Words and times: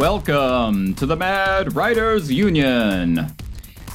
Welcome 0.00 0.94
to 0.94 1.04
the 1.04 1.14
Mad 1.14 1.76
Writers 1.76 2.32
Union. 2.32 3.36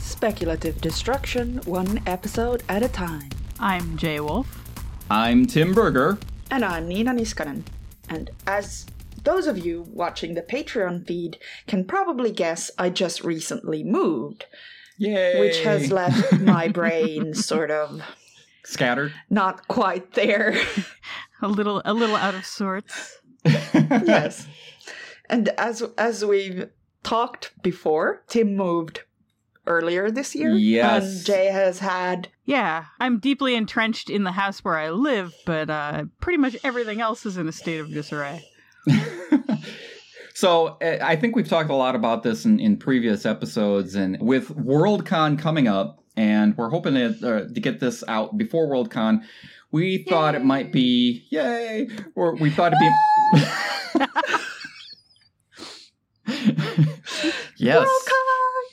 Speculative 0.01 0.79
destruction, 0.79 1.57
one 1.65 1.99
episode 2.05 2.61
at 2.69 2.83
a 2.83 2.87
time. 2.87 3.27
I'm 3.59 3.97
Jay 3.97 4.19
Wolf. 4.19 4.63
I'm 5.09 5.47
Tim 5.47 5.73
Berger. 5.73 6.19
And 6.51 6.63
I'm 6.63 6.87
Nina 6.87 7.11
Niskanen. 7.11 7.63
And 8.07 8.29
as 8.45 8.85
those 9.23 9.47
of 9.47 9.57
you 9.57 9.87
watching 9.93 10.35
the 10.35 10.43
Patreon 10.43 11.07
feed 11.07 11.39
can 11.65 11.83
probably 11.83 12.31
guess, 12.31 12.69
I 12.77 12.91
just 12.91 13.23
recently 13.23 13.83
moved, 13.83 14.45
Yay! 14.99 15.39
which 15.39 15.57
has 15.61 15.91
left 15.91 16.33
my 16.39 16.67
brain 16.67 17.33
sort 17.33 17.71
of 17.71 18.03
scattered. 18.63 19.11
not 19.31 19.67
quite 19.67 20.13
there. 20.13 20.55
A 21.41 21.47
little 21.47 21.81
a 21.83 21.95
little 21.95 22.15
out 22.15 22.35
of 22.35 22.45
sorts. 22.45 23.21
yes. 23.43 24.45
And 25.29 25.49
as 25.57 25.81
as 25.97 26.23
we've 26.23 26.69
talked 27.03 27.51
before, 27.61 28.23
Tim 28.27 28.55
moved 28.55 29.01
earlier 29.67 30.11
this 30.11 30.35
year. 30.35 30.51
Yes. 30.51 31.03
And 31.03 31.25
Jay 31.25 31.45
has 31.45 31.79
had 31.79 32.29
Yeah, 32.45 32.85
I'm 32.99 33.19
deeply 33.19 33.55
entrenched 33.55 34.09
in 34.09 34.23
the 34.23 34.31
house 34.31 34.63
where 34.63 34.77
I 34.77 34.89
live, 34.89 35.33
but 35.45 35.69
uh, 35.69 36.05
pretty 36.19 36.37
much 36.37 36.57
everything 36.63 37.01
else 37.01 37.25
is 37.25 37.37
in 37.37 37.47
a 37.47 37.51
state 37.51 37.79
of 37.79 37.89
disarray. 37.89 38.43
so 40.33 40.77
uh, 40.81 40.97
I 41.01 41.15
think 41.15 41.35
we've 41.35 41.47
talked 41.47 41.69
a 41.69 41.75
lot 41.75 41.95
about 41.95 42.23
this 42.23 42.45
in, 42.45 42.59
in 42.59 42.77
previous 42.77 43.25
episodes, 43.25 43.95
and 43.95 44.17
with 44.21 44.49
Worldcon 44.49 45.39
coming 45.39 45.67
up, 45.67 46.03
and 46.15 46.55
we're 46.57 46.69
hoping 46.69 46.95
to, 46.95 47.07
uh, 47.07 47.47
to 47.47 47.59
get 47.59 47.79
this 47.79 48.03
out 48.07 48.37
before 48.37 48.67
Worldcon. 48.67 49.23
We 49.71 50.03
thought 50.03 50.35
it 50.35 50.45
might 50.45 50.71
be 50.71 51.25
yay, 51.29 51.89
or 52.15 52.35
we 52.35 52.49
thought 52.49 52.73
it'd 52.73 52.79
be 52.79 53.41
yes, 57.57 57.87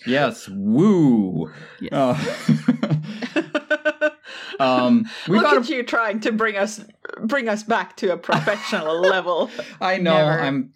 yes, 0.07 0.49
woo. 0.49 1.51
Yes. 1.81 1.93
Uh, 1.93 4.11
um, 4.61 5.07
we 5.29 5.37
Look 5.39 5.47
thought 5.47 5.57
at 5.59 5.69
you 5.69 5.83
trying 5.83 6.21
to 6.21 6.33
bring 6.33 6.57
us 6.57 6.85
bring 7.25 7.49
us 7.49 7.63
back 7.63 7.97
to 7.99 8.13
a 8.13 8.17
professional 8.17 9.01
level. 9.01 9.51
I 9.81 9.99
know 9.99 10.15
Never. 10.15 10.41
I'm. 10.41 10.73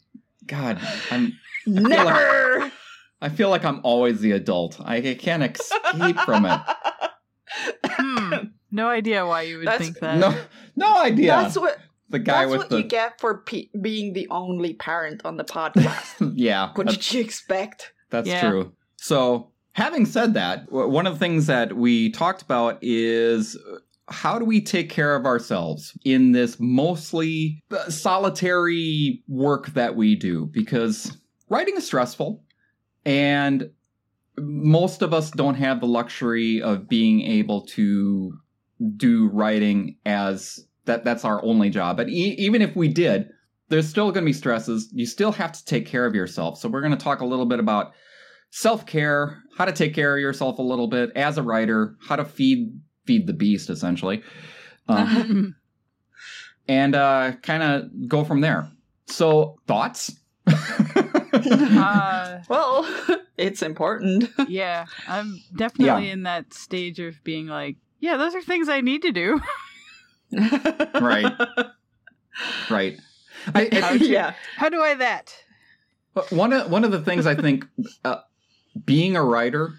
God, 0.46 0.80
I'm. 1.10 1.32
Never. 1.66 2.70
I 3.20 3.28
feel 3.30 3.50
like 3.50 3.64
I'm 3.64 3.80
always 3.82 4.20
the 4.20 4.32
adult. 4.32 4.78
I, 4.80 4.96
I 4.96 5.14
can't 5.14 5.42
escape 5.42 6.18
from 6.20 6.46
it. 6.46 6.60
Hmm, 7.84 8.34
no 8.70 8.88
idea 8.88 9.26
why 9.26 9.42
you 9.42 9.58
would 9.58 9.66
That's- 9.66 9.82
think 9.82 9.98
that. 10.00 10.18
No, 10.18 10.38
no 10.76 11.02
idea. 11.02 11.28
That's 11.28 11.56
what 11.56 11.78
the 12.08 12.18
guy 12.18 12.40
that's 12.40 12.50
with 12.50 12.58
what 12.58 12.70
the 12.70 12.78
you 12.78 12.84
get 12.84 13.20
for 13.20 13.38
pe- 13.38 13.68
being 13.80 14.12
the 14.12 14.28
only 14.30 14.74
parent 14.74 15.22
on 15.24 15.36
the 15.36 15.44
podcast. 15.44 16.32
yeah. 16.36 16.70
what 16.74 16.86
did 16.86 17.12
you 17.12 17.20
expect? 17.20 17.92
that's 18.10 18.28
Yeah. 18.28 18.48
true. 18.50 18.72
So, 18.96 19.50
having 19.72 20.06
said 20.06 20.34
that, 20.34 20.70
one 20.70 21.06
of 21.06 21.14
the 21.14 21.18
things 21.18 21.46
that 21.46 21.74
we 21.76 22.10
talked 22.10 22.42
about 22.42 22.78
is 22.80 23.56
uh, 23.56 23.78
how 24.08 24.38
do 24.38 24.44
we 24.44 24.60
take 24.60 24.88
care 24.88 25.16
of 25.16 25.26
ourselves 25.26 25.96
in 26.04 26.32
this 26.32 26.58
mostly 26.60 27.62
uh, 27.70 27.90
solitary 27.90 29.22
work 29.28 29.66
that 29.74 29.96
we 29.96 30.14
do? 30.14 30.46
Because 30.46 31.16
writing 31.48 31.76
is 31.76 31.86
stressful, 31.86 32.42
and 33.04 33.70
most 34.38 35.02
of 35.02 35.12
us 35.12 35.30
don't 35.30 35.54
have 35.56 35.80
the 35.80 35.86
luxury 35.86 36.62
of 36.62 36.88
being 36.88 37.22
able 37.22 37.62
to 37.66 38.38
do 38.96 39.28
writing 39.28 39.96
as 40.04 40.65
that 40.86 41.04
that's 41.04 41.24
our 41.24 41.44
only 41.44 41.70
job. 41.70 41.96
But 41.96 42.08
e- 42.08 42.34
even 42.38 42.62
if 42.62 42.74
we 42.74 42.88
did 42.88 43.28
there's 43.68 43.88
still 43.88 44.12
going 44.12 44.22
to 44.22 44.28
be 44.28 44.32
stresses. 44.32 44.88
You 44.92 45.06
still 45.06 45.32
have 45.32 45.50
to 45.52 45.64
take 45.64 45.86
care 45.86 46.06
of 46.06 46.14
yourself. 46.14 46.58
So 46.58 46.68
we're 46.68 46.82
going 46.82 46.96
to 46.96 47.02
talk 47.02 47.20
a 47.20 47.26
little 47.26 47.46
bit 47.46 47.58
about 47.58 47.92
self-care 48.50 49.42
how 49.58 49.64
to 49.64 49.72
take 49.72 49.92
care 49.92 50.14
of 50.14 50.20
yourself 50.20 50.58
a 50.58 50.62
little 50.62 50.86
bit 50.86 51.10
as 51.16 51.36
a 51.36 51.42
writer 51.42 51.96
how 52.00 52.14
to 52.16 52.24
feed 52.24 52.80
feed 53.04 53.26
the 53.26 53.32
beast 53.32 53.68
essentially. 53.70 54.22
Um, 54.88 55.56
and 56.68 56.94
uh 56.94 57.32
kind 57.42 57.62
of 57.62 58.08
go 58.08 58.24
from 58.24 58.40
there. 58.40 58.70
So 59.06 59.58
thoughts? 59.66 60.14
Uh, 61.36 62.40
Well, 62.48 62.88
it's 63.36 63.60
important. 63.62 64.30
yeah, 64.48 64.86
I'm 65.06 65.42
definitely 65.54 66.10
in 66.10 66.22
that 66.22 66.54
stage 66.54 66.98
of 66.98 67.22
being 67.24 67.46
like, 67.46 67.76
yeah, 68.00 68.16
those 68.16 68.34
are 68.34 68.40
things 68.40 68.68
I 68.68 68.80
need 68.80 69.02
to 69.02 69.12
do. 69.12 69.40
Right 70.32 71.32
right 72.70 72.98
I, 73.54 73.68
I 73.72 73.98
think 73.98 74.10
yeah. 74.10 74.34
How 74.56 74.68
do 74.68 74.80
I 74.80 74.94
that? 74.94 75.34
One 76.30 76.52
of 76.52 76.70
one 76.70 76.84
of 76.84 76.90
the 76.90 77.00
things 77.00 77.26
I 77.26 77.34
think, 77.34 77.66
uh, 78.04 78.20
being 78.84 79.16
a 79.16 79.22
writer, 79.22 79.74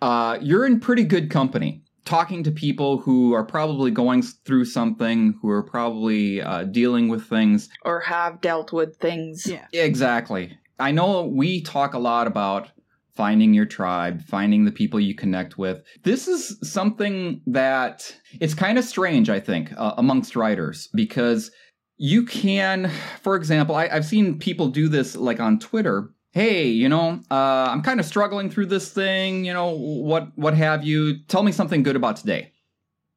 uh, 0.00 0.38
you're 0.40 0.66
in 0.66 0.80
pretty 0.80 1.04
good 1.04 1.30
company. 1.30 1.82
Talking 2.04 2.42
to 2.42 2.50
people 2.50 2.98
who 2.98 3.32
are 3.32 3.44
probably 3.44 3.90
going 3.90 4.22
through 4.22 4.66
something, 4.66 5.38
who 5.40 5.48
are 5.48 5.62
probably 5.62 6.42
uh, 6.42 6.64
dealing 6.64 7.08
with 7.08 7.24
things. 7.24 7.70
Or 7.82 8.00
have 8.00 8.42
dealt 8.42 8.72
with 8.74 8.96
things. 8.96 9.46
Yeah. 9.46 9.66
Exactly. 9.72 10.58
I 10.78 10.90
know 10.90 11.24
we 11.24 11.62
talk 11.62 11.94
a 11.94 11.98
lot 11.98 12.26
about 12.26 12.68
finding 13.16 13.54
your 13.54 13.66
tribe, 13.66 14.22
finding 14.22 14.64
the 14.64 14.72
people 14.72 14.98
you 14.98 15.14
connect 15.14 15.56
with. 15.56 15.82
This 16.02 16.26
is 16.28 16.58
something 16.62 17.40
that 17.46 18.14
it's 18.40 18.54
kind 18.54 18.78
of 18.78 18.84
strange, 18.84 19.30
I 19.30 19.40
think, 19.40 19.72
uh, 19.76 19.94
amongst 19.96 20.36
writers 20.36 20.88
because 20.94 21.50
you 21.96 22.24
can, 22.24 22.90
for 23.22 23.36
example, 23.36 23.76
I, 23.76 23.88
I've 23.88 24.04
seen 24.04 24.38
people 24.38 24.68
do 24.68 24.88
this 24.88 25.14
like 25.16 25.38
on 25.40 25.58
Twitter. 25.60 26.10
Hey, 26.32 26.66
you 26.66 26.88
know, 26.88 27.20
uh, 27.30 27.68
I'm 27.70 27.82
kind 27.82 28.00
of 28.00 28.06
struggling 28.06 28.50
through 28.50 28.66
this 28.66 28.90
thing. 28.90 29.44
You 29.44 29.52
know, 29.52 29.70
what 29.70 30.32
what 30.34 30.54
have 30.54 30.82
you? 30.84 31.22
Tell 31.28 31.44
me 31.44 31.52
something 31.52 31.84
good 31.84 31.94
about 31.94 32.16
today. 32.16 32.50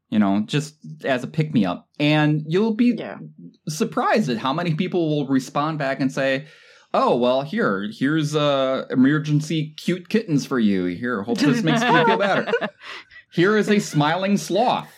You 0.09 0.19
know, 0.19 0.43
just 0.45 0.75
as 1.03 1.23
a 1.23 1.27
pick 1.27 1.53
me 1.53 1.65
up, 1.65 1.89
and 1.99 2.43
you'll 2.47 2.75
be 2.75 2.93
Yeah. 2.97 3.17
surprised 3.67 4.29
at 4.29 4.37
how 4.37 4.53
many 4.53 4.75
people 4.75 5.09
will 5.09 5.27
respond 5.27 5.79
back 5.79 5.99
and 5.99 6.11
say, 6.11 6.45
"Oh, 6.93 7.15
well, 7.17 7.41
here, 7.41 7.89
here's 7.91 8.35
uh, 8.35 8.85
emergency 8.89 9.73
cute 9.77 10.09
kittens 10.09 10.45
for 10.45 10.59
you. 10.59 10.85
Here, 10.85 11.23
hope 11.23 11.37
this 11.39 11.63
makes 11.63 11.81
you 11.81 12.05
feel 12.05 12.17
better. 12.17 12.51
Here 13.33 13.57
is 13.57 13.69
a 13.69 13.79
smiling 13.79 14.37
sloth 14.37 14.89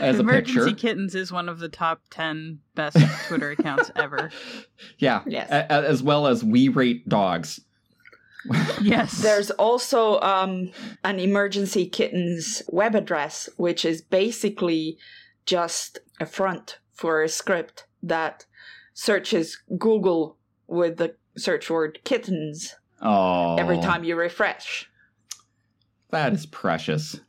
as 0.00 0.18
a 0.18 0.24
picture. 0.24 0.60
Emergency. 0.60 0.74
Kittens 0.74 1.14
is 1.14 1.30
one 1.32 1.48
of 1.48 1.60
the 1.60 1.68
top 1.68 2.02
10 2.10 2.58
best 2.74 2.98
Twitter 3.28 3.52
accounts 3.52 3.90
ever. 3.96 4.30
Yeah, 4.98 5.22
Yes. 5.26 5.48
a- 5.50 5.66
a- 5.72 5.88
as 5.88 6.02
well 6.02 6.26
as 6.26 6.42
we 6.44 6.68
rate 6.68 7.08
dogs. 7.08 7.60
Yes. 8.82 9.22
There's 9.22 9.50
also 9.52 10.20
um, 10.20 10.70
an 11.04 11.18
emergency 11.18 11.86
kittens 11.86 12.62
web 12.68 12.94
address, 12.94 13.48
which 13.56 13.84
is 13.84 14.02
basically 14.02 14.98
just 15.46 15.98
a 16.20 16.26
front 16.26 16.78
for 16.92 17.22
a 17.22 17.28
script 17.28 17.86
that 18.02 18.44
searches 18.94 19.58
Google 19.78 20.36
with 20.68 20.98
the 20.98 21.14
search 21.36 21.68
word 21.70 21.98
kittens 22.04 22.74
Oh, 23.02 23.56
every 23.56 23.78
time 23.78 24.04
you 24.04 24.16
refresh. 24.16 24.88
that 26.10 26.32
is 26.32 26.46
precious. 26.46 27.20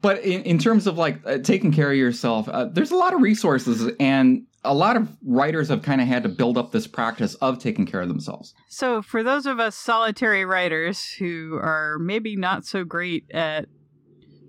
But 0.00 0.20
in, 0.24 0.42
in 0.44 0.58
terms 0.58 0.86
of 0.86 0.96
like 0.96 1.20
uh, 1.26 1.38
taking 1.38 1.72
care 1.72 1.90
of 1.90 1.96
yourself, 1.98 2.48
uh, 2.48 2.64
there's 2.64 2.90
a 2.90 2.96
lot 2.96 3.12
of 3.12 3.20
resources, 3.20 3.92
and 4.00 4.46
a 4.64 4.72
lot 4.72 4.96
of 4.96 5.08
writers 5.22 5.68
have 5.68 5.82
kind 5.82 6.00
of 6.00 6.06
had 6.08 6.22
to 6.22 6.30
build 6.30 6.56
up 6.56 6.72
this 6.72 6.86
practice 6.86 7.34
of 7.36 7.58
taking 7.58 7.84
care 7.84 8.00
of 8.00 8.08
themselves. 8.08 8.54
So, 8.68 9.02
for 9.02 9.22
those 9.22 9.44
of 9.44 9.60
us 9.60 9.76
solitary 9.76 10.46
writers 10.46 11.04
who 11.18 11.58
are 11.60 11.98
maybe 11.98 12.34
not 12.34 12.64
so 12.64 12.82
great 12.82 13.24
at 13.30 13.66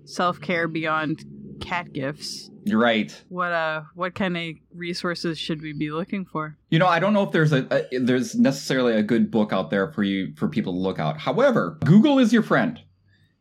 self 0.06 0.40
care 0.40 0.68
beyond 0.68 1.22
cat 1.62 1.92
gifts, 1.92 2.50
You're 2.64 2.80
right. 2.80 3.12
what 3.28 3.52
uh, 3.52 3.82
what 3.94 4.14
kind 4.14 4.36
of 4.36 4.54
resources 4.74 5.38
should 5.38 5.62
we 5.62 5.72
be 5.72 5.90
looking 5.90 6.24
for? 6.24 6.56
You 6.70 6.78
know, 6.78 6.86
I 6.86 6.98
don't 6.98 7.12
know 7.14 7.22
if 7.22 7.32
there's 7.32 7.52
a, 7.52 7.66
a 7.70 7.98
there's 7.98 8.34
necessarily 8.34 8.94
a 8.94 9.02
good 9.02 9.30
book 9.30 9.52
out 9.52 9.70
there 9.70 9.90
for 9.92 10.02
you 10.02 10.34
for 10.36 10.48
people 10.48 10.72
to 10.72 10.78
look 10.78 10.98
out. 10.98 11.18
However, 11.18 11.78
Google 11.84 12.18
is 12.18 12.32
your 12.32 12.42
friend, 12.42 12.80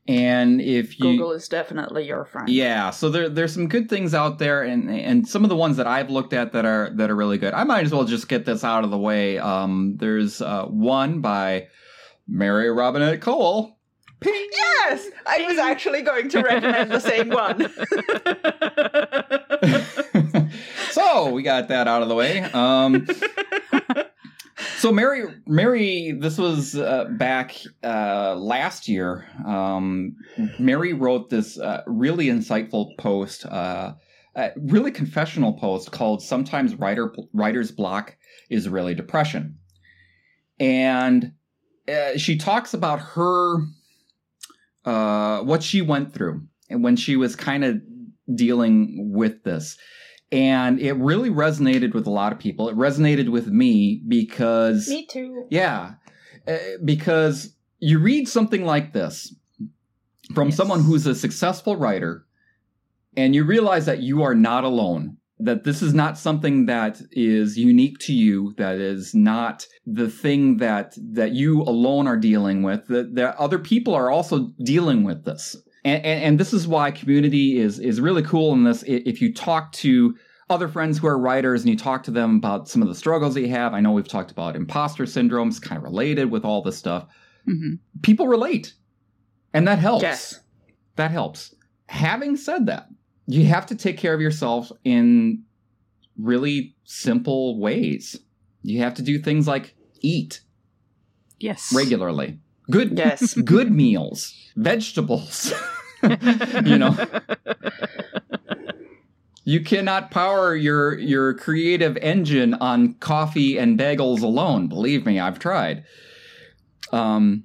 and 0.07 0.61
if 0.61 0.99
you 0.99 1.05
Google 1.13 1.31
is 1.31 1.47
definitely 1.47 2.05
your 2.07 2.25
friend. 2.25 2.49
yeah, 2.49 2.89
so 2.89 3.09
there 3.09 3.29
there's 3.29 3.53
some 3.53 3.67
good 3.67 3.89
things 3.89 4.13
out 4.13 4.39
there, 4.39 4.63
and 4.63 4.89
and 4.89 5.27
some 5.27 5.43
of 5.43 5.49
the 5.49 5.55
ones 5.55 5.77
that 5.77 5.87
I've 5.87 6.09
looked 6.09 6.33
at 6.33 6.53
that 6.53 6.65
are 6.65 6.91
that 6.95 7.09
are 7.09 7.15
really 7.15 7.37
good. 7.37 7.53
I 7.53 7.63
might 7.63 7.85
as 7.85 7.91
well 7.91 8.05
just 8.05 8.27
get 8.27 8.45
this 8.45 8.63
out 8.63 8.83
of 8.83 8.91
the 8.91 8.97
way. 8.97 9.37
Um, 9.37 9.97
there's 9.99 10.41
uh, 10.41 10.65
one 10.65 11.21
by 11.21 11.67
Mary 12.27 12.69
Robinette 12.71 13.19
Kowal. 13.21 13.73
Ping. 14.21 14.47
Yes, 14.51 15.07
I 15.25 15.45
was 15.47 15.57
actually 15.57 16.03
going 16.03 16.29
to 16.29 16.41
recommend 16.41 16.91
the 16.91 16.99
same 16.99 17.29
one. 17.29 17.71
so 20.91 21.31
we 21.31 21.41
got 21.41 21.67
that 21.69 21.87
out 21.87 22.03
of 22.03 22.07
the 22.07 22.13
way. 22.13 22.41
Um, 22.43 23.07
so 24.77 24.91
Mary, 24.91 25.23
Mary, 25.47 26.11
this 26.11 26.37
was 26.37 26.75
uh, 26.75 27.05
back 27.17 27.55
uh, 27.83 28.35
last 28.35 28.87
year. 28.87 29.27
Um, 29.45 30.15
Mary 30.59 30.93
wrote 30.93 31.31
this 31.31 31.59
uh, 31.59 31.81
really 31.87 32.27
insightful 32.27 32.95
post, 32.97 33.45
uh, 33.47 33.93
really 34.55 34.91
confessional 34.91 35.53
post 35.53 35.91
called 35.91 36.21
"Sometimes 36.21 36.75
Writer 36.75 37.11
Writer's 37.33 37.71
Block 37.71 38.15
is 38.51 38.69
Really 38.69 38.93
Depression," 38.93 39.57
and 40.59 41.33
uh, 41.87 42.17
she 42.17 42.37
talks 42.37 42.73
about 42.73 42.99
her 42.99 43.57
uh, 44.85 45.41
what 45.41 45.61
she 45.63 45.81
went 45.81 46.13
through 46.13 46.41
and 46.69 46.83
when 46.83 46.95
she 46.95 47.15
was 47.15 47.35
kind 47.35 47.63
of 47.63 47.81
dealing 48.33 49.11
with 49.13 49.43
this 49.43 49.77
and 50.31 50.79
it 50.79 50.93
really 50.93 51.29
resonated 51.29 51.93
with 51.93 52.07
a 52.07 52.09
lot 52.11 52.31
of 52.31 52.39
people 52.39 52.69
it 52.69 52.75
resonated 52.75 53.29
with 53.29 53.47
me 53.47 54.01
because 54.07 54.87
Me 54.87 55.05
too. 55.05 55.45
yeah 55.49 55.93
uh, 56.47 56.57
because 56.85 57.55
you 57.79 57.99
read 57.99 58.27
something 58.27 58.63
like 58.65 58.93
this 58.93 59.35
from 60.33 60.47
Yes. 60.47 60.57
someone 60.57 60.81
who's 60.83 61.05
a 61.05 61.13
successful 61.15 61.75
writer 61.75 62.25
and 63.17 63.35
you 63.35 63.43
realize 63.43 63.85
that 63.87 64.01
you 64.01 64.23
are 64.23 64.35
not 64.35 64.63
alone 64.63 65.17
that 65.43 65.63
this 65.63 65.81
is 65.81 65.93
not 65.93 66.17
something 66.17 66.65
that 66.65 67.01
is 67.11 67.57
unique 67.57 67.97
to 67.99 68.13
you 68.13 68.53
that 68.57 68.75
is 68.75 69.13
not 69.13 69.65
the 69.85 70.09
thing 70.09 70.57
that 70.57 70.93
that 70.97 71.31
you 71.31 71.61
alone 71.63 72.07
are 72.07 72.17
dealing 72.17 72.63
with 72.63 72.87
that, 72.87 73.15
that 73.15 73.35
other 73.37 73.59
people 73.59 73.93
are 73.93 74.09
also 74.09 74.51
dealing 74.63 75.03
with 75.03 75.25
this. 75.25 75.55
And, 75.83 76.05
and, 76.05 76.23
and 76.23 76.39
this 76.39 76.53
is 76.53 76.67
why 76.67 76.91
community 76.91 77.59
is 77.59 77.79
is 77.79 77.99
really 77.99 78.23
cool 78.23 78.53
in 78.53 78.63
this. 78.63 78.83
If 78.83 79.21
you 79.21 79.33
talk 79.33 79.71
to 79.73 80.15
other 80.49 80.67
friends 80.67 80.97
who 80.97 81.07
are 81.07 81.17
writers 81.17 81.61
and 81.61 81.69
you 81.69 81.77
talk 81.77 82.03
to 82.03 82.11
them 82.11 82.35
about 82.35 82.67
some 82.67 82.81
of 82.81 82.89
the 82.89 82.95
struggles 82.95 83.35
they 83.35 83.47
have 83.47 83.73
i 83.73 83.79
know 83.79 83.93
we've 83.93 84.05
talked 84.05 84.31
about 84.31 84.53
imposter 84.53 85.05
syndromes 85.05 85.61
kind 85.61 85.77
of 85.77 85.83
related 85.83 86.29
with 86.29 86.43
all 86.43 86.61
this 86.61 86.77
stuff. 86.77 87.07
Hmm 87.45 87.75
people 88.01 88.27
relate 88.27 88.73
and 89.53 89.67
that 89.67 89.79
helps. 89.79 90.03
Yes. 90.03 90.39
that 90.95 91.11
helps. 91.11 91.53
Having 91.87 92.37
said 92.37 92.65
that 92.67 92.87
you 93.27 93.45
have 93.45 93.65
to 93.67 93.75
take 93.75 93.97
care 93.97 94.13
of 94.13 94.21
yourself 94.21 94.71
in 94.83 95.43
really 96.17 96.75
simple 96.83 97.59
ways 97.59 98.17
you 98.63 98.79
have 98.79 98.93
to 98.93 99.01
do 99.01 99.17
things 99.19 99.47
like 99.47 99.75
eat 100.01 100.41
Yes. 101.39 101.71
regularly 101.73 102.39
good 102.69 102.97
Yes. 102.97 103.33
good 103.45 103.71
meals 103.71 104.33
vegetables 104.55 105.53
you 106.65 106.77
know 106.77 106.95
you 109.43 109.61
cannot 109.61 110.11
power 110.11 110.55
your 110.55 110.97
your 110.99 111.33
creative 111.33 111.97
engine 111.97 112.53
on 112.55 112.93
coffee 112.95 113.57
and 113.57 113.79
bagels 113.79 114.21
alone 114.21 114.67
believe 114.67 115.05
me 115.05 115.19
i've 115.19 115.39
tried 115.39 115.83
um 116.91 117.43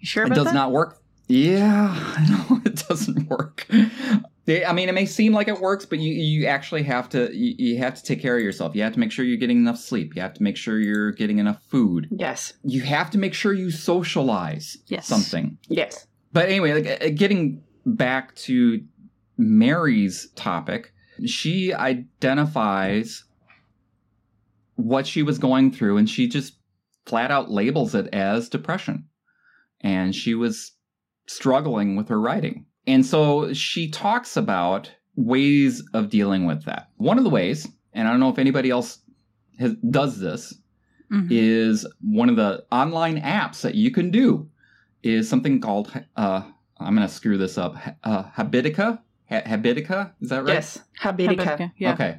You 0.00 0.06
sure 0.06 0.24
it 0.24 0.32
does 0.34 0.46
that? 0.46 0.54
not 0.54 0.70
work. 0.72 0.98
Yeah, 1.28 1.88
I 2.16 2.24
know 2.30 2.60
it 2.64 2.86
doesn't 2.88 3.28
work. 3.28 3.66
They- 4.46 4.64
I 4.64 4.72
mean, 4.72 4.88
it 4.88 4.92
may 4.94 5.06
seem 5.06 5.32
like 5.32 5.48
it 5.48 5.60
works, 5.60 5.84
but 5.84 5.98
you 5.98 6.12
you 6.14 6.46
actually 6.46 6.84
have 6.84 7.08
to 7.10 7.30
you, 7.36 7.54
you 7.58 7.78
have 7.78 7.94
to 7.96 8.02
take 8.02 8.20
care 8.22 8.36
of 8.36 8.42
yourself. 8.42 8.74
You 8.74 8.82
have 8.82 8.94
to 8.94 9.00
make 9.00 9.10
sure 9.12 9.24
you're 9.24 9.36
getting 9.36 9.58
enough 9.58 9.78
sleep. 9.78 10.14
You 10.16 10.22
have 10.22 10.34
to 10.34 10.42
make 10.42 10.56
sure 10.56 10.78
you're 10.78 11.12
getting 11.12 11.38
enough 11.38 11.62
food. 11.68 12.08
Yes. 12.10 12.52
You 12.62 12.80
have 12.82 13.10
to 13.10 13.18
make 13.18 13.34
sure 13.34 13.52
you 13.52 13.70
socialize 13.70 14.76
Yes. 14.86 15.06
something. 15.06 15.58
Yes. 15.68 16.06
But 16.32 16.48
anyway, 16.48 16.80
like, 16.82 17.02
uh, 17.02 17.08
getting 17.14 17.62
back 17.84 18.34
to 18.36 18.82
Mary's 19.36 20.28
topic, 20.36 20.92
she 21.24 21.72
identifies 21.74 23.24
what 24.76 25.06
she 25.06 25.22
was 25.22 25.38
going 25.38 25.72
through 25.72 25.96
and 25.96 26.08
she 26.08 26.28
just 26.28 26.54
flat 27.06 27.30
out 27.30 27.50
labels 27.50 27.94
it 27.94 28.08
as 28.12 28.48
depression. 28.48 29.06
And 29.80 30.14
she 30.14 30.34
was 30.34 30.72
struggling 31.26 31.96
with 31.96 32.08
her 32.08 32.20
writing. 32.20 32.65
And 32.86 33.04
so 33.04 33.52
she 33.52 33.90
talks 33.90 34.36
about 34.36 34.90
ways 35.16 35.82
of 35.94 36.08
dealing 36.10 36.46
with 36.46 36.64
that. 36.64 36.90
One 36.96 37.18
of 37.18 37.24
the 37.24 37.30
ways, 37.30 37.66
and 37.92 38.06
I 38.06 38.10
don't 38.10 38.20
know 38.20 38.30
if 38.30 38.38
anybody 38.38 38.70
else 38.70 38.98
has, 39.58 39.74
does 39.90 40.18
this, 40.20 40.54
Mhm. 41.10 41.28
is 41.30 41.86
one 42.02 42.28
of 42.28 42.34
the 42.36 42.64
online 42.72 43.20
apps 43.20 43.60
that 43.62 43.76
you 43.76 43.90
can 43.92 44.10
do 44.10 44.48
is 45.04 45.28
something 45.28 45.60
called 45.60 45.92
uh 46.16 46.42
I'm 46.78 46.94
going 46.96 47.06
to 47.06 47.12
screw 47.14 47.38
this 47.38 47.56
up 47.58 47.76
uh 48.02 48.24
Habitica 48.36 48.98
ha- 49.30 49.42
Habitica 49.46 50.10
is 50.20 50.30
that 50.30 50.42
right? 50.44 50.54
Yes. 50.54 50.80
Habitica. 51.00 51.36
Habitica, 51.38 51.72
Yeah. 51.78 51.92
Okay. 51.92 52.18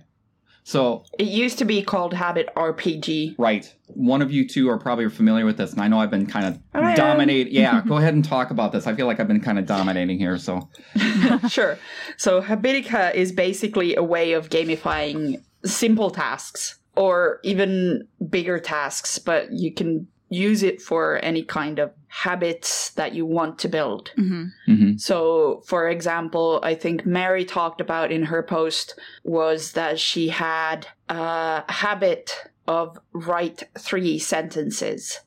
So, 0.67 1.05
It 1.17 1.29
used 1.29 1.57
to 1.59 1.65
be 1.65 1.81
called 1.81 2.13
Habit 2.13 2.49
RPG. 2.57 3.35
right. 3.37 3.73
One 3.85 4.21
of 4.21 4.33
you 4.33 4.45
two 4.45 4.69
are 4.69 4.77
probably 4.77 5.07
familiar 5.09 5.45
with 5.45 5.55
this 5.55 5.71
and 5.71 5.79
I 5.81 5.87
know 5.87 6.01
I've 6.01 6.11
been 6.11 6.25
kind 6.25 6.45
of 6.45 6.59
I 6.73 6.93
dominate 6.93 7.53
Yeah, 7.53 7.81
go 7.87 7.95
ahead 7.95 8.13
and 8.13 8.23
talk 8.23 8.51
about 8.51 8.73
this. 8.73 8.85
I 8.85 8.93
feel 8.93 9.07
like 9.07 9.21
I've 9.21 9.29
been 9.29 9.39
kind 9.39 9.57
of 9.59 9.65
dominating 9.65 10.19
here, 10.19 10.37
so 10.37 10.67
sure. 11.47 11.79
So 12.17 12.41
Habitica 12.41 13.15
is 13.15 13.31
basically 13.31 13.95
a 13.95 14.03
way 14.03 14.33
of 14.33 14.49
gamifying 14.49 15.41
simple 15.63 16.09
tasks 16.09 16.77
or 16.97 17.39
even 17.43 18.05
bigger 18.29 18.59
tasks, 18.59 19.19
but 19.19 19.53
you 19.53 19.71
can 19.73 20.07
use 20.27 20.63
it 20.63 20.81
for 20.81 21.17
any 21.23 21.43
kind 21.43 21.79
of 21.79 21.93
habits 22.23 22.89
that 22.91 23.13
you 23.13 23.25
want 23.25 23.59
to 23.59 23.69
build. 23.69 24.11
Mhm. 24.17 24.51
mhm. 24.67 24.99
So, 24.99 25.61
for 25.65 25.87
example, 25.87 26.59
I 26.63 26.73
think 26.73 27.05
Mary 27.05 27.45
talked 27.45 27.79
about 27.79 28.11
in 28.11 28.23
her 28.23 28.41
post 28.41 28.99
was 29.23 29.73
that 29.73 29.99
she 29.99 30.29
had 30.29 30.87
a 31.09 31.63
habit 31.71 32.33
of 32.67 32.97
write 33.13 33.63
three 33.77 34.17
sentences, 34.17 35.19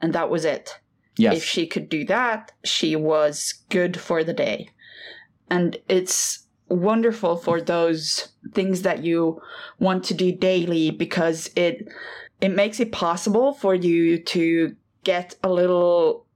and 0.00 0.12
that 0.14 0.30
was 0.30 0.44
it. 0.44 0.80
Yes. 1.16 1.36
If 1.36 1.44
she 1.44 1.66
could 1.66 1.88
do 1.88 2.04
that, 2.06 2.52
she 2.64 2.96
was 2.96 3.54
good 3.68 4.00
for 4.00 4.24
the 4.24 4.32
day. 4.32 4.68
And 5.48 5.76
it's 5.88 6.46
wonderful 6.68 7.36
for 7.36 7.60
those 7.60 8.28
things 8.52 8.82
that 8.82 9.04
you 9.04 9.40
want 9.78 10.02
to 10.04 10.14
do 10.14 10.32
daily 10.32 10.90
because 10.90 11.50
it 11.54 11.86
it 12.40 12.48
makes 12.48 12.80
it 12.80 12.90
possible 12.90 13.52
for 13.52 13.74
you 13.74 14.18
to 14.18 14.74
get 15.04 15.36
a 15.42 15.50
little 15.52 16.26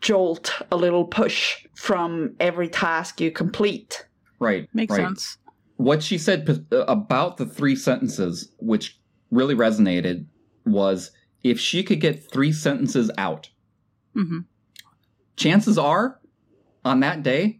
jolt, 0.00 0.52
a 0.70 0.76
little 0.76 1.04
push 1.04 1.66
from 1.74 2.34
every 2.40 2.68
task 2.68 3.20
you 3.20 3.30
complete. 3.30 4.06
right. 4.38 4.68
Makes 4.74 4.92
right. 4.92 5.02
sense. 5.06 5.38
what 5.76 6.02
she 6.02 6.18
said 6.18 6.46
p- 6.46 6.64
about 6.70 7.36
the 7.38 7.46
three 7.46 7.74
sentences, 7.76 8.52
which 8.58 8.98
really 9.30 9.54
resonated, 9.54 10.26
was 10.64 11.10
if 11.42 11.58
she 11.58 11.82
could 11.82 12.00
get 12.00 12.30
three 12.30 12.52
sentences 12.52 13.10
out, 13.18 13.50
hmm 14.14 14.40
chances 15.36 15.78
are 15.78 16.20
on 16.84 17.00
that 17.00 17.22
day, 17.22 17.58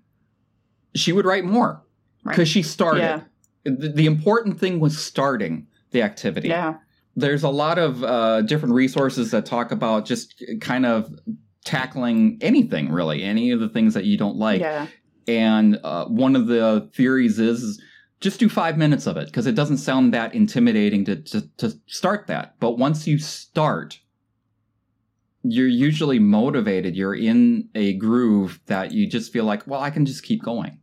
she 0.95 1.11
would 1.13 1.25
write 1.25 1.45
more 1.45 1.83
Right. 2.23 2.37
because 2.37 2.49
she 2.49 2.63
started. 2.63 3.01
Yeah. 3.01 3.21
The, 3.65 3.89
the 3.89 4.07
important 4.07 4.61
thing 4.61 4.79
was 4.79 4.97
starting 4.97 5.67
the 5.91 6.03
activity. 6.03 6.49
Yeah. 6.49 6.75
There's 7.17 7.43
a 7.43 7.49
lot 7.49 7.79
of 7.79 8.05
uh, 8.05 8.43
different 8.43 8.75
resources 8.75 9.31
that 9.33 9.45
talk 9.47 9.73
about 9.73 10.05
just 10.05 10.41
kind 10.61 10.87
of 10.87 11.13
tackling 11.65 12.39
anything, 12.41 12.91
really, 12.91 13.23
any 13.23 13.51
of 13.51 13.61
the 13.61 13.69
things 13.69 13.95
that 13.95 14.05
you 14.05 14.17
don't 14.17 14.37
like. 14.37 14.61
yeah. 14.61 14.87
And 15.29 15.79
uh, 15.85 16.07
one 16.07 16.35
of 16.35 16.49
the 16.49 16.91
theories 16.95 17.39
is, 17.39 17.63
is 17.63 17.83
just 18.21 18.41
do 18.41 18.49
five 18.49 18.77
minutes 18.77 19.07
of 19.07 19.17
it 19.17 19.27
because 19.27 19.47
it 19.47 19.55
doesn't 19.55 19.79
sound 19.79 20.13
that 20.15 20.35
intimidating 20.35 21.05
to, 21.05 21.17
to, 21.17 21.49
to 21.59 21.79
start 21.87 22.27
that. 22.27 22.57
But 22.59 22.79
once 22.79 23.07
you 23.07 23.19
start, 23.19 24.01
you're 25.43 25.69
usually 25.69 26.19
motivated. 26.19 26.97
You're 26.97 27.15
in 27.15 27.69
a 27.75 27.95
groove 27.95 28.61
that 28.67 28.93
you 28.93 29.07
just 29.07 29.33
feel 29.33 29.45
like, 29.45 29.67
well, 29.67 29.81
I 29.81 29.91
can 29.91 30.07
just 30.07 30.23
keep 30.23 30.43
going. 30.43 30.79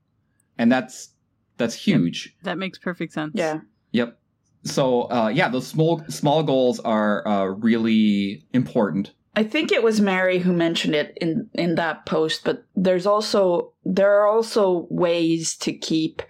And 0.58 0.72
that's 0.72 1.10
that's 1.58 1.76
huge. 1.76 2.36
That 2.44 2.58
makes 2.58 2.78
perfect 2.78 3.14
sense. 3.14 3.34
Yeah. 3.36 3.60
Yep. 3.92 4.20
So 4.64 5.04
uh, 5.12 5.30
yeah, 5.34 5.50
those 5.50 5.68
small 5.68 6.04
small 6.10 6.44
goals 6.44 6.80
are 6.82 7.28
uh, 7.28 7.46
really 7.46 8.46
important. 8.54 9.14
I 9.36 9.44
think 9.44 9.72
it 9.72 9.84
was 9.84 10.02
Mary 10.02 10.40
who 10.40 10.54
mentioned 10.54 10.96
it 10.96 11.18
in 11.22 11.50
in 11.54 11.76
that 11.76 12.06
post, 12.06 12.44
but 12.44 12.66
there's 12.76 13.06
also 13.06 13.74
there 13.86 14.20
are 14.20 14.28
also 14.28 14.88
ways 14.90 15.56
to 15.58 15.74
keep 15.74 16.22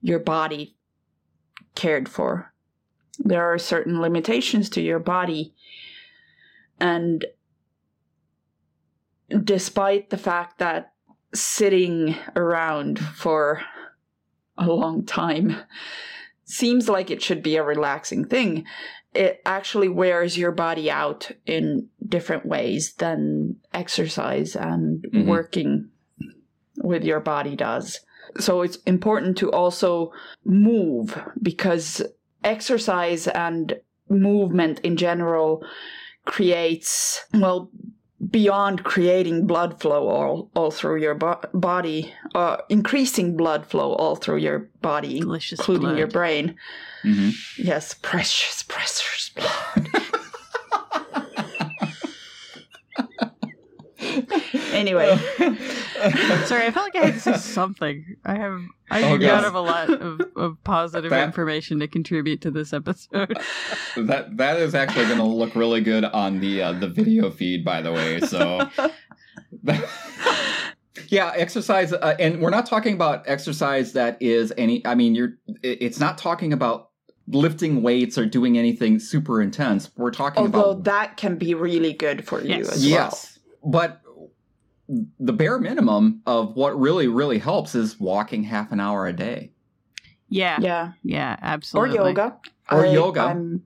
your 0.00 0.18
body 0.18 0.76
cared 1.74 2.08
for. 2.08 2.52
There 3.18 3.52
are 3.52 3.58
certain 3.58 4.00
limitations 4.00 4.70
to 4.70 4.80
your 4.80 4.98
body 4.98 5.54
and 6.78 7.24
despite 9.42 10.10
the 10.10 10.18
fact 10.18 10.58
that 10.58 10.92
sitting 11.34 12.14
around 12.34 12.98
for 12.98 13.62
a 14.56 14.66
long 14.66 15.04
time 15.04 15.56
seems 16.44 16.88
like 16.88 17.10
it 17.10 17.22
should 17.22 17.42
be 17.42 17.56
a 17.56 17.62
relaxing 17.62 18.24
thing 18.24 18.64
it 19.16 19.40
actually 19.46 19.88
wears 19.88 20.36
your 20.38 20.52
body 20.52 20.90
out 20.90 21.30
in 21.46 21.88
different 22.06 22.44
ways 22.46 22.94
than 22.98 23.56
exercise 23.72 24.54
and 24.54 25.04
Mhm. 25.12 25.26
working 25.26 25.88
with 26.78 27.02
your 27.04 27.20
body 27.20 27.56
does. 27.56 28.00
So 28.38 28.62
it's 28.62 28.76
important 28.86 29.38
to 29.38 29.50
also 29.50 30.12
move 30.44 31.18
because 31.42 32.02
exercise 32.44 33.26
and 33.28 33.78
movement 34.08 34.80
in 34.80 34.96
general 34.96 35.64
creates, 36.26 37.24
well, 37.34 37.70
beyond 38.30 38.82
creating 38.84 39.46
blood 39.46 39.80
flow 39.80 40.08
all, 40.08 40.50
all 40.54 40.70
through 40.70 41.00
your 41.00 41.14
bo- 41.14 41.40
body, 41.54 42.12
uh, 42.34 42.56
increasing 42.68 43.36
blood 43.36 43.66
flow 43.66 43.92
all 43.94 44.16
through 44.16 44.38
your 44.38 44.68
body, 44.82 45.20
Delicious 45.20 45.58
including 45.60 45.82
blood. 45.88 45.98
your 45.98 46.06
brain. 46.08 46.56
Mhm. 47.06 47.34
Yes, 47.58 47.94
precious, 47.94 48.62
precious 48.64 49.30
blood. 49.30 49.88
Anyway, 54.72 55.16
Sorry, 56.44 56.66
I 56.66 56.70
felt 56.70 56.86
like 56.94 56.96
I 56.96 57.06
had 57.06 57.14
to 57.14 57.20
say 57.20 57.36
something. 57.38 58.16
I 58.24 58.34
have 58.36 58.60
I 58.90 59.02
Oh, 59.04 59.16
do 59.18 59.26
not 59.26 59.42
God. 59.42 59.54
a 59.54 59.60
lot 59.60 59.90
of, 59.90 60.20
of 60.36 60.62
positive 60.64 61.10
That- 61.10 61.24
information 61.24 61.80
to 61.80 61.88
contribute 61.88 62.40
to 62.42 62.50
this 62.50 62.72
episode. 62.74 63.36
that 63.96 64.36
that 64.36 64.58
is 64.58 64.74
actually 64.74 65.06
going 65.06 65.18
to 65.18 65.24
look 65.24 65.54
really 65.56 65.80
good 65.80 66.04
on 66.04 66.40
the 66.40 66.62
uh, 66.62 66.72
the 66.72 66.88
video 66.88 67.30
feed, 67.30 67.64
by 67.64 67.80
the 67.80 67.92
way. 67.92 68.20
So, 68.20 68.68
yeah, 71.08 71.32
exercise, 71.34 71.92
uh, 71.92 72.16
and 72.18 72.40
we're 72.40 72.50
not 72.50 72.66
talking 72.66 72.94
about 72.94 73.24
exercise 73.26 73.92
that 73.94 74.18
is 74.20 74.52
any. 74.58 74.84
I 74.86 74.94
mean, 74.94 75.14
you're. 75.14 75.38
It's 75.62 75.98
not 76.00 76.18
talking 76.18 76.52
about 76.52 76.85
lifting 77.28 77.82
weights 77.82 78.16
or 78.18 78.24
doing 78.26 78.56
anything 78.58 78.98
super 78.98 79.42
intense. 79.42 79.90
We're 79.96 80.10
talking 80.10 80.42
although 80.44 80.70
about 80.70 80.84
that 80.84 81.16
can 81.16 81.36
be 81.36 81.54
really 81.54 81.92
good 81.92 82.24
for 82.26 82.40
you 82.40 82.56
Yes. 82.56 82.72
as 82.76 82.82
well. 82.82 82.90
yes, 82.90 83.38
but 83.64 84.00
the 85.18 85.32
bare 85.32 85.58
minimum 85.58 86.22
of 86.26 86.54
what 86.54 86.78
really 86.78 87.08
really 87.08 87.38
helps 87.38 87.74
is 87.74 87.98
walking 87.98 88.44
half 88.44 88.70
an 88.70 88.78
hour 88.78 89.06
a 89.06 89.12
day. 89.12 89.50
Yeah, 90.28 90.58
yeah, 90.60 90.92
Yeah. 91.02 91.36
Absolutely. 91.42 91.98
Or 91.98 92.08
yoga. 92.08 92.36
Or 92.70 92.86
yoga. 92.86 93.20
I'm, 93.22 93.64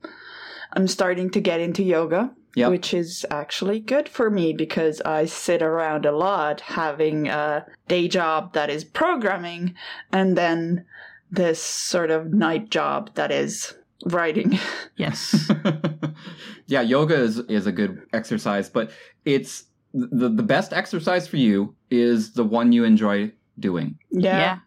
I'm 0.74 0.86
starting 0.88 1.30
to 1.30 1.40
get 1.40 1.60
into 1.60 1.82
yoga, 1.82 2.30
Yep. 2.54 2.70
which 2.70 2.94
is 2.94 3.24
actually 3.30 3.80
good 3.80 4.08
for 4.08 4.30
me 4.30 4.52
because 4.52 5.00
I 5.02 5.24
sit 5.26 5.62
around 5.62 6.04
a 6.06 6.12
lot 6.12 6.60
having 6.62 7.28
a 7.28 7.64
day 7.88 8.08
job 8.08 8.52
that 8.54 8.70
is 8.70 8.84
programming 8.84 9.74
and 10.12 10.36
then 10.36 10.84
this 11.30 11.62
sort 11.62 12.10
of 12.10 12.32
night 12.32 12.70
job 12.70 13.14
that 13.14 13.30
is 13.30 13.74
writing. 14.06 14.58
Yes. 14.96 15.50
yeah, 16.66 16.82
yoga 16.82 17.14
is 17.14 17.38
is 17.48 17.66
a 17.66 17.72
good 17.72 18.02
exercise, 18.12 18.68
but 18.68 18.90
it's 19.24 19.64
the 19.94 20.28
the 20.28 20.42
best 20.42 20.72
exercise 20.74 21.26
for 21.26 21.38
you 21.38 21.74
is 21.90 22.34
the 22.34 22.44
one 22.44 22.72
you 22.72 22.84
enjoy 22.84 23.32
doing. 23.58 23.98
Yeah. 24.10 24.38
yeah. 24.38 24.58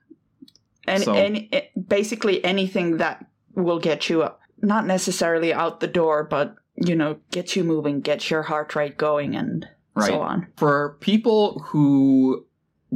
And, 0.87 1.03
So- 1.03 1.13
and 1.13 1.47
eh, 1.51 1.61
basically 1.87 2.43
anything 2.43 2.97
that 2.97 3.25
will 3.55 3.79
get 3.79 4.09
you 4.09 4.23
up, 4.23 4.39
not 4.61 4.87
necessarily 4.87 5.53
out 5.53 5.79
the 5.81 5.87
door, 5.87 6.23
but, 6.23 6.55
you 6.75 6.95
know, 6.95 7.17
get 7.31 7.55
you 7.55 7.63
moving, 7.63 8.01
get 8.01 8.29
your 8.31 8.41
heart 8.41 8.75
rate 8.75 8.97
going 8.97 9.35
and 9.35 9.67
Right. 9.95 10.07
so 10.07 10.21
on. 10.21 10.47
For 10.57 10.97
people 10.99 11.59
who 11.67 12.45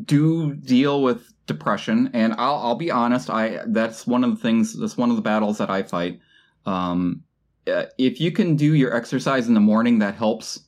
do 0.03 0.53
deal 0.53 1.01
with 1.01 1.33
depression, 1.45 2.09
and 2.13 2.33
I'll 2.33 2.57
I'll 2.57 2.75
be 2.75 2.91
honest, 2.91 3.29
I 3.29 3.61
that's 3.67 4.05
one 4.05 4.23
of 4.23 4.31
the 4.31 4.41
things 4.41 4.77
that's 4.77 4.97
one 4.97 5.09
of 5.09 5.15
the 5.15 5.21
battles 5.21 5.57
that 5.57 5.69
I 5.69 5.83
fight. 5.83 6.19
Um, 6.65 7.23
uh, 7.67 7.85
if 7.97 8.19
you 8.21 8.31
can 8.31 8.55
do 8.55 8.73
your 8.73 8.95
exercise 8.95 9.47
in 9.47 9.53
the 9.53 9.59
morning, 9.59 9.99
that 9.99 10.15
helps 10.15 10.59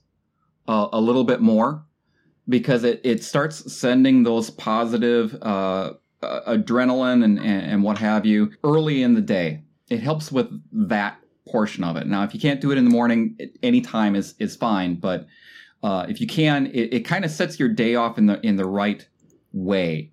uh, 0.68 0.88
a 0.92 1.00
little 1.00 1.24
bit 1.24 1.42
more 1.42 1.84
because 2.48 2.84
it, 2.84 3.00
it 3.04 3.24
starts 3.24 3.72
sending 3.74 4.24
those 4.24 4.50
positive 4.50 5.36
uh, 5.42 5.94
uh, 6.22 6.42
adrenaline 6.48 7.24
and, 7.24 7.40
and, 7.40 7.84
what 7.84 7.98
have 7.98 8.26
you 8.26 8.52
early 8.64 9.04
in 9.04 9.14
the 9.14 9.22
day. 9.22 9.64
It 9.90 10.02
helps 10.02 10.32
with 10.32 10.50
that 10.72 11.18
portion 11.48 11.84
of 11.84 11.96
it. 11.96 12.08
Now, 12.08 12.24
if 12.24 12.34
you 12.34 12.40
can't 12.40 12.60
do 12.60 12.72
it 12.72 12.78
in 12.78 12.86
the 12.86 12.90
morning, 12.90 13.38
any 13.64 13.82
time 13.82 14.16
is, 14.16 14.36
is 14.40 14.56
fine. 14.56 14.96
But 14.96 15.28
uh, 15.82 16.06
if 16.10 16.20
you 16.20 16.28
can, 16.28 16.68
it, 16.68 16.94
it 16.94 17.00
kind 17.02 17.24
of 17.24 17.32
sets 17.32 17.60
your 17.60 17.70
day 17.70 17.96
off 17.96 18.18
in 18.18 18.26
the 18.26 18.46
in 18.46 18.58
the 18.58 18.66
right 18.66 19.08
way. 19.54 20.12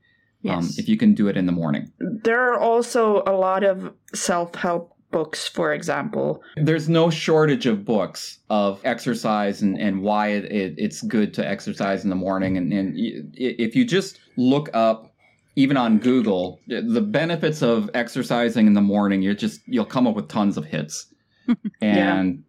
Um, 0.48 0.68
if 0.78 0.88
you 0.88 0.96
can 0.96 1.12
do 1.12 1.26
it 1.26 1.36
in 1.36 1.46
the 1.46 1.52
morning. 1.52 1.90
There 1.98 2.52
are 2.52 2.60
also 2.60 3.24
a 3.26 3.32
lot 3.32 3.64
of 3.64 3.92
self 4.14 4.54
help 4.54 4.96
books, 5.10 5.48
for 5.48 5.72
example. 5.72 6.42
There's 6.56 6.88
no 6.88 7.10
shortage 7.10 7.66
of 7.66 7.84
books 7.84 8.38
of 8.50 8.80
exercise 8.84 9.62
and, 9.62 9.78
and 9.80 10.02
why 10.02 10.28
it, 10.28 10.44
it, 10.44 10.74
it's 10.76 11.02
good 11.02 11.32
to 11.34 11.48
exercise 11.48 12.04
in 12.04 12.10
the 12.10 12.16
morning. 12.16 12.56
And, 12.56 12.72
and 12.72 12.94
if 13.34 13.74
you 13.74 13.84
just 13.84 14.20
look 14.36 14.68
up, 14.74 15.12
even 15.56 15.76
on 15.78 15.98
Google, 15.98 16.60
the 16.68 17.00
benefits 17.00 17.62
of 17.62 17.88
exercising 17.94 18.66
in 18.66 18.74
the 18.74 18.82
morning, 18.82 19.22
you're 19.22 19.34
just 19.34 19.62
you'll 19.66 19.86
come 19.86 20.06
up 20.06 20.14
with 20.14 20.28
tons 20.28 20.58
of 20.58 20.66
hits. 20.66 21.06
and 21.80 22.44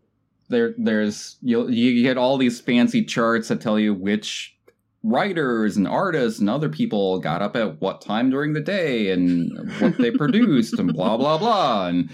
there 0.49 0.73
there's 0.77 1.37
you'll 1.41 1.71
you 1.71 2.03
get 2.03 2.17
all 2.17 2.37
these 2.37 2.59
fancy 2.59 3.03
charts 3.03 3.47
that 3.47 3.61
tell 3.61 3.79
you 3.79 3.93
which 3.93 4.56
writers 5.07 5.77
and 5.77 5.87
artists 5.87 6.39
and 6.39 6.49
other 6.49 6.69
people 6.69 7.19
got 7.19 7.41
up 7.41 7.55
at 7.55 7.81
what 7.81 8.01
time 8.01 8.29
during 8.29 8.53
the 8.53 8.61
day 8.61 9.11
and 9.11 9.71
what 9.79 9.97
they 9.97 10.11
produced 10.11 10.77
and 10.77 10.93
blah 10.93 11.17
blah 11.17 11.37
blah 11.37 11.87
and 11.87 12.09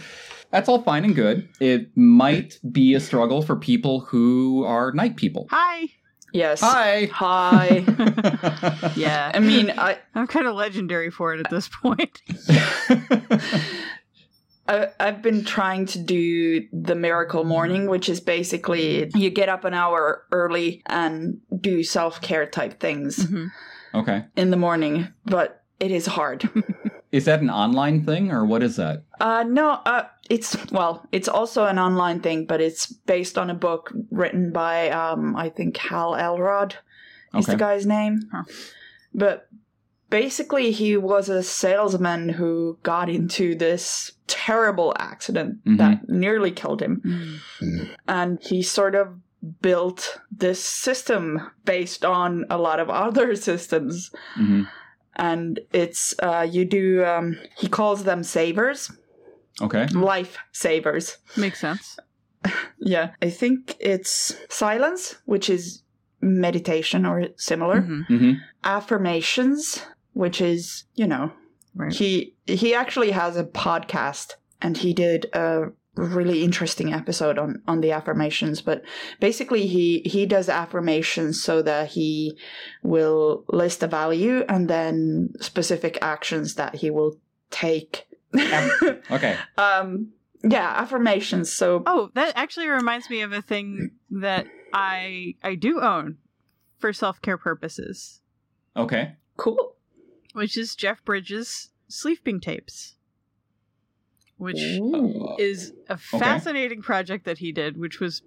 that's 0.52 0.70
all 0.70 0.84
fine 0.84 1.04
and 1.04 1.16
good. 1.16 1.50
It 1.60 1.98
might 1.98 2.60
be 2.72 2.94
a 2.94 3.00
struggle 3.00 3.42
for 3.42 3.56
people 3.56 4.02
who 4.02 4.64
are 4.66 4.92
night 4.92 5.16
people. 5.16 5.48
Hi. 5.50 5.90
Yes. 6.32 6.62
Hi. 6.62 7.10
Hi. 7.12 7.84
Yeah. 8.96 9.32
I 9.34 9.40
mean, 9.40 9.72
I, 9.72 9.98
I'm 10.14 10.28
kind 10.28 10.46
of 10.46 10.56
legendary 10.56 11.10
for 11.10 11.34
it 11.34 11.40
at 11.40 11.50
this 11.50 11.68
point. 11.68 12.22
I 14.68 14.88
I've 15.00 15.22
been 15.22 15.44
trying 15.44 15.86
to 15.88 16.00
do 16.00 16.68
the 16.72 16.96
miracle 16.96 17.44
morning, 17.44 17.88
which 17.90 18.08
is 18.10 18.20
basically 18.22 19.10
you 19.16 19.30
get 19.30 19.50
up 19.50 19.64
an 19.66 19.74
hour 19.74 20.24
early 20.32 20.82
and 20.86 21.42
do 21.60 21.84
self 21.84 22.22
care 22.22 22.46
type 22.46 22.80
things 22.80 23.26
Mhm. 23.26 23.50
okay. 23.94 24.26
in 24.36 24.52
the 24.52 24.58
morning, 24.58 25.10
but 25.26 25.64
it 25.80 25.92
is 25.92 26.06
hard. 26.06 26.50
Is 27.12 27.26
that 27.26 27.42
an 27.42 27.52
online 27.52 28.04
thing 28.04 28.32
or 28.32 28.44
what 28.44 28.64
is 28.64 28.78
that? 28.78 29.04
Uh, 29.20 29.44
no, 29.48 29.74
uh, 29.86 30.06
it's 30.32 30.58
well, 30.72 31.06
it's 31.12 31.28
also 31.28 31.66
an 31.66 31.78
online 31.78 32.22
thing, 32.22 32.48
but 32.48 32.60
it's 32.60 32.88
based 32.88 33.38
on 33.38 33.52
a 33.52 33.54
book 33.54 33.94
written 34.10 34.52
by 34.52 34.90
um, 34.90 35.36
I 35.36 35.50
think 35.50 35.78
Hal 35.78 36.16
Elrod 36.16 36.76
is 37.36 37.46
Okay. 37.46 37.52
the 37.52 37.58
guy's 37.60 37.86
name. 37.86 38.22
Huh. 38.32 38.46
But 39.14 39.48
basically, 40.10 40.72
he 40.72 40.98
was 40.98 41.30
a 41.30 41.44
salesman 41.44 42.30
who 42.30 42.80
got 42.82 43.10
into 43.10 43.54
this 43.54 44.13
terrible 44.28 44.94
accident 45.00 45.64
Mhm. 45.66 45.78
that 45.78 46.10
nearly 46.10 46.52
killed 46.52 46.82
him, 46.82 47.02
Mm. 47.62 47.90
and 48.08 48.40
he 48.42 48.62
sort 48.62 48.96
of 48.96 49.08
built 49.62 50.20
this 50.32 50.64
system 50.64 51.40
based 51.66 52.06
on 52.06 52.46
a 52.50 52.58
lot 52.58 52.80
of 52.80 52.90
other 53.06 53.36
systems 53.36 54.10
hmm 54.36 54.64
and 55.16 55.60
it's 55.74 56.16
uh, 56.24 56.48
you 56.50 56.66
do 56.66 57.06
um, 57.06 57.38
he 57.58 57.68
calls 57.68 58.04
them 58.04 58.24
savers 58.24 58.90
Okay. 59.62 59.86
life 59.94 60.38
savers 60.54 61.18
Makes 61.38 61.60
sense. 61.60 62.00
yeah 62.80 63.12
i 63.22 63.30
think 63.30 63.76
it's 63.80 64.36
silence 64.50 65.16
which 65.26 65.50
is 65.50 65.84
meditation 66.22 67.06
or 67.06 67.28
similar 67.38 67.82
Mhm. 67.82 68.08
hmm 68.08 68.34
affirmations 68.64 69.86
which 70.14 70.42
is 70.42 70.86
you 70.96 71.06
know 71.08 71.32
Right. 71.76 71.94
he 71.94 72.36
he 72.46 72.74
actually 72.76 73.12
has 73.12 73.36
a 73.38 73.44
podcast 73.44 74.34
and 74.62 74.78
he 74.78 74.94
did 74.94 75.26
a 75.34 75.72
really 75.96 76.44
interesting 76.44 76.94
episode 76.94 77.38
on 77.38 77.62
on 77.68 77.82
the 77.82 77.92
affirmations 77.92 78.62
but 78.62 78.84
basically 79.20 79.68
he 79.68 80.02
he 80.06 80.26
does 80.26 80.50
affirmations 80.50 81.42
so 81.44 81.62
that 81.62 81.90
he 81.90 82.38
will 82.82 83.44
list 83.50 83.84
a 83.84 83.88
value 83.88 84.44
and 84.50 84.68
then 84.70 85.30
specific 85.40 85.98
actions 86.02 86.56
that 86.56 86.76
he 86.76 86.90
will 86.90 87.20
take 87.52 88.06
Okay. 89.12 89.38
um 89.58 90.12
yeah 90.44 90.74
affirmations 90.78 91.52
so 91.52 91.84
Oh, 91.86 92.10
that 92.16 92.34
actually 92.36 92.68
reminds 92.68 93.10
me 93.10 93.22
of 93.22 93.32
a 93.32 93.42
thing 93.42 93.92
that 94.10 94.48
I 94.74 95.36
I 95.44 95.56
do 95.56 95.80
own 95.82 96.18
for 96.80 96.92
self 96.92 97.22
care 97.22 97.38
purposes, 97.38 98.20
Okay. 98.76 99.16
cool 99.38 99.73
which 100.34 100.58
is 100.58 100.76
Jeff 100.76 101.04
Bridges' 101.06 101.70
sleeping 101.88 102.40
tapes, 102.40 102.96
which 104.38 104.60
Ooh. 104.60 105.36
is 105.40 105.74
a 105.90 105.98
fascinating 105.98 106.82
project 106.82 107.26
that 107.26 107.38
he 107.38 107.52
did. 107.52 107.78
Which 107.78 108.00
was, 108.00 108.22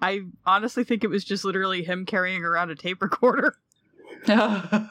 I 0.00 0.20
honestly 0.44 0.84
think 0.84 1.02
it 1.02 1.10
was 1.10 1.24
just 1.24 1.44
literally 1.44 1.82
him 1.82 2.04
carrying 2.04 2.44
around 2.44 2.70
a 2.70 2.74
tape 2.74 3.02
recorder. 3.02 3.56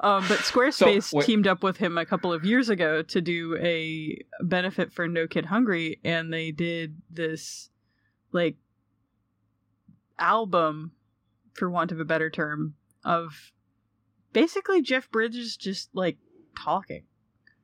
Um, 0.00 0.26
but 0.28 0.38
Squarespace 0.40 1.12
wait- 1.12 1.26
teamed 1.26 1.46
up 1.46 1.62
with 1.62 1.76
him 1.76 1.96
a 1.96 2.04
couple 2.04 2.32
of 2.32 2.44
years 2.44 2.68
ago 2.68 3.02
to 3.02 3.20
do 3.20 3.56
a 3.58 4.18
benefit 4.42 4.92
for 4.92 5.08
No 5.08 5.26
Kid 5.26 5.46
Hungry, 5.46 6.00
and 6.04 6.32
they 6.32 6.50
did 6.50 6.96
this 7.10 7.70
like 8.32 8.56
album, 10.18 10.92
for 11.54 11.70
want 11.70 11.92
of 11.92 12.00
a 12.00 12.04
better 12.04 12.30
term, 12.30 12.74
of 13.04 13.52
basically 14.32 14.82
Jeff 14.82 15.10
Bridges 15.10 15.56
just 15.56 15.90
like 15.94 16.16
talking, 16.58 17.02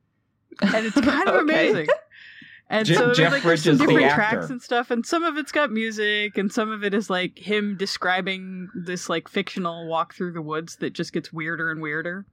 and 0.61 0.85
it's 0.85 0.99
kind 0.99 1.27
of 1.27 1.35
Okay. 1.35 1.41
amazing. 1.41 1.87
And 2.71 2.85
Je- 2.85 2.93
so 2.93 3.05
there's, 3.05 3.17
Jeff 3.17 3.31
like 3.31 3.41
there's 3.43 3.63
some 3.63 3.77
Bridges, 3.77 3.87
the 3.87 3.93
different 3.93 4.13
tracks 4.13 4.49
and 4.51 4.61
stuff, 4.61 4.91
and 4.91 5.03
some 5.05 5.23
of 5.23 5.37
it's 5.37 5.51
got 5.51 5.71
music, 5.71 6.37
and 6.37 6.51
some 6.51 6.69
of 6.71 6.83
it 6.83 6.93
is 6.93 7.09
like 7.09 7.37
him 7.39 7.75
describing 7.77 8.69
this 8.75 9.09
like 9.09 9.27
fictional 9.27 9.87
walk 9.87 10.13
through 10.13 10.33
the 10.33 10.41
woods 10.41 10.75
that 10.77 10.93
just 10.93 11.11
gets 11.11 11.33
weirder 11.33 11.71
and 11.71 11.81
weirder. 11.81 12.25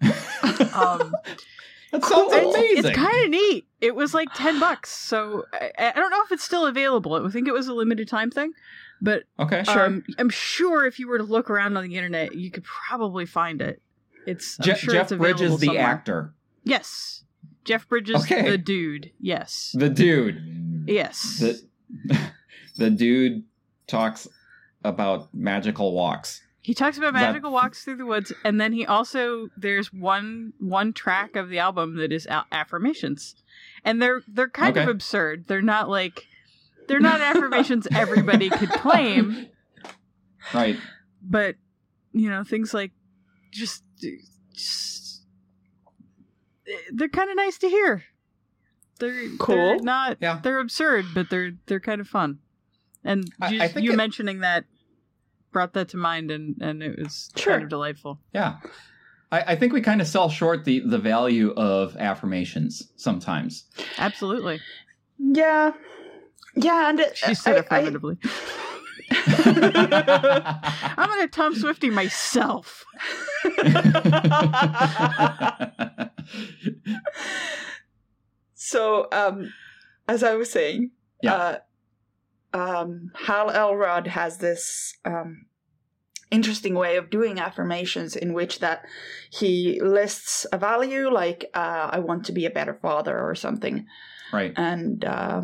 Um, 0.72 1.12
That 1.92 2.04
sounds 2.04 2.32
Cool. 2.32 2.54
amazing. 2.54 2.84
It's 2.86 2.96
kind 2.96 3.24
of 3.24 3.30
neat. 3.30 3.66
It 3.80 3.96
was 3.96 4.14
like 4.14 4.28
ten 4.32 4.60
bucks, 4.60 4.90
so 4.90 5.44
I, 5.52 5.72
I 5.76 5.92
don't 5.98 6.10
know 6.10 6.22
if 6.24 6.30
it's 6.30 6.44
still 6.44 6.66
available. 6.66 7.14
I 7.14 7.28
think 7.30 7.48
it 7.48 7.52
was 7.52 7.66
a 7.66 7.74
limited 7.74 8.06
time 8.06 8.30
thing, 8.30 8.52
but 9.02 9.24
okay. 9.38 9.62
Sure. 9.64 9.86
um, 9.86 10.04
I'm 10.18 10.30
sure 10.30 10.86
if 10.86 10.98
you 10.98 11.08
were 11.08 11.18
to 11.18 11.24
look 11.24 11.50
around 11.50 11.76
on 11.76 11.84
the 11.88 11.96
internet, 11.96 12.34
you 12.34 12.50
could 12.50 12.64
probably 12.64 13.26
find 13.26 13.60
it. 13.62 13.80
It's 14.26 14.56
Je- 14.58 14.74
sure 14.76 14.92
Jeff 14.94 15.10
it's 15.12 15.18
Bridges, 15.18 15.58
the 15.60 15.66
somewhere. 15.66 15.84
actor, 15.84 16.34
Yes, 16.64 17.24
Jeff 17.64 17.88
Bridges, 17.88 18.22
Okay. 18.22 18.50
the 18.50 18.58
dude. 18.58 19.10
Yes, 19.20 19.74
the 19.76 19.88
dude. 19.88 20.84
yes. 20.86 21.38
The 21.38 22.18
the 22.76 22.90
dude 22.90 23.44
talks 23.86 24.28
about 24.84 25.32
magical 25.34 25.92
walks. 25.94 26.42
He 26.62 26.74
talks 26.74 26.98
about 26.98 27.14
That- 27.14 27.20
magical 27.22 27.50
walks 27.50 27.82
through 27.84 27.96
the 27.96 28.06
woods, 28.06 28.32
and 28.44 28.60
then 28.60 28.72
he 28.74 28.84
also 28.84 29.48
there's 29.56 29.92
one 29.92 30.52
one 30.58 30.92
track 30.92 31.34
of 31.34 31.48
the 31.48 31.58
album 31.58 31.96
that 31.96 32.12
is 32.12 32.28
affirmations, 32.52 33.34
and 33.84 34.00
they're 34.02 34.20
they're 34.28 34.48
kind 34.50 34.76
of 34.76 34.86
absurd. 34.88 35.46
They're 35.48 35.62
not 35.62 35.88
like 35.88 36.26
they're 36.90 37.00
not 37.00 37.20
affirmations 37.20 37.86
everybody 37.94 38.50
could 38.50 38.68
claim, 38.70 39.46
Right. 40.54 40.76
but 41.22 41.54
you 42.12 42.28
know 42.28 42.44
things 42.44 42.74
like 42.74 42.90
just, 43.52 43.82
just 44.52 45.22
they're 46.92 47.08
kind 47.08 47.30
of 47.30 47.36
nice 47.36 47.58
to 47.58 47.68
hear. 47.68 48.04
They're 48.98 49.28
Cool. 49.38 49.54
They're 49.56 49.76
not 49.80 50.18
Yeah. 50.20 50.40
they're 50.42 50.58
absurd, 50.60 51.06
but 51.14 51.30
they're 51.30 51.52
they're 51.66 51.80
kind 51.80 52.00
of 52.00 52.08
fun. 52.08 52.38
And 53.04 53.24
I- 53.40 53.50
you, 53.50 53.62
I 53.62 53.68
think 53.68 53.86
you 53.86 53.92
it- 53.92 53.96
mentioning 53.96 54.40
that 54.40 54.64
brought 55.52 55.72
that 55.74 55.88
to 55.90 55.96
mind, 55.96 56.30
and 56.30 56.56
and 56.60 56.82
it 56.82 56.98
was 56.98 57.30
Sure. 57.36 57.54
kind 57.54 57.62
of 57.64 57.70
delightful. 57.70 58.20
Yeah. 58.32 58.56
I, 59.32 59.40
I 59.52 59.56
think 59.56 59.72
we 59.72 59.80
kind 59.80 60.00
of 60.00 60.06
sell 60.08 60.28
short 60.28 60.64
the, 60.64 60.80
the 60.80 60.98
value 60.98 61.52
of 61.52 61.96
affirmations 61.96 62.90
sometimes. 62.96 63.64
Absolutely. 63.96 64.60
Yeah. 65.18 65.72
Yeah, 66.56 66.88
and 66.90 67.00
it, 67.00 67.16
She 67.16 67.34
said 67.34 67.54
I- 67.70 67.76
I- 67.76 67.78
affirmatively. 67.80 68.18
I'm 70.96 71.08
gonna 71.08 71.26
Tom 71.28 71.54
Swifty 71.56 71.90
myself. 71.90 72.84
So, 78.54 79.08
um, 79.12 79.52
as 80.08 80.22
I 80.22 80.34
was 80.34 80.50
saying, 80.50 80.90
Yeah. 81.22 81.34
uh, 81.34 81.58
um, 82.52 83.10
Hal 83.14 83.50
Elrod 83.50 84.06
has 84.08 84.38
this 84.38 84.94
um, 85.04 85.46
interesting 86.30 86.74
way 86.74 86.96
of 86.96 87.10
doing 87.10 87.38
affirmations 87.38 88.16
in 88.16 88.32
which 88.32 88.58
that 88.58 88.84
he 89.30 89.80
lists 89.82 90.46
a 90.52 90.58
value 90.58 91.10
like 91.10 91.46
uh, 91.54 91.88
"I 91.92 92.00
want 92.00 92.24
to 92.26 92.32
be 92.32 92.44
a 92.46 92.50
better 92.50 92.74
father" 92.74 93.18
or 93.18 93.34
something, 93.34 93.86
right. 94.32 94.52
and 94.56 95.04
uh, 95.04 95.42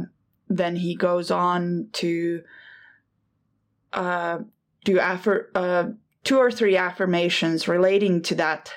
then 0.49 0.77
he 0.77 0.95
goes 0.95 1.31
on 1.31 1.89
to 1.93 2.43
uh, 3.93 4.39
do 4.85 4.99
affir- 4.99 5.49
uh, 5.55 5.91
two 6.25 6.39
or 6.39 6.51
three 6.51 6.77
affirmations 6.77 7.69
relating 7.69 8.23
to 8.23 8.35
that 8.35 8.73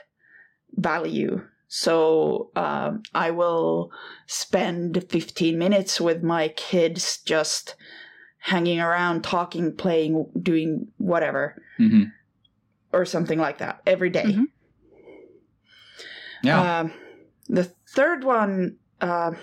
value. 0.74 1.42
So 1.68 2.50
um, 2.56 3.04
I 3.14 3.32
will 3.32 3.92
spend 4.26 5.06
15 5.10 5.58
minutes 5.58 6.02
with 6.02 6.24
my 6.24 6.48
kids 6.50 7.20
just 7.20 7.76
hanging 8.40 8.80
around, 8.80 9.24
talking, 9.24 9.76
playing, 9.76 10.26
doing 10.42 10.88
whatever, 10.98 11.62
mm-hmm. 11.78 12.06
or 12.92 13.06
something 13.06 13.38
like 13.38 13.60
that 13.60 13.82
every 13.86 14.10
day. 14.10 14.24
Mhm. 14.24 14.46
Yeah. 16.42 16.80
Um, 16.80 16.94
the 17.48 17.66
third 17.94 18.24
one, 18.24 18.78
uh, 19.02 19.34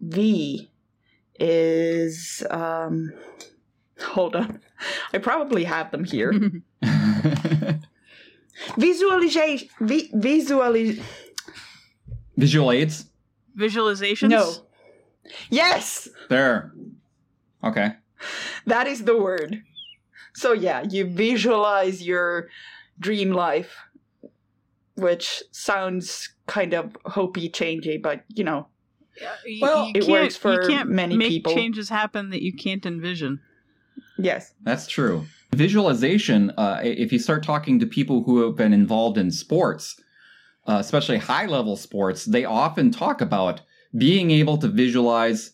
V, 0.00 0.70
is. 1.38 2.42
Um, 2.50 3.12
hold 4.02 4.36
on. 4.36 4.60
I 5.12 5.18
probably 5.18 5.64
have 5.64 5.90
them 5.90 6.04
here. 6.04 6.32
Visualization. 8.78 9.68
Vi- 9.80 10.10
visualiz- 10.12 11.02
Visual 12.36 12.72
aids. 12.72 13.06
Visualizations. 13.56 14.30
No. 14.30 14.52
Yes! 15.50 16.08
There. 16.28 16.72
Okay. 17.62 17.92
That 18.66 18.86
is 18.86 19.04
the 19.04 19.16
word. 19.16 19.62
So, 20.34 20.52
yeah, 20.52 20.82
you 20.88 21.06
visualize 21.06 22.02
your 22.02 22.48
dream 22.98 23.32
life, 23.32 23.76
which 24.96 25.42
sounds 25.52 26.30
kind 26.46 26.72
of 26.74 26.92
hopey, 27.06 27.50
changey, 27.50 28.00
but 28.00 28.24
you 28.28 28.44
know, 28.44 28.66
Uh, 29.20 29.26
Well, 29.60 29.84
you 29.86 29.92
it 29.94 30.00
can't- 30.00 30.08
works 30.10 30.36
for 30.36 30.52
you 30.62 30.68
can't 30.68 30.88
many 30.90 31.16
make 31.16 31.28
people. 31.30 31.54
changes 31.54 31.88
happen 31.88 32.30
that 32.30 32.42
you 32.42 32.52
can't 32.52 32.84
envision. 32.86 33.40
yes. 34.18 34.52
That's 34.62 34.86
true. 34.86 35.26
Visualization, 35.52 36.50
uh, 36.56 36.80
if 36.82 37.12
you 37.12 37.18
start 37.18 37.42
talking 37.42 37.78
to 37.80 37.86
people 37.86 38.22
who 38.24 38.42
have 38.44 38.56
been 38.56 38.72
involved 38.72 39.18
in 39.18 39.30
sports, 39.30 39.96
uh, 40.66 40.76
especially 40.80 41.18
high 41.18 41.46
level 41.46 41.76
sports, 41.76 42.24
they 42.24 42.44
often 42.44 42.90
talk 42.90 43.20
about 43.20 43.60
being 43.96 44.30
able 44.30 44.56
to 44.58 44.68
visualize 44.68 45.52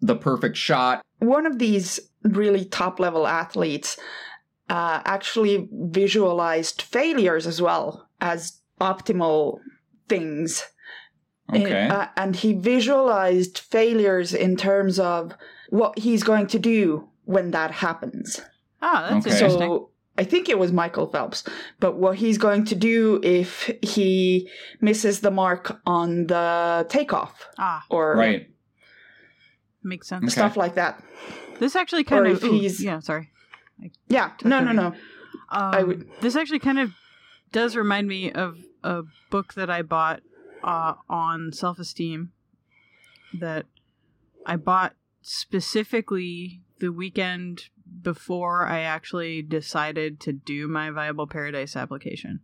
the 0.00 0.14
perfect 0.16 0.56
shot. 0.56 1.02
one 1.20 1.44
of 1.46 1.58
these 1.58 1.98
really 2.22 2.64
top 2.64 3.00
level 3.00 3.26
athletes 3.26 3.98
uh, 4.70 5.00
actually 5.04 5.68
visualized 5.72 6.82
failures 6.82 7.46
as 7.46 7.60
well 7.60 8.08
as 8.20 8.60
optimal 8.80 9.58
things. 10.08 10.62
Okay. 11.54 11.88
Uh, 11.88 12.06
and 12.16 12.36
he 12.36 12.52
visualized 12.52 13.58
failures 13.58 14.34
in 14.34 14.56
terms 14.56 14.98
of 14.98 15.34
what 15.70 15.98
he's 15.98 16.22
going 16.22 16.46
to 16.48 16.58
do 16.58 17.08
when 17.24 17.50
that 17.52 17.70
happens. 17.70 18.40
Ah, 18.82 19.08
that's 19.10 19.26
Okay. 19.26 19.34
interesting. 19.34 19.60
So 19.68 19.90
I 20.18 20.24
think 20.24 20.48
it 20.48 20.58
was 20.58 20.72
Michael 20.72 21.06
Phelps, 21.06 21.44
but 21.80 21.96
what 21.96 22.16
he's 22.16 22.38
going 22.38 22.64
to 22.66 22.74
do 22.74 23.20
if 23.22 23.70
he 23.82 24.48
misses 24.80 25.20
the 25.20 25.30
mark 25.30 25.80
on 25.86 26.26
the 26.26 26.86
takeoff 26.88 27.46
ah, 27.58 27.84
or 27.88 28.14
right. 28.16 28.50
makes 29.82 30.08
sense. 30.08 30.24
Okay. 30.24 30.30
stuff 30.30 30.56
like 30.56 30.74
that. 30.74 31.02
This 31.60 31.74
actually 31.76 32.04
kind 32.04 32.26
Or 32.26 32.30
of. 32.32 32.44
ooh, 32.44 32.52
he's- 32.52 32.80
yeah, 32.82 33.00
sorry. 33.00 33.30
Yeah, 34.08 34.32
no, 34.44 34.60
no, 34.62 34.72
no. 34.72 34.94
Um, 35.50 35.86
would- 35.86 36.08
This 36.20 36.36
actually 36.36 36.58
kind 36.58 36.78
of 36.78 36.92
does 37.52 37.76
remind 37.76 38.06
me 38.08 38.32
of 38.32 38.58
a 38.84 39.02
book 39.30 39.54
that 39.54 39.70
I 39.70 39.82
bought 39.82 40.20
uh, 40.62 40.94
on 41.08 41.52
self 41.52 41.78
esteem 41.78 42.32
that 43.34 43.66
I 44.46 44.56
bought 44.56 44.94
specifically 45.22 46.62
the 46.78 46.92
weekend 46.92 47.64
before 48.02 48.66
I 48.66 48.80
actually 48.80 49.42
decided 49.42 50.20
to 50.20 50.32
do 50.32 50.68
my 50.68 50.90
Viable 50.90 51.26
Paradise 51.26 51.74
application. 51.76 52.40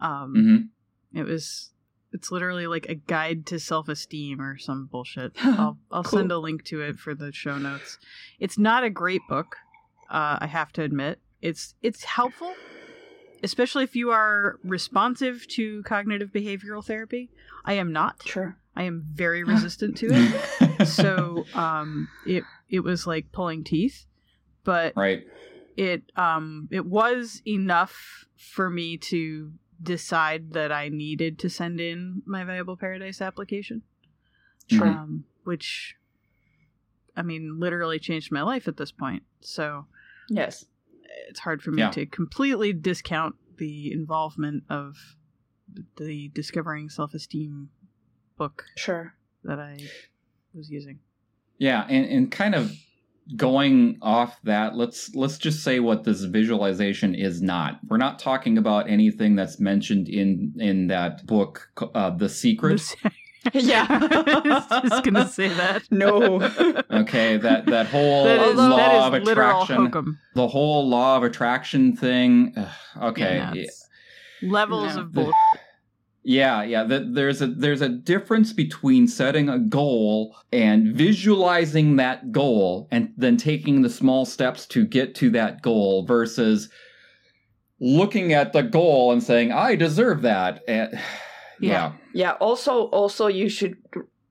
Um, 0.00 0.70
hmm 1.12 1.18
It 1.18 1.24
was. 1.24 1.70
It's 2.12 2.30
literally 2.30 2.66
like 2.66 2.86
a 2.88 2.94
guide 2.94 3.44
to 3.46 3.58
self 3.60 3.88
esteem 3.88 4.40
or 4.40 4.56
some 4.58 4.86
bullshit. 4.86 5.32
I'll 5.42 5.78
I'll 5.90 6.02
Cool. 6.04 6.20
send 6.20 6.32
a 6.32 6.38
link 6.38 6.64
to 6.66 6.80
it 6.80 6.98
for 6.98 7.14
the 7.14 7.32
show 7.32 7.58
notes. 7.58 7.98
It's 8.38 8.56
not 8.58 8.84
a 8.84 8.90
great 8.90 9.20
book, 9.28 9.56
uh, 10.10 10.38
I 10.40 10.46
have 10.46 10.72
to 10.74 10.82
admit. 10.82 11.20
It's 11.42 11.74
it's 11.82 12.04
helpful, 12.04 12.54
especially 13.42 13.84
if 13.84 13.96
you 13.96 14.10
are 14.10 14.58
responsive 14.64 15.46
to 15.48 15.82
cognitive 15.82 16.30
behavioral 16.30 16.84
therapy. 16.84 17.30
I 17.64 17.74
am 17.74 17.92
not. 17.92 18.22
Sure. 18.24 18.56
I 18.74 18.84
am 18.84 19.04
very 19.12 19.44
resistant 19.54 19.96
to 19.98 20.08
it. 20.10 20.86
so 20.86 21.44
um, 21.54 22.08
it 22.26 22.44
it 22.68 22.80
was 22.80 23.06
like 23.06 23.32
pulling 23.32 23.64
teeth, 23.64 24.06
but 24.64 24.92
right. 24.96 25.24
it 25.76 26.02
um 26.16 26.68
it 26.70 26.86
was 26.86 27.42
enough 27.46 28.26
for 28.36 28.68
me 28.70 28.96
to 28.96 29.52
decide 29.82 30.52
that 30.52 30.72
I 30.72 30.88
needed 30.88 31.38
to 31.40 31.50
send 31.50 31.80
in 31.80 32.22
my 32.24 32.44
Viable 32.44 32.76
Paradise 32.76 33.20
application. 33.20 33.82
Sure. 34.68 34.86
Um, 34.86 35.24
which 35.44 35.96
I 37.16 37.22
mean 37.22 37.58
literally 37.60 37.98
changed 37.98 38.32
my 38.32 38.42
life 38.42 38.68
at 38.68 38.76
this 38.76 38.92
point. 38.92 39.22
So 39.40 39.86
Yes. 40.28 40.64
It's 41.28 41.40
hard 41.40 41.62
for 41.62 41.70
me 41.70 41.82
Yeah. 41.82 41.90
to 41.90 42.06
completely 42.06 42.72
discount 42.72 43.34
the 43.58 43.92
involvement 43.92 44.64
of 44.68 44.96
the 45.96 46.28
Discovering 46.28 46.88
Self-Esteem 46.88 47.70
book 48.36 48.64
Sure. 48.76 49.14
that 49.44 49.58
I 49.58 49.78
was 50.54 50.70
using. 50.70 51.00
Yeah, 51.58 51.86
and, 51.88 52.06
and 52.06 52.30
kind 52.30 52.54
of 52.54 52.72
going 53.34 53.98
off 54.02 54.38
that, 54.44 54.76
let's 54.76 55.14
let's 55.14 55.38
just 55.38 55.64
say 55.64 55.80
what 55.80 56.04
this 56.04 56.22
visualization 56.22 57.14
is 57.14 57.42
not. 57.42 57.80
We're 57.88 57.96
not 57.96 58.18
talking 58.18 58.58
about 58.58 58.88
anything 58.88 59.34
that's 59.36 59.58
mentioned 59.58 60.08
in 60.08 60.54
in 60.58 60.86
that 60.88 61.26
book, 61.26 61.70
uh, 61.94 62.10
The 62.10 62.28
Secret. 62.28 62.94
Yeah. 63.54 63.86
I 63.88 64.40
was 64.80 64.82
just 64.90 65.04
gonna 65.04 65.28
say 65.28 65.48
that. 65.48 65.82
No. 65.90 66.42
Okay, 66.90 67.36
that 67.38 67.66
that 67.66 67.86
whole 67.86 68.24
that 68.24 68.40
is, 68.48 68.56
law 68.56 68.76
that 68.76 68.94
is 68.94 69.22
of 69.22 69.28
attraction, 69.28 69.76
hokum. 69.86 70.18
the 70.34 70.48
whole 70.48 70.88
law 70.88 71.16
of 71.16 71.22
attraction 71.22 71.96
thing. 71.96 72.52
ugh, 72.56 72.68
okay, 73.02 73.36
Yeah, 73.36 73.66
no, 74.42 74.48
levels 74.52 74.94
No. 74.96 75.02
of 75.02 75.12
bullshit. 75.12 75.34
Yeah, 76.28 76.64
yeah. 76.64 76.82
That 76.82 77.14
there's 77.14 77.40
a 77.40 77.46
there's 77.46 77.82
a 77.82 77.88
difference 77.88 78.52
between 78.52 79.06
setting 79.06 79.48
a 79.48 79.60
goal 79.60 80.34
and 80.52 80.94
visualizing 80.96 81.96
that 81.96 82.32
goal 82.32 82.88
and 82.90 83.12
then 83.16 83.36
taking 83.36 83.82
the 83.82 83.88
small 83.90 84.24
steps 84.24 84.66
to 84.66 84.84
get 84.84 85.14
to 85.16 85.30
that 85.30 85.62
goal 85.62 86.04
versus 86.04 86.68
looking 87.78 88.32
at 88.32 88.52
the 88.52 88.62
goal 88.62 89.12
and 89.12 89.22
saying, 89.22 89.52
I 89.52 89.76
deserve 89.76 90.22
that. 90.22 90.62
And 90.66 90.98
yeah. 91.60 91.92
Yeah. 92.12 92.32
Also, 92.32 92.84
also 92.88 93.26
you 93.26 93.48
should 93.48 93.76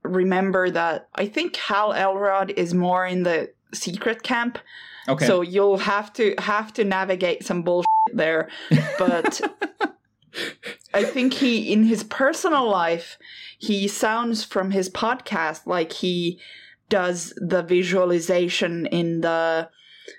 remember 0.04 0.70
that 0.70 1.10
I 1.16 1.28
think 1.28 1.56
Hal 1.56 1.94
Elrod 1.94 2.52
is 2.52 2.74
more 2.74 3.06
in 3.06 3.24
the 3.24 3.52
secret 3.74 4.24
camp, 4.24 4.58
Okay. 5.08 5.26
so 5.26 5.42
you'll 5.42 5.78
have 5.78 6.14
to 6.14 6.36
have 6.40 6.74
to 6.74 6.84
navigate 6.84 7.46
some 7.46 7.62
bullshit 7.64 7.86
there. 8.14 8.50
But 8.98 9.42
I 10.94 11.04
think 11.04 11.34
he, 11.34 11.72
in 11.72 11.84
his 11.84 12.04
personal 12.04 12.70
life, 12.70 13.18
he 13.58 13.88
sounds 13.88 14.44
from 14.44 14.72
his 14.72 14.90
podcast 14.90 15.66
like 15.66 15.92
he 15.92 16.40
does 16.90 17.34
the 17.38 17.64
visualization 17.64 18.86
in 18.88 19.22
the 19.22 19.70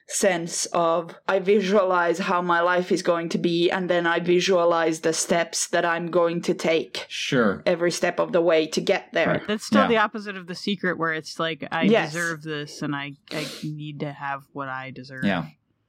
sense 0.09 0.67
of 0.67 1.15
I 1.29 1.39
visualize 1.39 2.19
how 2.19 2.43
my 2.43 2.61
life 2.61 2.91
is 2.93 3.03
going 3.03 3.29
to 3.31 3.39
be, 3.39 3.71
and 3.71 3.89
then 3.91 4.07
I 4.07 4.21
visualize 4.21 5.01
the 5.01 5.13
steps 5.13 5.69
that 5.69 5.85
I'm 5.85 6.11
going 6.11 6.41
to 6.43 6.55
take 6.55 7.07
sure. 7.09 7.63
every 7.67 7.91
step 7.91 8.19
of 8.19 8.33
the 8.33 8.41
way 8.41 8.67
to 8.69 8.81
get 8.81 9.13
there. 9.13 9.27
Right. 9.29 9.47
That's 9.47 9.65
still 9.67 9.83
Yeah. 9.83 9.89
the 9.89 9.97
opposite 9.99 10.37
of 10.37 10.47
the 10.47 10.55
secret, 10.55 10.99
where 10.99 11.13
it's 11.13 11.39
like 11.39 11.67
I 11.71 11.83
Yes. 11.83 12.13
deserve 12.13 12.43
this, 12.43 12.83
and 12.83 12.95
I 12.95 13.13
I 13.33 13.47
need 13.63 14.01
to 14.01 14.13
have 14.13 14.43
what 14.53 14.69
I 14.69 14.91
deserve. 14.91 15.25
Yeah. 15.25 15.47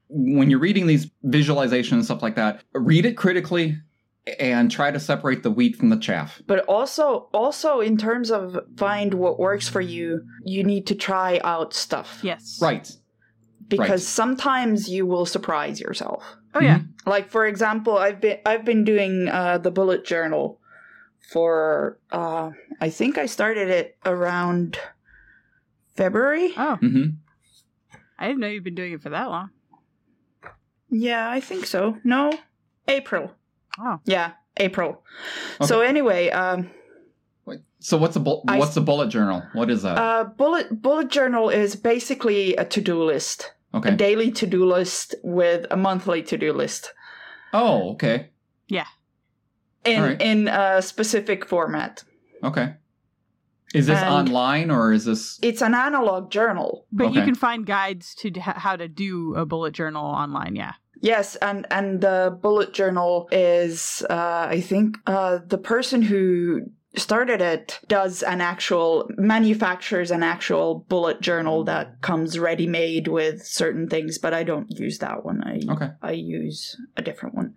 When 0.10 0.50
you're 0.50 0.60
reading 0.60 0.88
these 0.88 1.08
visualizations 1.26 1.94
and 1.94 2.06
stuff 2.06 2.22
like 2.22 2.36
that, 2.36 2.62
read 2.74 3.06
it 3.06 3.18
critically 3.18 3.78
and 4.40 4.70
try 4.70 4.92
to 4.92 5.00
separate 5.00 5.44
the 5.44 5.52
wheat 5.52 5.76
from 5.76 5.90
the 5.90 5.98
chaff. 5.98 6.42
But 6.48 6.60
also, 6.66 7.30
also 7.34 7.80
in 7.80 7.98
terms 7.98 8.30
of 8.30 8.60
find 8.78 9.14
what 9.14 9.40
works 9.40 9.70
for 9.70 9.82
you, 9.82 10.22
you 10.44 10.64
need 10.64 10.86
to 10.88 10.96
try 10.96 11.40
out 11.44 11.74
stuff. 11.74 12.20
Yes. 12.24 12.60
Right. 12.62 12.90
Because 13.70 13.90
right. 13.90 14.00
sometimes 14.00 14.90
you 14.90 15.06
will 15.06 15.26
surprise 15.26 15.80
yourself. 15.80 16.24
Oh 16.54 16.62
yeah. 16.62 16.82
Like 17.06 17.30
for 17.30 17.46
example, 17.46 17.98
I've 17.98 18.22
been 18.22 18.40
I've 18.46 18.66
been 18.66 18.84
doing 18.84 19.28
uh, 19.28 19.58
the 19.58 19.72
bullet 19.72 20.06
journal 20.06 20.60
for 21.32 22.00
uh, 22.12 22.52
I 22.80 22.90
think 22.90 23.18
I 23.18 23.26
started 23.26 23.70
it 23.70 23.98
around 24.06 24.80
February. 25.96 26.54
Oh, 26.58 26.76
hmm 26.78 27.06
I 28.20 28.28
didn't 28.28 28.40
know 28.40 28.48
you've 28.48 28.64
been 28.64 28.76
doing 28.76 28.94
it 28.94 29.02
for 29.02 29.10
that 29.10 29.30
long. 29.30 29.52
Yeah, 30.90 31.30
I 31.30 31.40
think 31.40 31.66
so. 31.66 31.98
No, 32.04 32.32
April. 32.88 33.32
Oh. 33.78 34.00
Yeah, 34.06 34.32
April. 34.58 35.04
Okay. 35.58 35.68
So 35.68 35.82
anyway, 35.82 36.30
um, 36.30 36.70
So 37.80 37.98
what's 37.98 38.16
a 38.16 38.20
bu- 38.20 38.42
what's 38.46 38.76
a 38.76 38.82
bullet 38.82 39.10
journal? 39.10 39.44
What 39.54 39.70
is 39.70 39.84
that? 39.84 39.98
uh, 39.98 40.24
bullet 40.24 40.82
bullet 40.82 41.10
journal 41.10 41.50
is 41.50 41.76
basically 41.76 42.56
a 42.56 42.66
to 42.66 42.82
do 42.82 43.04
list, 43.04 43.52
okay. 43.74 43.90
a 43.90 43.96
daily 43.96 44.32
to 44.32 44.48
do 44.48 44.66
list 44.66 45.16
with 45.24 45.66
a 45.72 45.78
monthly 45.78 46.24
to 46.24 46.38
do 46.38 46.54
list 46.54 46.94
oh, 47.54 47.92
okay. 47.92 48.30
Yeah. 48.68 48.86
In 49.86 50.02
Alright. 50.02 50.22
in 50.22 50.48
a 50.48 50.82
specific 50.82 51.46
format. 51.46 52.04
Okay. 52.44 52.76
Is 53.74 53.88
this 53.88 54.00
And- 54.00 54.10
online 54.10 54.72
or 54.72 54.94
is 54.94 55.06
this 55.06 55.40
It's 55.42 55.62
an 55.62 55.74
analog 55.74 56.32
journal. 56.32 56.86
But 56.92 57.14
you 57.14 57.24
can 57.24 57.36
find 57.36 57.66
guides 57.66 58.16
to 58.16 58.32
how 58.40 58.76
to 58.76 58.88
do 58.88 59.36
a 59.36 59.46
bullet 59.46 59.74
journal 59.74 60.06
online. 60.06 60.56
Yeah. 60.56 60.74
Yes, 61.00 61.36
and 61.38 61.68
and 61.70 62.02
the 62.02 62.36
bullet 62.42 62.74
journal 62.74 63.30
is, 63.32 64.04
uh, 64.10 64.48
I 64.50 64.62
think, 64.62 64.98
uh, 65.06 65.40
the 65.46 65.60
person 65.60 66.02
who 66.02 66.72
started 66.96 67.42
it 67.42 67.80
does 67.88 68.24
an 68.24 68.42
actual 68.42 69.08
manufactures 69.18 70.10
an 70.10 70.24
actual 70.24 70.86
bullet 70.90 71.22
journal 71.22 71.64
that 71.66 72.02
comes 72.02 72.40
ready 72.40 72.66
made 72.66 73.08
with 73.08 73.46
certain 73.46 73.88
things, 73.90 74.18
but 74.18 74.34
I 74.34 74.44
don't 74.44 74.72
use 74.72 75.00
that 75.00 75.24
one. 75.26 75.44
I 75.44 75.62
Okay. 75.72 75.90
I 76.02 76.12
use 76.12 76.76
a 76.96 77.02
different 77.02 77.36
one. 77.36 77.54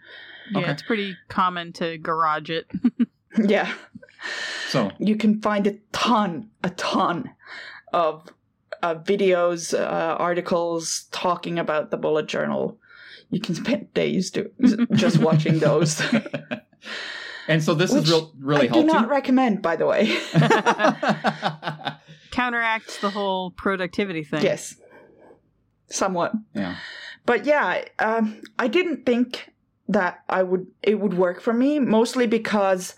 Yeah, 0.53 0.59
Okay. 0.61 0.71
it's 0.73 0.83
pretty 0.83 1.17
common 1.29 1.73
to 1.75 1.97
garage 1.99 2.51
it. 2.51 2.67
yeah, 3.39 3.73
So, 4.69 4.91
you 4.99 5.15
can 5.17 5.41
find 5.41 5.67
a 5.69 5.75
ton, 5.93 6.51
a 6.65 6.71
ton 6.71 7.31
of 7.93 8.29
uh, 8.83 8.97
videos, 8.97 9.73
uh, 9.79 10.17
articles 10.19 11.07
talking 11.13 11.59
about 11.59 11.91
the 11.93 11.97
bullet 11.97 12.27
journal. 12.27 12.77
You 13.31 13.41
can 13.41 13.55
spend 13.55 13.95
days 13.95 14.31
do, 14.31 14.51
just 14.95 15.19
watching 15.19 15.61
those. 15.61 16.03
And 17.51 17.63
so 17.63 17.75
this 17.75 17.93
Which 17.93 18.05
is 18.05 18.11
real, 18.11 18.33
really 18.39 18.69
helpful. 18.69 18.79
I 18.79 18.83
do 18.83 18.87
not 18.93 19.03
you. 19.07 19.11
recommend, 19.11 19.61
by 19.61 19.75
the 19.75 19.85
way. 19.87 20.07
Counteracts 22.31 23.01
the 23.01 23.11
whole 23.11 23.51
productivity 23.51 24.23
thing. 24.23 24.43
yes, 24.43 24.77
somewhat. 25.89 26.33
yeah. 26.55 26.77
But 27.27 27.45
yeah, 27.45 27.85
um, 27.99 28.41
I 28.59 28.69
didn't 28.69 29.05
think 29.05 29.53
that 29.89 30.23
I 30.29 30.45
would 30.45 30.69
it 30.83 31.01
would 31.01 31.15
work 31.15 31.41
for 31.41 31.53
me, 31.53 31.81
mostly 31.81 32.27
because 32.29 32.95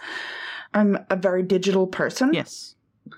I'm 0.74 0.98
a 1.08 1.16
very 1.16 1.42
digital 1.42 1.86
person. 1.86 2.34
Yes. 2.34 2.74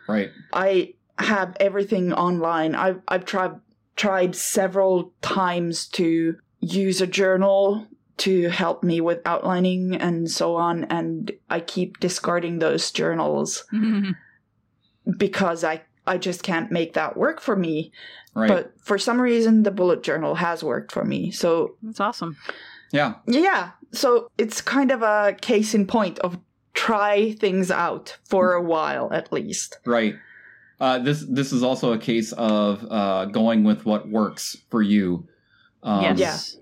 Right. 0.08 0.30
I 0.52 0.94
have 1.18 1.56
everything 1.58 2.12
online. 2.12 2.76
I've 2.76 3.00
I've 3.08 3.24
tried 3.24 3.58
tried 3.96 4.36
several 4.36 5.12
times 5.20 5.86
to 5.88 6.36
use 6.60 7.00
a 7.00 7.06
journal 7.06 7.86
to 8.18 8.48
help 8.48 8.82
me 8.82 9.00
with 9.00 9.20
outlining 9.26 9.96
and 9.96 10.30
so 10.30 10.56
on, 10.56 10.84
and 10.84 11.32
I 11.50 11.60
keep 11.60 12.00
discarding 12.00 12.58
those 12.58 12.90
journals 12.90 13.64
because 15.18 15.64
I 15.64 15.82
I 16.06 16.18
just 16.18 16.42
can't 16.42 16.70
make 16.70 16.92
that 16.94 17.16
work 17.16 17.40
for 17.40 17.56
me. 17.56 17.92
Right. 18.34 18.48
But 18.48 18.72
for 18.80 18.98
some 18.98 19.20
reason, 19.20 19.62
the 19.62 19.70
bullet 19.70 20.02
journal 20.02 20.34
has 20.34 20.62
worked 20.62 20.92
for 20.92 21.04
me. 21.04 21.30
So 21.30 21.76
That's 21.82 22.00
awesome. 22.00 22.36
yeah. 22.90 23.14
yeah, 23.26 23.70
so 23.92 24.30
it's 24.38 24.60
kind 24.60 24.90
of 24.90 25.02
a 25.02 25.36
case 25.40 25.74
in 25.74 25.86
point 25.86 26.18
of 26.20 26.38
try 26.74 27.32
things 27.32 27.70
out 27.70 28.16
for 28.24 28.52
a 28.52 28.62
while 28.62 29.12
at 29.12 29.32
least. 29.32 29.78
Right. 29.86 30.16
Uh, 30.80 30.98
this 30.98 31.24
this 31.28 31.52
is 31.52 31.62
also 31.62 31.92
a 31.92 31.98
case 31.98 32.32
of 32.32 32.84
uh, 32.90 33.26
going 33.26 33.62
with 33.64 33.86
what 33.86 34.08
works 34.08 34.56
for 34.70 34.82
you. 34.82 35.28
Um, 35.82 36.18
yes. 36.18 36.56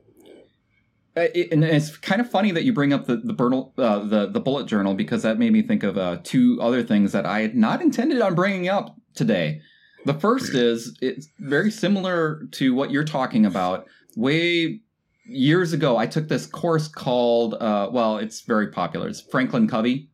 Uh, 1.16 1.26
it- 1.34 1.52
and 1.52 1.62
it's 1.64 1.96
kind 1.98 2.20
of 2.20 2.30
funny 2.30 2.50
that 2.52 2.64
you 2.64 2.72
bring 2.72 2.92
up 2.92 3.06
the 3.06 3.16
the, 3.16 3.34
journal, 3.34 3.72
uh, 3.78 3.98
the 4.00 4.26
the 4.28 4.40
bullet 4.40 4.66
journal 4.66 4.94
because 4.94 5.22
that 5.22 5.38
made 5.38 5.52
me 5.52 5.62
think 5.62 5.82
of 5.82 5.98
uh, 5.98 6.18
two 6.22 6.58
other 6.60 6.82
things 6.82 7.12
that 7.12 7.26
I 7.26 7.40
had 7.40 7.54
not 7.54 7.82
intended 7.82 8.20
on 8.22 8.34
bringing 8.34 8.68
up 8.68 8.96
today. 9.14 9.60
The 10.04 10.14
first 10.14 10.54
is 10.54 10.96
it's 11.02 11.28
very 11.38 11.70
similar 11.70 12.46
to 12.52 12.74
what 12.74 12.90
you're 12.90 13.04
talking 13.04 13.46
about. 13.46 13.86
Way 14.16 14.80
years 15.26 15.72
ago, 15.72 15.96
I 15.96 16.06
took 16.06 16.28
this 16.28 16.46
course 16.46 16.88
called 16.88 17.54
uh, 17.54 17.88
well, 17.92 18.16
it's 18.16 18.40
very 18.40 18.68
popular. 18.68 19.06
It's 19.08 19.20
Franklin 19.20 19.68
Covey. 19.68 20.08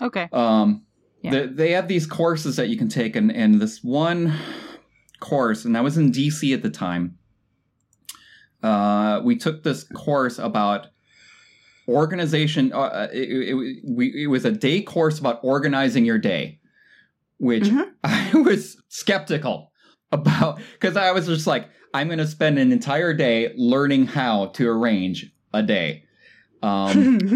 Okay. 0.00 0.28
Um, 0.32 0.82
Yeah. 1.22 1.30
they, 1.32 1.46
they 1.46 1.70
have 1.72 1.88
these 1.88 2.06
courses 2.06 2.56
that 2.56 2.68
you 2.68 2.76
can 2.78 2.88
take, 2.88 3.14
and, 3.16 3.30
and 3.30 3.60
this 3.60 3.82
one 3.84 4.32
course, 5.20 5.64
and 5.64 5.76
I 5.76 5.80
was 5.82 5.96
in 5.98 6.10
DC 6.10 6.52
at 6.54 6.62
the 6.62 6.70
time. 6.70 7.18
Uh, 8.62 9.20
we 9.24 9.36
took 9.36 9.62
this 9.62 9.84
course 9.84 10.38
about 10.38 10.88
organization. 11.88 12.72
Uh, 12.72 13.08
it, 13.12 13.28
it, 13.48 13.54
we, 13.84 14.22
it 14.24 14.26
was 14.28 14.44
a 14.44 14.52
day 14.52 14.80
course 14.82 15.18
about 15.18 15.40
organizing 15.42 16.04
your 16.04 16.18
day, 16.18 16.60
which 17.38 17.64
Mhm. 17.64 17.90
I 18.04 18.30
was 18.34 18.76
skeptical 18.88 19.72
about 20.12 20.60
because 20.74 20.96
I 20.96 21.10
was 21.12 21.26
just 21.26 21.46
like, 21.46 21.68
I'm 21.94 22.06
going 22.08 22.18
to 22.18 22.26
spend 22.26 22.58
an 22.58 22.72
entire 22.72 23.12
day 23.14 23.52
learning 23.56 24.06
how 24.06 24.46
to 24.54 24.68
arrange 24.68 25.30
a 25.52 25.62
day. 25.62 26.04
Um, 26.62 27.18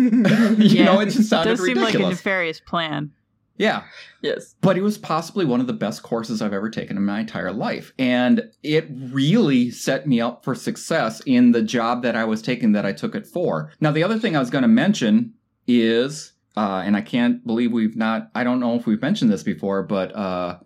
you 0.58 0.68
Yeah. 0.68 0.84
know, 0.86 1.00
it 1.00 1.06
just 1.10 1.28
sounded 1.28 1.56
Does 1.56 1.64
seem 1.66 1.76
like 1.78 1.94
a 1.94 1.98
nefarious 1.98 2.60
plan. 2.60 3.10
Yeah, 3.58 3.84
yes. 4.22 4.54
but 4.60 4.76
it 4.76 4.82
was 4.82 4.98
possibly 4.98 5.44
one 5.44 5.60
of 5.60 5.66
the 5.66 5.72
best 5.72 6.02
courses 6.02 6.42
I've 6.42 6.52
ever 6.52 6.68
taken 6.70 6.96
in 6.96 7.04
my 7.04 7.20
entire 7.20 7.52
life. 7.52 7.92
And 7.98 8.42
it 8.62 8.86
really 8.90 9.70
set 9.70 10.06
me 10.06 10.20
up 10.20 10.44
for 10.44 10.54
success 10.54 11.20
in 11.26 11.52
the 11.52 11.62
job 11.62 12.02
that 12.02 12.16
I 12.16 12.24
was 12.24 12.42
taking 12.42 12.72
that 12.72 12.84
I 12.86 12.92
took 12.92 13.14
it 13.14 13.26
for. 13.26 13.72
Now, 13.80 13.90
the 13.90 14.02
other 14.04 14.18
thing 14.18 14.36
I 14.36 14.40
was 14.40 14.50
going 14.50 14.62
to 14.62 14.68
mention 14.68 15.32
is, 15.66 16.32
uh, 16.56 16.82
and 16.84 16.96
I 16.96 17.00
can't 17.00 17.44
believe 17.46 17.72
we've 17.72 17.96
not, 17.96 18.30
I 18.34 18.44
don't 18.44 18.60
know 18.60 18.74
if 18.76 18.86
we've 18.86 19.00
mentioned 19.02 19.30
this 19.32 19.42
before, 19.42 19.82
but 19.82 20.14
uh, 20.14 20.58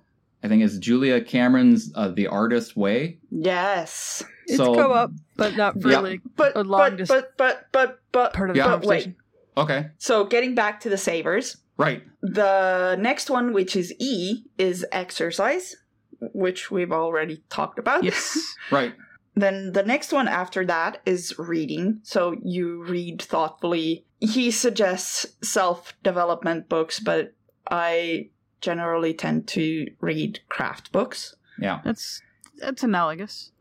I 0.42 0.48
think 0.48 0.62
it's 0.62 0.78
Julia 0.78 1.20
Cameron's 1.22 1.92
uh, 1.94 2.08
The 2.08 2.26
Artist 2.28 2.76
Way. 2.76 3.18
Yes. 3.30 4.22
It's 4.46 4.56
So- 4.56 4.74
come 4.74 4.92
up, 4.92 5.12
but 5.36 5.56
not 5.56 5.76
really. 5.82 5.92
Yeah. 5.92 5.98
like 6.00 6.20
But 6.36 6.56
A 6.56 6.62
long 6.64 6.90
but, 6.90 6.96
dis- 6.96 7.08
but 7.08 7.36
but 7.36 7.66
but 7.72 8.00
but 8.12 8.32
part 8.32 8.50
of 8.50 8.56
Yeah. 8.56 8.64
the 8.68 8.76
but 8.78 8.86
wait. 8.86 8.86
conversation. 9.04 9.16
Okay, 9.56 9.86
So 9.98 10.24
getting 10.24 10.54
back 10.54 10.80
to 10.80 10.88
the 10.88 10.96
savers, 10.96 11.56
right. 11.80 12.02
the 12.22 12.96
next 13.00 13.30
one, 13.30 13.52
which 13.52 13.74
is 13.76 13.92
E, 13.98 14.44
is 14.58 14.84
exercise, 14.92 15.76
which 16.20 16.70
we've 16.70 16.92
already 16.92 17.42
talked 17.48 17.78
about. 17.78 18.04
Yes. 18.04 18.36
Right. 18.70 18.94
Then 19.34 19.72
the 19.72 19.82
next 19.82 20.12
one 20.12 20.28
after 20.28 20.64
that 20.66 21.00
is 21.06 21.34
reading. 21.38 22.00
So 22.02 22.36
you 22.44 22.84
read 22.84 23.22
thoughtfully. 23.22 24.04
He 24.20 24.50
suggests 24.50 25.26
self 25.42 25.94
development 26.02 26.68
books, 26.68 27.00
but 27.00 27.32
I 27.70 28.28
generally 28.60 29.14
tend 29.14 29.48
to 29.48 29.86
read 30.00 30.40
craft 30.48 30.92
books. 30.92 31.34
Yeah. 31.58 31.80
That's 31.84 32.20
that's 32.58 32.82
analogous. 32.82 33.52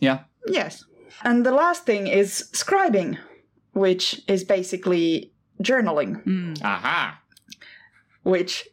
Yeah. 0.00 0.20
Yes. 0.46 0.84
And 1.24 1.44
the 1.44 1.52
last 1.52 1.84
thing 1.84 2.06
is 2.06 2.48
scribing, 2.52 3.18
which 3.72 4.22
is 4.28 4.44
basically 4.44 5.32
journaling, 5.62 6.22
Mm. 6.24 6.62
Aha. 6.62 7.18
Which 8.28 8.68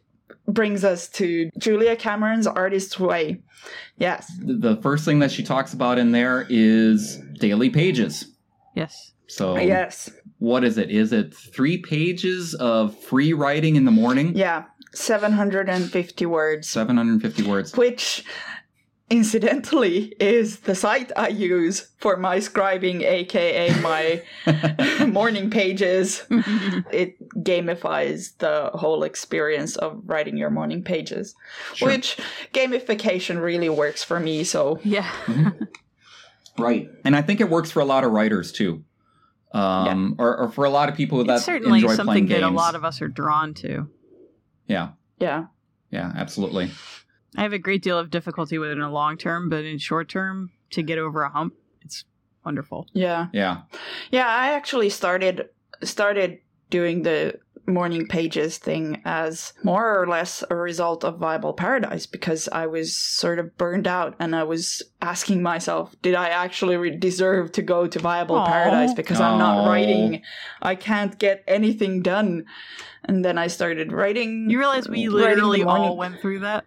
brings 0.46 0.84
us 0.84 1.08
to 1.08 1.50
Julia 1.58 1.96
Cameron's 1.96 2.46
Artist's 2.46 3.00
Way. 3.00 3.40
Yes. 3.96 4.30
The 4.38 4.76
first 4.76 5.04
thing 5.04 5.18
that 5.20 5.32
she 5.32 5.42
talks 5.42 5.72
about 5.72 5.98
in 5.98 6.12
there 6.12 6.46
is 6.50 7.16
daily 7.40 7.70
pages. 7.70 8.26
Yes. 8.74 9.12
So 9.28 9.56
Yes. 9.56 10.10
what 10.38 10.62
is 10.62 10.76
it? 10.78 10.90
Is 10.90 11.12
it 11.12 11.34
three 11.34 11.78
pages 11.78 12.54
of 12.54 12.96
free 12.96 13.32
writing 13.32 13.76
in 13.76 13.84
the 13.86 13.90
morning? 13.90 14.36
Yeah. 14.36 14.64
750 14.94 16.26
words. 16.26 16.68
750 16.68 17.42
words. 17.44 17.76
which 17.76 18.24
incidentally 19.08 20.14
is 20.18 20.60
the 20.60 20.74
site 20.74 21.12
I 21.16 21.28
use 21.28 21.90
for 21.98 22.16
my 22.16 22.38
scribing, 22.38 23.02
aka 23.02 23.72
my 23.80 24.22
morning 25.06 25.50
pages. 25.50 26.24
It 26.92 27.16
gamifies 27.44 28.36
the 28.38 28.70
whole 28.74 29.02
experience 29.04 29.76
of 29.76 30.00
writing 30.06 30.36
your 30.36 30.50
morning 30.50 30.82
pages, 30.82 31.34
Sure. 31.74 31.88
which 31.88 32.16
gamification 32.52 33.40
really 33.42 33.68
works 33.68 34.02
for 34.04 34.18
me. 34.20 34.44
So, 34.44 34.80
Yeah. 34.84 35.10
Right. 36.58 36.88
And 37.04 37.14
I 37.14 37.22
think 37.22 37.40
it 37.40 37.50
works 37.50 37.70
for 37.70 37.80
a 37.80 37.84
lot 37.84 38.02
of 38.04 38.12
writers 38.12 38.50
too. 38.50 38.82
Um, 39.52 40.16
or, 40.18 40.36
or 40.38 40.48
for 40.50 40.64
a 40.64 40.70
lot 40.70 40.88
of 40.88 40.96
people 40.96 41.22
that 41.24 41.36
it's 41.36 41.44
certainly 41.44 41.78
enjoy 41.80 41.94
something 41.94 42.26
playing 42.26 42.26
that 42.28 42.40
games. 42.40 42.52
a 42.52 42.54
lot 42.54 42.74
of 42.74 42.84
us 42.84 43.00
are 43.00 43.08
drawn 43.08 43.54
to. 43.54 43.88
yeah. 44.66 44.90
yeah. 45.18 45.46
Yeah, 45.90 46.12
absolutely. 46.16 46.70
I 47.36 47.42
have 47.42 47.52
a 47.52 47.58
great 47.58 47.82
deal 47.82 47.98
of 47.98 48.10
difficulty 48.10 48.58
with 48.58 48.70
it 48.70 48.72
in 48.72 48.80
the 48.80 48.88
long 48.88 49.16
term, 49.16 49.48
but 49.48 49.64
in 49.64 49.78
short 49.78 50.08
term, 50.08 50.50
to 50.70 50.82
get 50.82 50.98
over 50.98 51.22
a 51.22 51.30
hump, 51.30 51.54
it's 51.82 52.04
wonderful. 52.44 52.86
Yeah. 52.92 53.26
Yeah. 53.32 53.62
Yeah, 54.10 54.26
I 54.26 54.52
actually 54.52 54.90
started 54.90 55.48
started 55.82 56.38
doing 56.70 57.02
the 57.02 57.38
morning 57.68 58.06
pages 58.06 58.58
thing 58.58 59.02
as 59.04 59.52
more 59.62 60.00
or 60.00 60.06
less 60.06 60.44
a 60.50 60.54
result 60.54 61.04
of 61.04 61.18
Viable 61.18 61.52
Paradise 61.52 62.06
because 62.06 62.48
I 62.52 62.66
was 62.66 62.94
sort 62.94 63.38
of 63.38 63.56
burned 63.56 63.86
out 63.86 64.14
and 64.20 64.34
I 64.36 64.44
was 64.44 64.82
asking 65.02 65.42
myself, 65.42 65.94
did 66.02 66.14
I 66.14 66.28
actually 66.28 66.76
re- 66.76 66.96
deserve 66.96 67.52
to 67.52 67.62
go 67.62 67.86
to 67.86 67.98
Viable 67.98 68.36
Aw. 68.36 68.46
Paradise 68.46 68.94
because 68.94 69.20
I'm 69.20 69.38
not 69.38 69.68
writing? 69.68 70.22
I 70.62 70.74
can't 70.74 71.18
get 71.18 71.42
anything 71.46 72.02
done. 72.02 72.44
And 73.04 73.24
then 73.24 73.38
I 73.38 73.48
started 73.48 73.92
writing. 73.92 74.48
You 74.50 74.58
realize 74.58 74.88
we 74.88 75.08
literally 75.08 75.62
all 75.62 75.96
went 75.96 76.20
through 76.20 76.40
that? 76.40 76.64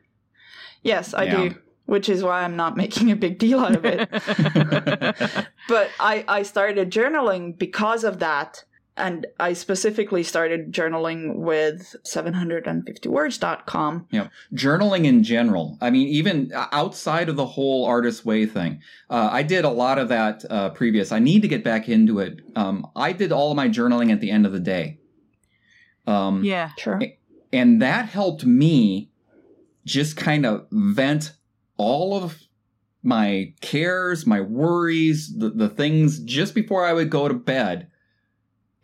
Yes, 0.83 1.13
I 1.13 1.23
Yeah. 1.25 1.49
do. 1.49 1.55
Which 1.85 2.07
is 2.07 2.23
why 2.23 2.43
I'm 2.43 2.55
not 2.55 2.77
making 2.83 3.09
a 3.11 3.15
big 3.15 3.39
deal 3.39 3.59
out 3.61 3.75
of 3.75 3.83
it. 3.83 4.07
but 5.67 5.89
I, 5.99 6.23
I 6.27 6.43
started 6.43 6.91
journaling 6.91 7.57
because 7.57 8.03
of 8.03 8.19
that. 8.19 8.63
And 8.95 9.25
I 9.39 9.53
specifically 9.53 10.23
started 10.23 10.71
journaling 10.73 11.37
with 11.37 11.95
750words.com. 12.05 14.07
Yeah. 14.11 14.27
Journaling 14.53 15.05
in 15.05 15.23
general. 15.23 15.77
I 15.81 15.89
mean, 15.89 16.07
even 16.09 16.51
outside 16.53 17.29
of 17.29 17.35
the 17.35 17.45
whole 17.45 17.85
artist 17.85 18.25
way 18.25 18.45
thing, 18.45 18.81
uh, 19.09 19.29
I 19.31 19.43
did 19.43 19.63
a 19.65 19.69
lot 19.69 19.97
of 19.99 20.09
that 20.09 20.43
uh, 20.49 20.69
previous. 20.71 21.11
I 21.11 21.19
need 21.19 21.41
to 21.43 21.47
get 21.47 21.63
back 21.63 21.87
into 21.89 22.19
it. 22.19 22.39
Um, 22.55 22.87
I 22.95 23.13
did 23.13 23.31
all 23.31 23.51
of 23.51 23.55
my 23.55 23.69
journaling 23.69 24.11
at 24.11 24.19
the 24.21 24.31
end 24.31 24.45
of 24.45 24.51
the 24.51 24.59
day. 24.59 24.99
Um, 26.07 26.43
yeah. 26.43 26.71
Sure. 26.77 26.99
and 27.53 27.81
that 27.81 28.09
helped 28.09 28.45
me 28.45 29.11
just 29.89 30.15
kind 30.15 30.45
of 30.45 30.67
vent 30.71 31.33
all 31.77 32.13
of 32.13 32.41
my 33.01 33.53
cares, 33.61 34.27
my 34.27 34.41
worries, 34.41 35.33
the, 35.35 35.49
the 35.49 35.69
things 35.69 36.19
just 36.19 36.53
before 36.53 36.85
I 36.85 36.93
would 36.93 37.09
go 37.09 37.27
to 37.27 37.33
bed. 37.33 37.89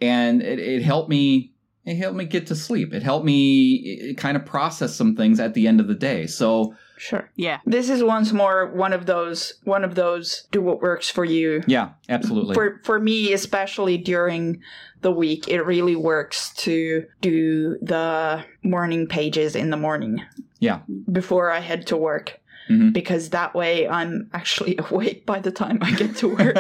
And 0.02 0.42
it, 0.42 0.60
it 0.60 0.82
helped 0.82 1.10
me, 1.10 1.54
it 1.86 1.96
helped 1.96 2.18
me 2.18 2.26
get 2.26 2.48
to 2.48 2.56
sleep. 2.56 2.94
It 2.94 3.04
helped 3.04 3.26
me 3.26 4.14
kind 4.16 4.36
of 4.36 4.46
process 4.46 4.96
some 4.96 5.16
things 5.16 5.40
at 5.40 5.54
the 5.54 5.68
end 5.68 5.80
of 5.80 5.88
the 5.88 5.96
day. 5.96 6.28
So 6.28 6.76
Sure. 6.98 7.30
Yeah. 7.36 7.60
This 7.66 7.90
is 7.90 8.04
once 8.04 8.32
more 8.32 8.68
one 8.68 8.94
of 8.94 9.06
those 9.06 9.56
one 9.66 9.84
of 9.84 9.96
those 9.96 10.48
do 10.52 10.62
what 10.62 10.82
works 10.82 11.10
for 11.10 11.26
you. 11.26 11.62
yeah, 11.68 11.90
absolutely. 12.08 12.54
For 12.56 12.80
for 12.84 13.00
me, 13.00 13.34
especially 13.34 13.98
during 13.98 14.62
the 15.06 15.12
week, 15.12 15.48
it 15.48 15.62
really 15.62 15.96
works 15.96 16.52
to 16.66 17.06
do 17.22 17.78
the 17.82 18.44
morning 18.64 19.06
pages 19.08 19.56
in 19.56 19.70
the 19.70 19.78
morning. 19.78 20.14
Yeah. 20.60 20.80
Before 21.12 21.52
I 21.52 21.60
head 21.60 21.86
to 21.88 21.96
work. 22.10 22.28
Mhm. 22.72 22.92
Because 22.92 23.30
that 23.30 23.54
way 23.54 23.88
I'm 23.88 24.14
actually 24.34 24.76
awake 24.90 25.20
by 25.28 25.40
the 25.40 25.52
time 25.52 25.78
I 25.88 25.92
get 26.02 26.16
to 26.22 26.28
work, 26.36 26.58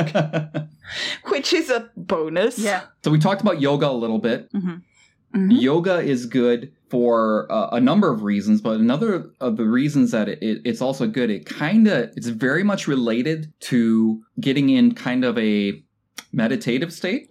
which 1.34 1.52
is 1.54 1.72
a 1.72 1.90
bonus. 1.98 2.60
Yeah. 2.60 2.82
so 3.04 3.10
we 3.12 3.18
talked 3.20 3.42
about 3.42 3.60
yoga 3.60 3.90
a 3.90 3.98
little 4.04 4.20
bit. 4.20 4.48
hmm 4.52 4.76
Mhm. 5.36 5.60
Yoga 5.62 5.98
is 6.00 6.28
good 6.28 6.72
for 6.90 7.52
uh, 7.52 7.68
a 7.74 7.82
number 7.82 8.10
of 8.14 8.22
reasons, 8.24 8.62
but 8.62 8.80
another 8.80 9.26
of 9.42 9.58
the 9.58 9.66
reasons 9.66 10.12
that 10.12 10.30
it, 10.30 10.40
it, 10.42 10.62
it's 10.64 10.82
also 10.82 11.08
good, 11.08 11.30
it 11.30 11.46
kind 11.46 11.88
of 11.90 12.10
it's 12.16 12.28
very 12.30 12.64
much 12.64 12.88
related 12.88 13.52
to 13.72 14.22
getting 14.40 14.70
in 14.70 14.94
kind 14.94 15.26
of 15.26 15.38
a 15.38 15.84
meditative 16.32 16.94
state. 16.94 17.28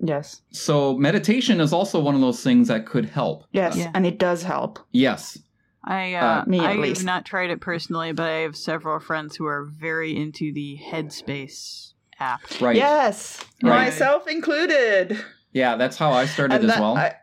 Yes. 0.00 0.42
So 0.50 0.96
meditation 0.96 1.60
is 1.60 1.72
also 1.72 2.00
one 2.00 2.14
of 2.14 2.20
those 2.20 2.42
things 2.42 2.68
that 2.68 2.86
could 2.86 3.06
help. 3.06 3.44
Yes. 3.52 3.76
Yeah. 3.76 3.90
And 3.94 4.06
it 4.06 4.18
does 4.18 4.42
help. 4.42 4.78
Yes. 4.92 5.38
I 5.84 6.14
uh, 6.14 6.24
Uh, 6.42 6.44
Me, 6.46 6.58
at 6.60 6.66
I've 6.70 6.78
least. 6.78 7.04
not 7.04 7.24
tried 7.24 7.50
it 7.50 7.60
personally, 7.60 8.12
but 8.12 8.28
I 8.28 8.38
have 8.38 8.56
several 8.56 8.98
friends 9.00 9.36
who 9.36 9.46
are 9.46 9.64
very 9.64 10.16
into 10.16 10.52
the 10.52 10.78
Headspace 10.90 11.92
app. 12.18 12.40
Right. 12.60 12.76
Yes. 12.76 13.42
Right. 13.62 13.84
Myself 13.86 14.26
included. 14.28 15.18
Yeah, 15.52 15.76
that's 15.76 15.96
how 15.96 16.12
I 16.12 16.26
started 16.26 16.56
And 16.56 16.64
as 16.64 16.70
that- 16.70 16.80
well. 16.80 16.96
I- 16.96 17.14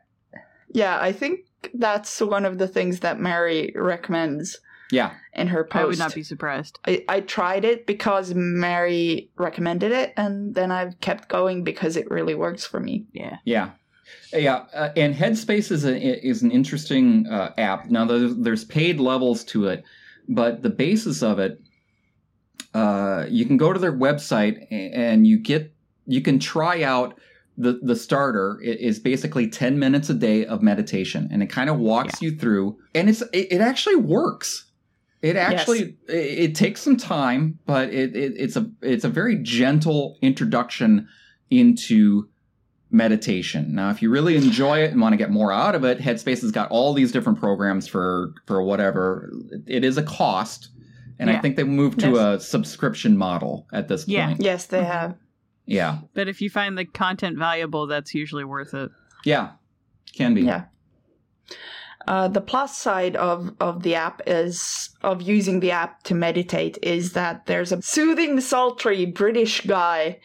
yeah, 0.72 0.98
I 1.00 1.12
think 1.12 1.42
that's 1.76 2.20
one 2.22 2.46
of 2.46 2.58
the 2.58 2.68
things 2.68 3.02
that 3.02 3.20
Mary 3.20 3.72
recommends 3.76 4.58
yeah. 4.94 5.14
in 5.34 5.48
her 5.48 5.64
post. 5.64 5.84
I 5.84 5.86
would 5.86 6.00
not 6.00 6.14
be 6.16 6.24
surprised. 6.24 6.80
I, 6.86 7.04
I 7.08 7.20
tried 7.22 7.66
it 7.66 7.86
because 7.86 8.34
Mary 8.34 9.30
recommended 9.38 9.92
it, 9.92 10.14
and 10.18 10.56
then 10.56 10.72
I've 10.72 11.00
kept 11.02 11.30
going 11.30 11.64
because 11.64 11.96
it 11.98 12.10
really 12.10 12.36
works 12.36 12.66
for 12.66 12.80
me. 12.80 13.06
Yeah. 13.14 13.38
Yeah. 13.46 13.72
Yeah, 14.34 14.66
uh, 14.74 14.90
and 14.98 15.14
Headspace 15.16 15.72
is 15.72 15.86
a, 15.86 15.96
is 16.28 16.42
an 16.42 16.52
interesting 16.52 17.28
uh, 17.28 17.54
app. 17.58 17.90
Now 17.90 18.06
there's, 18.06 18.36
there's 18.36 18.66
paid 18.66 19.00
levels 19.00 19.44
to 19.46 19.68
it, 19.68 19.84
but 20.28 20.62
the 20.64 20.70
basis 20.70 21.22
of 21.22 21.40
it, 21.40 21.62
uh, 22.74 23.26
you 23.30 23.46
can 23.46 23.58
go 23.58 23.72
to 23.72 23.80
their 23.80 23.94
website 23.94 24.66
and 24.72 25.28
you 25.28 25.38
get 25.38 25.72
you 26.08 26.22
can 26.22 26.40
try 26.40 26.84
out 26.84 27.18
the 27.58 27.80
the 27.84 27.96
starter 27.96 28.60
i- 28.64 28.66
is 28.66 29.00
basically 29.00 29.48
10 29.48 29.78
minutes 29.78 30.10
a 30.10 30.14
day 30.14 30.46
of 30.46 30.62
meditation 30.64 31.30
and 31.32 31.44
it 31.44 31.48
kind 31.48 31.70
of 31.70 31.78
walks 31.78 32.20
you 32.22 32.36
through 32.36 32.76
and 32.96 33.10
it's 33.10 33.22
it, 33.32 33.48
it 33.52 33.62
actually 33.62 33.96
works 33.96 34.66
it 35.24 35.36
actually 35.36 35.98
it, 36.08 36.14
it 36.50 36.56
takes 36.56 36.82
some 36.82 36.98
time 36.98 37.58
but 37.66 37.92
it, 37.94 38.16
it 38.16 38.34
it's 38.38 38.56
a 38.56 38.70
it's 38.82 39.04
a 39.06 39.10
very 39.10 39.38
gentle 39.38 40.18
introduction 40.22 41.08
into 41.50 42.28
meditation 42.92 43.74
now 43.74 43.90
if 43.90 44.02
you 44.04 44.10
really 44.12 44.36
enjoy 44.36 44.78
it 44.80 44.92
and 44.92 45.02
want 45.02 45.14
to 45.14 45.18
get 45.18 45.32
more 45.32 45.52
out 45.52 45.74
of 45.74 45.84
it 45.84 45.98
headspace 46.00 46.42
has 46.42 46.52
got 46.52 46.70
all 46.70 46.94
these 46.94 47.12
different 47.12 47.40
programs 47.40 47.88
for 47.88 48.34
for 48.46 48.62
whatever 48.62 49.32
it 49.66 49.84
is 49.84 49.98
a 49.98 50.04
cost 50.04 50.70
and 51.18 51.30
i 51.32 51.40
think 51.40 51.56
they 51.56 51.64
moved 51.64 52.00
to 52.00 52.12
Yes. 52.12 52.44
a 52.44 52.46
subscription 52.46 53.18
model 53.18 53.66
at 53.74 53.88
this 53.88 54.08
Yeah. 54.08 54.28
point 54.28 54.42
Yes, 54.42 54.66
they 54.68 54.82
Mhm. 54.82 54.92
have. 54.92 55.16
yeah 55.66 56.00
But 56.14 56.28
if 56.28 56.42
you 56.42 56.50
find 56.52 56.78
the 56.78 56.86
content 56.86 57.38
valuable, 57.40 57.88
that's 57.88 58.14
usually 58.14 58.44
worth 58.44 58.74
it. 58.76 58.92
yeah 59.26 59.52
can 60.16 60.34
be 60.36 60.42
Yeah. 60.44 60.66
Uh, 62.08 62.28
the 62.28 62.42
plus 62.42 62.78
side 62.78 63.16
of, 63.16 63.52
of 63.60 63.84
the 63.84 63.96
app 63.96 64.22
is 64.28 64.90
of 65.04 65.22
using 65.22 65.60
the 65.62 65.72
app 65.72 66.04
to 66.04 66.14
meditate 66.14 66.78
is 66.82 67.14
that 67.14 67.46
there's 67.46 67.72
a 67.72 67.82
soothing, 67.82 68.40
sultry 68.42 69.06
British 69.06 69.62
guy 69.62 70.20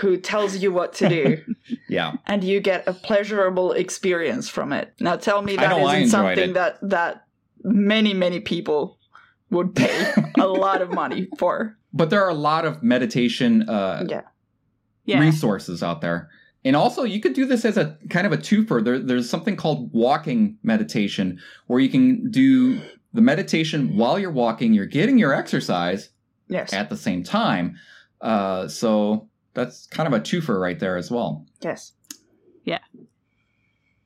who 0.00 0.16
tells 0.16 0.56
you 0.56 0.72
what 0.72 0.92
to 0.92 1.08
do, 1.08 1.38
yeah 1.88 2.14
and 2.26 2.42
you 2.44 2.60
get 2.60 2.86
a 2.88 2.92
pleasurable 2.92 3.72
experience 3.72 4.48
from 4.48 4.72
it. 4.72 4.92
Now, 5.00 5.16
tell 5.16 5.42
me 5.42 5.56
that 5.56 5.76
isn't 5.80 6.08
something 6.08 6.50
it. 6.50 6.54
that 6.54 6.78
that 6.82 7.24
many 7.62 8.12
many 8.14 8.40
people 8.40 8.98
would 9.50 9.74
pay 9.74 10.12
a 10.38 10.46
lot 10.46 10.82
of 10.82 10.90
money 10.92 11.28
for. 11.38 11.76
but 11.92 12.10
there 12.10 12.22
are 12.24 12.30
a 12.30 12.34
lot 12.34 12.64
of 12.64 12.82
meditation 12.82 13.68
uh, 13.68 14.04
Yeah. 14.08 14.22
Yeah. 15.04 15.20
resources 15.20 15.82
out 15.82 16.00
there. 16.00 16.28
And 16.64 16.74
also, 16.76 17.02
you 17.04 17.20
could 17.20 17.34
do 17.34 17.44
this 17.44 17.64
as 17.64 17.76
a 17.76 17.98
kind 18.08 18.26
of 18.26 18.32
a 18.32 18.38
twofer. 18.38 18.82
There, 18.82 18.98
there's 18.98 19.28
something 19.28 19.54
called 19.56 19.92
walking 19.92 20.56
meditation, 20.62 21.38
where 21.66 21.78
you 21.78 21.90
can 21.90 22.30
do 22.30 22.80
the 23.12 23.20
meditation 23.20 23.96
while 23.96 24.18
you're 24.18 24.30
walking. 24.30 24.72
You're 24.72 24.86
getting 24.86 25.18
your 25.18 25.34
exercise 25.34 26.10
Yes. 26.48 26.72
at 26.72 26.88
the 26.90 26.96
same 26.96 27.22
time, 27.22 27.76
Uh, 28.20 28.66
so 28.68 29.28
that's 29.52 29.86
kind 29.88 30.06
of 30.06 30.14
a 30.14 30.20
twofer 30.20 30.58
right 30.58 30.78
there 30.78 30.96
as 30.96 31.10
well. 31.10 31.44
Yes. 31.60 31.92
Yeah. 32.64 32.78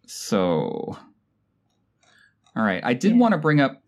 So, 0.06 0.96
all 2.56 2.62
right. 2.64 2.82
I 2.84 2.94
did 2.94 3.12
Yeah. 3.12 3.18
want 3.18 3.32
to 3.32 3.38
bring 3.38 3.60
up 3.60 3.82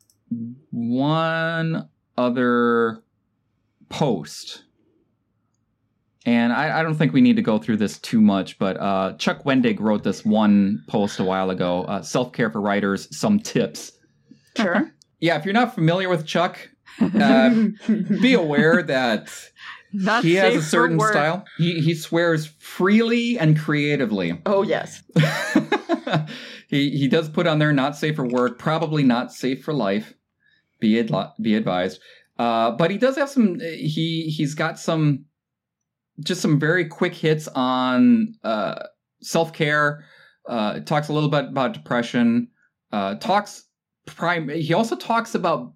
one 0.70 1.88
other 2.16 3.02
post. 3.88 4.64
And 6.26 6.52
I, 6.52 6.80
I 6.80 6.83
don't 6.83 6.96
think 6.96 7.12
we 7.12 7.22
need 7.22 7.37
to 7.37 7.42
go 7.42 7.59
through 7.59 7.78
this 7.78 7.98
too 7.98 8.20
much, 8.20 8.59
but 8.59 8.76
uh, 8.78 9.14
Chuck 9.18 9.44
Wendig 9.44 9.80
wrote 9.80 10.02
this 10.04 10.24
one 10.24 10.85
post 10.87 11.18
a 11.18 11.24
while 11.24 11.48
ago 11.50 11.85
uh, 11.85 12.02
Self 12.02 12.33
Care 12.33 12.50
for 12.50 12.61
Writers, 12.61 13.09
Some 13.16 13.40
Tips. 13.40 13.92
Sure. 14.56 14.92
Yeah, 15.22 15.37
if 15.37 15.44
you're 15.44 15.52
not 15.52 15.74
familiar 15.74 16.09
with 16.09 16.24
Chuck, 16.24 16.59
uh, 16.98 17.50
be 18.22 18.33
aware 18.33 18.83
that 18.83 19.28
Not 19.92 20.24
he 20.24 20.35
has 20.37 20.54
a 20.54 20.62
certain 20.62 20.98
style. 20.98 21.44
He, 21.59 21.80
he 21.80 21.94
swears 21.94 22.46
freely 22.46 23.38
and 23.38 23.59
creatively. 23.59 24.40
oh 24.46 24.62
yes. 24.62 25.02
he 26.68 26.90
he 26.96 27.06
does 27.06 27.28
put 27.28 27.46
on 27.46 27.59
there 27.59 27.74
not 27.74 27.96
safe 27.96 28.16
for 28.16 28.26
work, 28.26 28.59
probably 28.59 29.02
not 29.02 29.30
safe 29.30 29.62
for 29.62 29.74
life. 29.74 30.14
Be 30.80 30.94
adli- 30.94 31.33
be 31.42 31.54
advised. 31.54 32.00
Uh, 32.38 32.70
but 32.70 32.90
he 32.90 32.96
does 32.96 33.16
have 33.16 33.28
some. 33.28 33.61
He 33.61 34.33
he's 34.35 34.54
got 34.54 34.78
some, 34.78 35.26
just 36.20 36.40
some 36.40 36.59
very 36.59 36.85
quick 36.85 37.14
hits 37.14 37.48
on 37.54 38.35
uh, 38.44 38.83
self 39.20 39.52
care. 39.52 40.04
Uh, 40.48 40.80
talks 40.80 41.09
a 41.09 41.12
little 41.12 41.28
bit 41.28 41.46
about 41.46 41.72
depression. 41.72 42.48
Uh, 42.92 43.14
talks 43.16 43.64
prime. 44.06 44.48
He 44.48 44.74
also 44.74 44.96
talks 44.96 45.35
about 45.35 45.72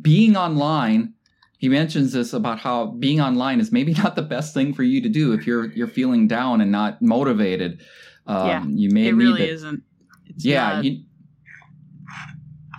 being 0.00 0.36
online. 0.36 1.14
He 1.58 1.68
mentions 1.68 2.12
this 2.12 2.32
about 2.32 2.58
how 2.58 2.86
being 2.92 3.20
online 3.20 3.60
is 3.60 3.72
maybe 3.72 3.92
not 4.04 4.16
the 4.16 4.22
best 4.22 4.54
thing 4.54 4.72
for 4.72 4.82
you 4.82 5.00
to 5.02 5.08
do 5.08 5.32
if 5.32 5.46
you're 5.46 5.66
you're 5.72 5.88
feeling 5.88 6.28
down 6.28 6.60
and 6.60 6.70
not 6.70 7.00
motivated. 7.02 7.82
Um, 8.26 8.46
Yeah, 8.46 8.64
you 8.68 8.90
may 8.90 9.08
It 9.08 9.12
need 9.12 9.24
really 9.24 9.46
to, 9.46 9.52
isn't. 9.52 9.82
It's 10.26 10.44
yeah, 10.44 10.80
you, 10.80 11.02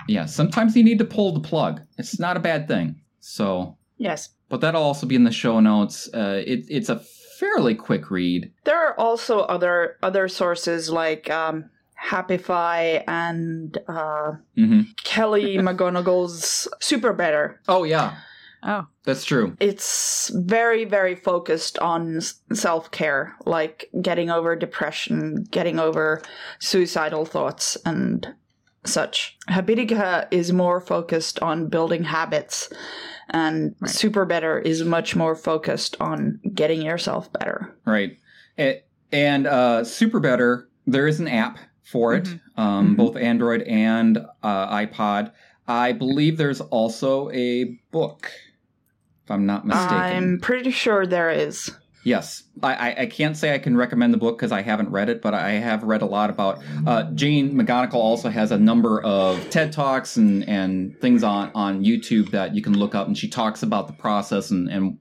yeah. 0.07 0.25
Sometimes 0.25 0.75
you 0.75 0.83
need 0.83 0.99
to 0.99 1.05
pull 1.05 1.33
the 1.33 1.41
plug. 1.41 1.81
It's 1.97 2.19
not 2.19 2.37
a 2.37 2.39
bad 2.39 2.67
thing. 2.67 3.01
So, 3.19 3.77
Yes. 3.97 4.29
But 4.51 4.59
that'll 4.59 4.83
also 4.83 5.07
be 5.07 5.15
in 5.15 5.23
the 5.23 5.31
show 5.31 5.61
notes. 5.61 6.09
Uh, 6.13 6.43
it, 6.45 6.65
it's 6.67 6.89
a 6.89 6.99
fairly 7.39 7.73
quick 7.73 8.11
read. 8.11 8.51
There 8.65 8.77
are 8.77 8.99
also 8.99 9.39
other 9.39 9.97
other 10.03 10.27
sources 10.27 10.89
like 10.89 11.29
um, 11.31 11.69
Happify 11.99 13.03
and 13.07 13.77
uh, 13.87 14.33
hmm 14.55 14.81
Kelly 15.03 15.57
McGonigal's 15.67 16.67
Super 16.81 17.13
Better. 17.13 17.61
Oh 17.69 17.85
yeah, 17.85 18.17
oh, 18.63 18.87
that's 19.05 19.23
true. 19.23 19.55
It's 19.61 20.29
very 20.35 20.83
very 20.83 21.15
focused 21.15 21.79
on 21.79 22.19
self 22.53 22.91
care, 22.91 23.37
like 23.45 23.89
getting 24.01 24.29
over 24.29 24.55
depression, 24.57 25.45
getting 25.49 25.79
over 25.79 26.21
suicidal 26.59 27.23
thoughts, 27.23 27.77
and 27.85 28.35
such. 28.83 29.37
Habitica 29.49 30.27
is 30.31 30.51
more 30.51 30.81
focused 30.81 31.39
on 31.39 31.67
building 31.67 32.03
habits. 32.03 32.69
And 33.31 33.75
Right. 33.79 33.89
Super 33.89 34.25
Better 34.25 34.59
is 34.59 34.83
much 34.83 35.15
more 35.15 35.35
focused 35.35 35.95
on 35.99 36.39
getting 36.53 36.81
yourself 36.81 37.31
better. 37.33 37.73
Right. 37.85 38.17
It, 38.57 38.85
and 39.11 39.47
uh, 39.47 39.83
Super 39.83 40.19
Better, 40.19 40.67
there 40.85 41.07
is 41.07 41.19
an 41.19 41.27
app 41.27 41.57
for 41.83 42.13
it, 42.13 42.25
Mhm. 42.25 42.39
um, 42.57 42.93
Mhm. 42.93 42.97
both 42.97 43.15
Android 43.17 43.61
and 43.63 44.17
uh, 44.43 44.75
iPod. 44.75 45.31
I 45.67 45.91
believe 45.93 46.37
there's 46.37 46.61
also 46.61 47.29
a 47.31 47.79
book, 47.91 48.29
if 49.23 49.31
I'm 49.31 49.45
not 49.45 49.65
mistaken. 49.65 49.97
I'm 49.99 50.39
pretty 50.41 50.71
sure 50.71 51.05
there 51.05 51.29
is. 51.29 51.71
Yes, 52.03 52.43
I, 52.63 52.73
I, 52.73 53.01
I 53.01 53.05
can't 53.05 53.37
say 53.37 53.53
I 53.53 53.59
can 53.59 53.77
recommend 53.77 54.13
the 54.13 54.17
book 54.17 54.37
because 54.37 54.51
I 54.51 54.61
haven't 54.61 54.89
read 54.89 55.09
it, 55.09 55.21
but 55.21 55.33
I 55.33 55.51
have 55.51 55.83
read 55.83 56.01
a 56.01 56.05
lot 56.05 56.29
about. 56.29 56.63
Uh, 56.87 57.03
Jane 57.11 57.53
McGonigal 57.53 57.93
also 57.93 58.29
has 58.29 58.51
a 58.51 58.57
number 58.57 59.01
of 59.03 59.49
TED 59.51 59.71
talks 59.71 60.17
and, 60.17 60.47
and 60.49 60.99
things 60.99 61.23
on, 61.23 61.51
on 61.53 61.83
YouTube 61.83 62.31
that 62.31 62.55
you 62.55 62.61
can 62.61 62.75
look 62.77 62.95
up, 62.95 63.07
and 63.07 63.17
she 63.17 63.27
talks 63.27 63.61
about 63.61 63.87
the 63.87 63.93
process 63.93 64.49
and 64.49 64.69
and 64.69 64.97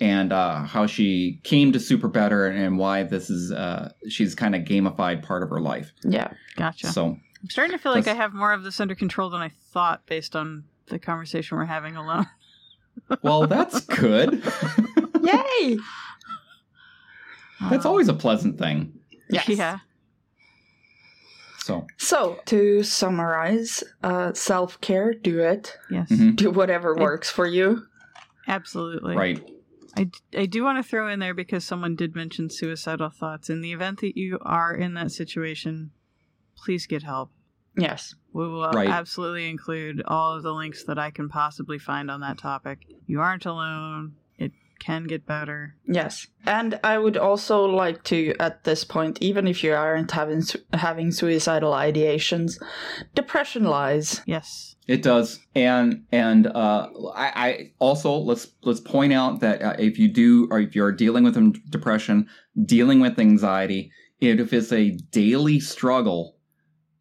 and 0.00 0.32
uh, 0.32 0.62
how 0.62 0.86
she 0.86 1.40
came 1.44 1.72
to 1.72 1.80
Super 1.80 2.08
Better 2.08 2.46
and 2.46 2.78
why 2.78 3.02
this 3.02 3.30
is 3.30 3.52
uh, 3.52 3.92
she's 4.08 4.34
kind 4.34 4.54
of 4.54 4.62
gamified 4.62 5.22
part 5.22 5.42
of 5.42 5.50
her 5.50 5.60
life. 5.60 5.92
Yeah. 6.02 6.32
gotcha. 6.56 6.88
So 6.88 7.16
I'm 7.44 7.50
starting 7.50 7.76
to 7.76 7.82
feel 7.82 7.92
like 7.92 8.08
I 8.08 8.14
have 8.14 8.32
more 8.32 8.52
of 8.52 8.62
this 8.62 8.80
under 8.80 8.94
control 8.94 9.30
than 9.30 9.40
I 9.40 9.50
thought 9.72 10.06
based 10.06 10.34
on 10.34 10.64
the 10.86 10.98
conversation 10.98 11.56
we're 11.56 11.64
having 11.64 11.96
alone. 11.96 12.26
well, 13.22 13.46
that's 13.46 13.80
good. 13.80 14.42
Yay! 15.22 15.78
That's 17.70 17.86
always 17.86 18.08
a 18.08 18.14
pleasant 18.14 18.58
thing. 18.58 18.92
Yes. 19.30 19.48
Yeah. 19.48 19.78
So 21.58 21.86
So, 21.96 22.38
to 22.46 22.82
summarize, 22.82 23.82
uh, 24.02 24.34
self 24.34 24.80
care, 24.80 25.14
do 25.14 25.40
it. 25.40 25.76
Yes. 25.90 26.10
Mhm. 26.10 26.36
Do 26.36 26.50
whatever 26.50 26.92
It- 26.92 27.00
works 27.00 27.30
for 27.30 27.46
you. 27.46 27.86
Absolutely. 28.46 29.16
right, 29.16 29.50
I, 29.96 30.10
I 30.36 30.44
do 30.44 30.62
want 30.64 30.76
to 30.76 30.82
throw 30.88 31.08
in 31.08 31.18
there 31.20 31.32
because 31.32 31.64
someone 31.64 31.96
did 31.96 32.14
mention 32.14 32.50
suicidal 32.50 33.08
thoughts. 33.08 33.48
In 33.48 33.62
the 33.62 33.72
event 33.72 34.00
that 34.00 34.18
you 34.18 34.38
are 34.42 34.74
in 34.74 34.92
that 34.94 35.12
situation, 35.12 35.92
please 36.54 36.86
get 36.86 37.02
help. 37.04 37.30
Yes. 37.76 38.14
We 38.34 38.46
will 38.46 38.70
Right. 38.70 38.88
absolutely 38.90 39.48
include 39.48 40.02
all 40.06 40.36
of 40.36 40.42
the 40.42 40.52
links 40.52 40.84
that 40.84 40.98
I 40.98 41.10
can 41.10 41.28
possibly 41.30 41.78
find 41.78 42.10
on 42.10 42.20
that 42.20 42.36
topic. 42.36 42.80
You 43.06 43.20
aren't 43.20 43.46
alone. 43.46 44.16
It 44.84 44.86
can 44.86 45.04
get 45.04 45.26
better. 45.26 45.76
Yes. 45.86 46.26
And 46.46 46.78
I 46.84 46.98
would 46.98 47.16
also 47.16 47.64
like 47.64 48.04
to, 48.04 48.34
at 48.38 48.64
this 48.64 48.84
point, 48.84 49.18
even 49.22 49.48
if 49.48 49.64
you 49.64 49.72
aren't 49.72 50.10
having, 50.10 50.42
having 50.72 51.10
suicidal 51.10 51.72
ideations, 51.72 52.62
depression 53.14 53.64
lies. 53.64 54.20
Yes. 54.26 54.76
It 54.86 55.02
does, 55.02 55.40
and 55.54 56.04
and 56.12 56.46
uh, 56.46 56.88
I, 57.14 57.32
I 57.34 57.72
also 57.78 58.12
let's 58.12 58.48
let's 58.64 58.80
point 58.80 59.14
out 59.14 59.40
that 59.40 59.62
uh, 59.62 59.76
if 59.78 59.98
you 59.98 60.08
do 60.08 60.46
or 60.50 60.60
if 60.60 60.74
you're 60.74 60.92
dealing 60.92 61.24
with 61.24 61.70
depression, 61.70 62.28
dealing 62.66 63.00
with 63.00 63.18
anxiety, 63.18 63.90
if 64.20 64.52
it's 64.52 64.72
a 64.72 64.90
daily 65.10 65.58
struggle, 65.58 66.36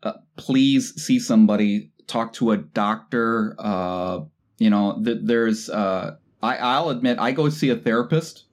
uh, 0.02 0.14
please 0.38 0.94
see 0.96 1.20
somebody, 1.20 1.92
talk 2.08 2.32
to 2.34 2.52
a 2.52 2.58
doctor. 2.58 3.54
Uh, 3.60 4.22
you 4.60 4.70
know, 4.70 5.02
th- 5.04 5.20
there's 5.24 5.70
uh, 5.70 6.16
I, 6.44 6.58
I'll 6.58 6.90
admit 6.90 7.18
I 7.20 7.32
go 7.32 7.50
see 7.50 7.70
a 7.70 7.76
therapist, 7.76 8.46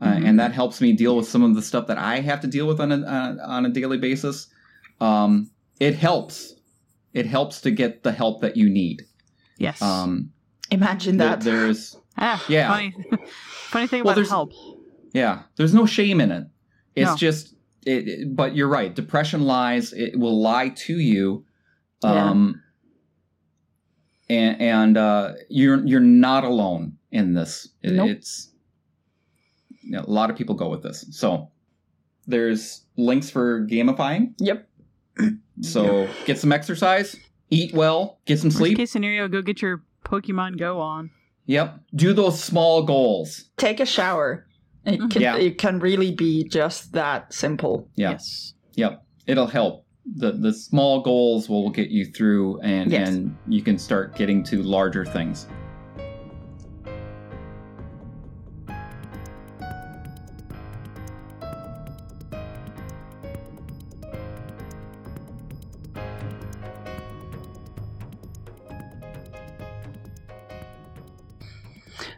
uh, 0.00 0.06
Mhm. 0.14 0.26
and 0.28 0.40
that 0.40 0.52
helps 0.52 0.80
me 0.80 0.92
deal 0.92 1.16
with 1.16 1.28
some 1.28 1.42
of 1.42 1.54
the 1.54 1.62
stuff 1.62 1.86
that 1.88 1.98
I 1.98 2.20
have 2.20 2.40
to 2.40 2.46
deal 2.46 2.66
with 2.66 2.80
on 2.80 2.92
a 2.92 2.96
uh, 3.00 3.36
on 3.46 3.66
a 3.66 3.68
daily 3.70 3.98
basis. 3.98 4.46
Um, 5.00 5.50
it 5.80 5.94
helps. 5.96 6.54
It 7.12 7.26
helps 7.26 7.60
to 7.62 7.70
get 7.70 8.02
the 8.04 8.12
help 8.12 8.40
that 8.40 8.56
you 8.56 8.70
need. 8.70 9.02
Yes. 9.58 9.82
Um, 9.82 10.30
Imagine 10.70 11.18
that. 11.18 11.40
there's 11.42 11.96
ah, 12.18 12.42
yeah. 12.48 12.68
Funny, 12.72 12.94
funny 13.70 13.86
thing 13.86 14.04
Well, 14.04 14.18
about 14.18 14.28
help. 14.28 14.52
yeah, 15.12 15.42
there's 15.56 15.74
no 15.74 15.84
shame 15.86 16.20
in 16.20 16.30
it. 16.32 16.46
It's 16.94 17.10
No. 17.10 17.16
just, 17.16 17.54
it, 17.86 18.08
it- 18.08 18.36
but 18.36 18.54
you're 18.56 18.68
right. 18.68 18.94
Depression 18.94 19.42
lies. 19.42 19.92
It 19.92 20.18
will 20.18 20.40
lie 20.40 20.70
to 20.86 20.98
you. 20.98 21.44
Yeah. 22.04 22.52
And 24.32 24.60
and 24.60 24.96
uh, 24.96 25.32
you're 25.50 25.84
you're 25.86 26.00
not 26.00 26.44
alone 26.44 26.96
in 27.10 27.34
this. 27.34 27.68
It- 27.82 27.92
Nope. 27.92 28.10
It's 28.10 28.50
you 29.82 29.90
know, 29.92 30.04
a 30.06 30.10
lot 30.10 30.30
of 30.30 30.36
people 30.36 30.54
go 30.54 30.68
with 30.68 30.82
this. 30.82 31.04
So 31.10 31.50
there's 32.26 32.84
links 32.96 33.30
for 33.30 33.66
gamifying. 33.66 34.34
Yep. 34.38 34.68
So 35.60 36.08
get 36.24 36.38
some 36.38 36.50
exercise, 36.50 37.14
eat 37.50 37.72
well, 37.74 38.18
get 38.24 38.38
some 38.40 38.48
Worst 38.48 38.56
sleep. 38.56 38.76
case 38.78 38.90
scenario, 38.90 39.28
go 39.28 39.42
get 39.42 39.60
your 39.60 39.84
Pokemon 40.04 40.58
Go 40.58 40.80
on. 40.80 41.10
Yep. 41.46 41.78
Do 41.94 42.12
those 42.14 42.42
small 42.42 42.82
goals. 42.84 43.50
Take 43.58 43.78
a 43.78 43.86
shower. 43.86 44.46
It 44.86 44.98
can, 45.10 45.22
Yeah. 45.22 45.36
it 45.36 45.58
can 45.58 45.78
really 45.78 46.10
be 46.10 46.48
just 46.48 46.92
that 46.94 47.32
simple. 47.34 47.88
Yeah. 47.94 48.12
Yes. 48.12 48.54
Yep. 48.74 49.04
It'll 49.26 49.46
help. 49.46 49.84
The 50.04 50.32
the 50.32 50.52
small 50.52 51.00
goals 51.00 51.48
will 51.48 51.70
get 51.70 51.90
you 51.90 52.04
through 52.06 52.60
and 52.60 52.90
Yes. 52.90 53.08
and 53.08 53.36
you 53.48 53.62
can 53.62 53.78
start 53.78 54.16
getting 54.16 54.42
to 54.44 54.62
larger 54.62 55.04
things. 55.04 55.46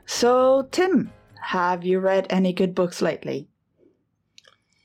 So, 0.07 0.69
Tim, 0.71 1.13
have 1.41 1.85
you 1.85 1.99
read 2.01 2.27
any 2.31 2.53
good 2.53 2.75
books 2.75 3.03
lately? 3.03 3.49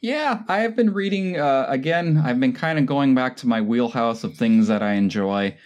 Yeah, 0.01 0.43
I 0.47 0.59
have 0.59 0.75
been 0.75 0.93
reading 0.93 1.37
uh, 1.39 1.65
again. 1.67 2.21
I've 2.23 2.39
been 2.39 2.53
kind 2.53 2.79
of 2.79 2.85
going 2.85 3.15
back 3.15 3.35
to 3.37 3.47
my 3.47 3.59
wheelhouse 3.61 4.23
of 4.23 4.35
things 4.35 4.67
that 4.67 4.81
I 4.81 4.93
enjoy. 4.93 5.57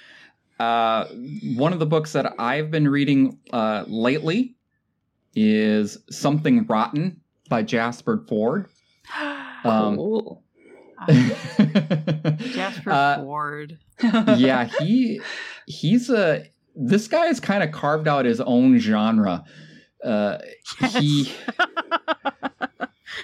Uh, 0.59 1.05
one 1.55 1.73
of 1.73 1.79
the 1.79 1.85
books 1.85 2.13
that 2.13 2.33
I've 2.39 2.71
been 2.71 2.87
reading 2.87 3.39
uh, 3.51 3.83
lately 3.87 4.55
is 5.35 5.97
Something 6.09 6.65
Rotten 6.65 7.21
by 7.49 7.63
Jasper 7.63 8.23
Fforde. 8.27 8.67
Um, 9.65 9.95
cool. 9.95 10.43
Jasper 11.07 12.91
Uh, 12.91 13.17
Fforde. 13.19 13.77
yeah, 14.37 14.65
he 14.65 15.21
he's 15.67 16.09
a 16.09 16.45
this 16.75 17.07
guy 17.07 17.27
has 17.27 17.39
kind 17.39 17.63
of 17.63 17.71
carved 17.71 18.09
out 18.09 18.25
his 18.25 18.41
own 18.41 18.77
genre. 18.77 19.45
Uh, 20.03 20.39
he 20.99 21.31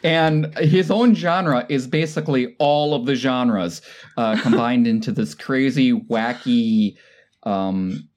and 0.03 0.57
his 0.57 0.91
own 0.91 1.15
genre 1.15 1.65
is 1.69 1.87
basically 1.87 2.55
all 2.59 2.93
of 2.93 3.05
the 3.05 3.15
genres 3.15 3.81
uh, 4.17 4.37
combined 4.41 4.87
into 4.87 5.11
this 5.11 5.33
crazy, 5.35 5.93
wacky 5.93 6.97
um, 7.43 8.09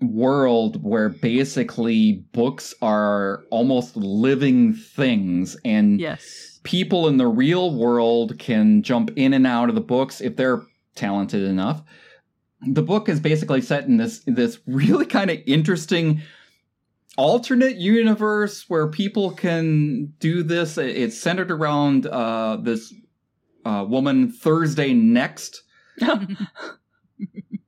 world 0.00 0.82
where 0.82 1.08
basically 1.08 2.24
books 2.32 2.74
are 2.82 3.44
almost 3.50 3.96
living 3.96 4.74
things 4.74 5.56
and 5.64 6.00
yes. 6.00 6.60
people 6.64 7.08
in 7.08 7.16
the 7.16 7.26
real 7.26 7.74
world 7.74 8.38
can 8.38 8.82
jump 8.82 9.10
in 9.16 9.32
and 9.32 9.46
out 9.46 9.68
of 9.68 9.74
the 9.74 9.80
books 9.80 10.20
if 10.20 10.36
they're 10.36 10.62
talented 10.94 11.42
enough. 11.42 11.82
The 12.66 12.82
book 12.82 13.08
is 13.08 13.18
basically 13.20 13.60
set 13.60 13.86
in 13.86 13.96
this 13.96 14.20
this 14.26 14.58
really 14.66 15.06
kind 15.18 15.30
of 15.30 15.38
interesting 15.46 16.22
alternate 17.16 17.76
universe 17.76 18.68
where 18.68 18.88
people 18.88 19.32
can 19.32 20.06
do 20.18 20.42
this. 20.42 20.78
It's 20.78 21.18
centered 21.18 21.50
around 21.50 22.06
uh, 22.06 22.56
this 22.56 22.92
uh, 23.64 23.84
woman 23.88 24.30
Thursday 24.30 24.92
next. 24.92 25.62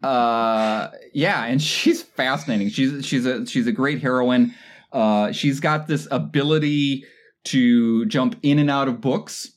Uh, 0.05 0.90
yeah, 1.14 1.47
and 1.47 1.62
she's 1.62 2.03
fascinating. 2.03 2.68
She's 2.68 3.07
she's 3.07 3.24
a 3.24 3.47
she's 3.47 3.66
a 3.66 3.72
great 3.72 4.03
heroine. 4.03 4.55
Uh, 4.92 5.32
she's 5.32 5.61
got 5.61 5.86
this 5.86 6.07
ability 6.11 7.05
to 7.45 8.05
jump 8.07 8.36
in 8.42 8.59
and 8.59 8.70
out 8.70 8.86
of 8.86 9.01
books. 9.01 9.51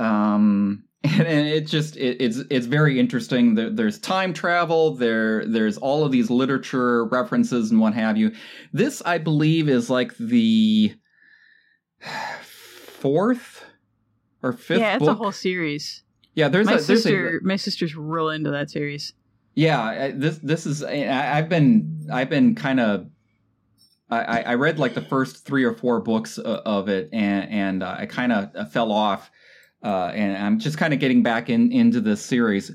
Um, 0.00 0.84
and, 1.04 1.26
and 1.26 1.48
it 1.48 1.66
just 1.66 1.96
it, 1.96 2.20
it's 2.20 2.38
it's 2.50 2.66
very 2.66 2.98
interesting. 2.98 3.54
There, 3.54 3.70
there's 3.70 3.98
time 3.98 4.32
travel. 4.32 4.94
There 4.94 5.44
there's 5.46 5.78
all 5.78 6.04
of 6.04 6.10
these 6.12 6.30
literature 6.30 7.04
references 7.04 7.70
and 7.70 7.80
what 7.80 7.94
have 7.94 8.16
you. 8.16 8.32
This 8.72 9.00
I 9.04 9.18
believe 9.18 9.68
is 9.68 9.88
like 9.90 10.16
the 10.16 10.94
fourth 12.42 13.64
or 14.42 14.52
fifth. 14.52 14.80
yeah, 14.80 14.96
it's 14.96 15.04
book. 15.04 15.10
a 15.10 15.14
whole 15.14 15.32
series. 15.32 16.02
yeah. 16.34 16.48
There's 16.48 16.66
my 16.66 16.74
a 16.74 16.78
sister, 16.78 17.38
a 17.38 17.44
my 17.46 17.56
sister's 17.56 17.94
real 17.96 18.30
into 18.30 18.50
that 18.50 18.70
series. 18.70 19.12
yeah. 19.54 20.10
This 20.14 20.38
this 20.38 20.66
is 20.66 20.82
I, 20.82 21.38
I've 21.38 21.48
been 21.48 22.08
I've 22.12 22.30
been 22.30 22.54
kind 22.54 22.80
of. 22.80 23.06
I, 24.10 24.40
I 24.40 24.54
read 24.54 24.78
like 24.78 24.94
the 24.94 25.02
first 25.02 25.44
three 25.44 25.64
or 25.64 25.74
four 25.74 26.00
books 26.00 26.38
of 26.38 26.88
it, 26.88 27.10
and 27.12 27.50
and 27.50 27.82
uh, 27.82 27.94
I 27.98 28.06
kind 28.06 28.32
of 28.32 28.72
fell 28.72 28.90
off, 28.90 29.30
uh, 29.82 30.12
and 30.14 30.36
I'm 30.36 30.58
just 30.58 30.78
kind 30.78 30.92
of 30.94 31.00
getting 31.00 31.22
back 31.22 31.48
in 31.50 31.70
into 31.72 32.00
this 32.00 32.24
series. 32.24 32.70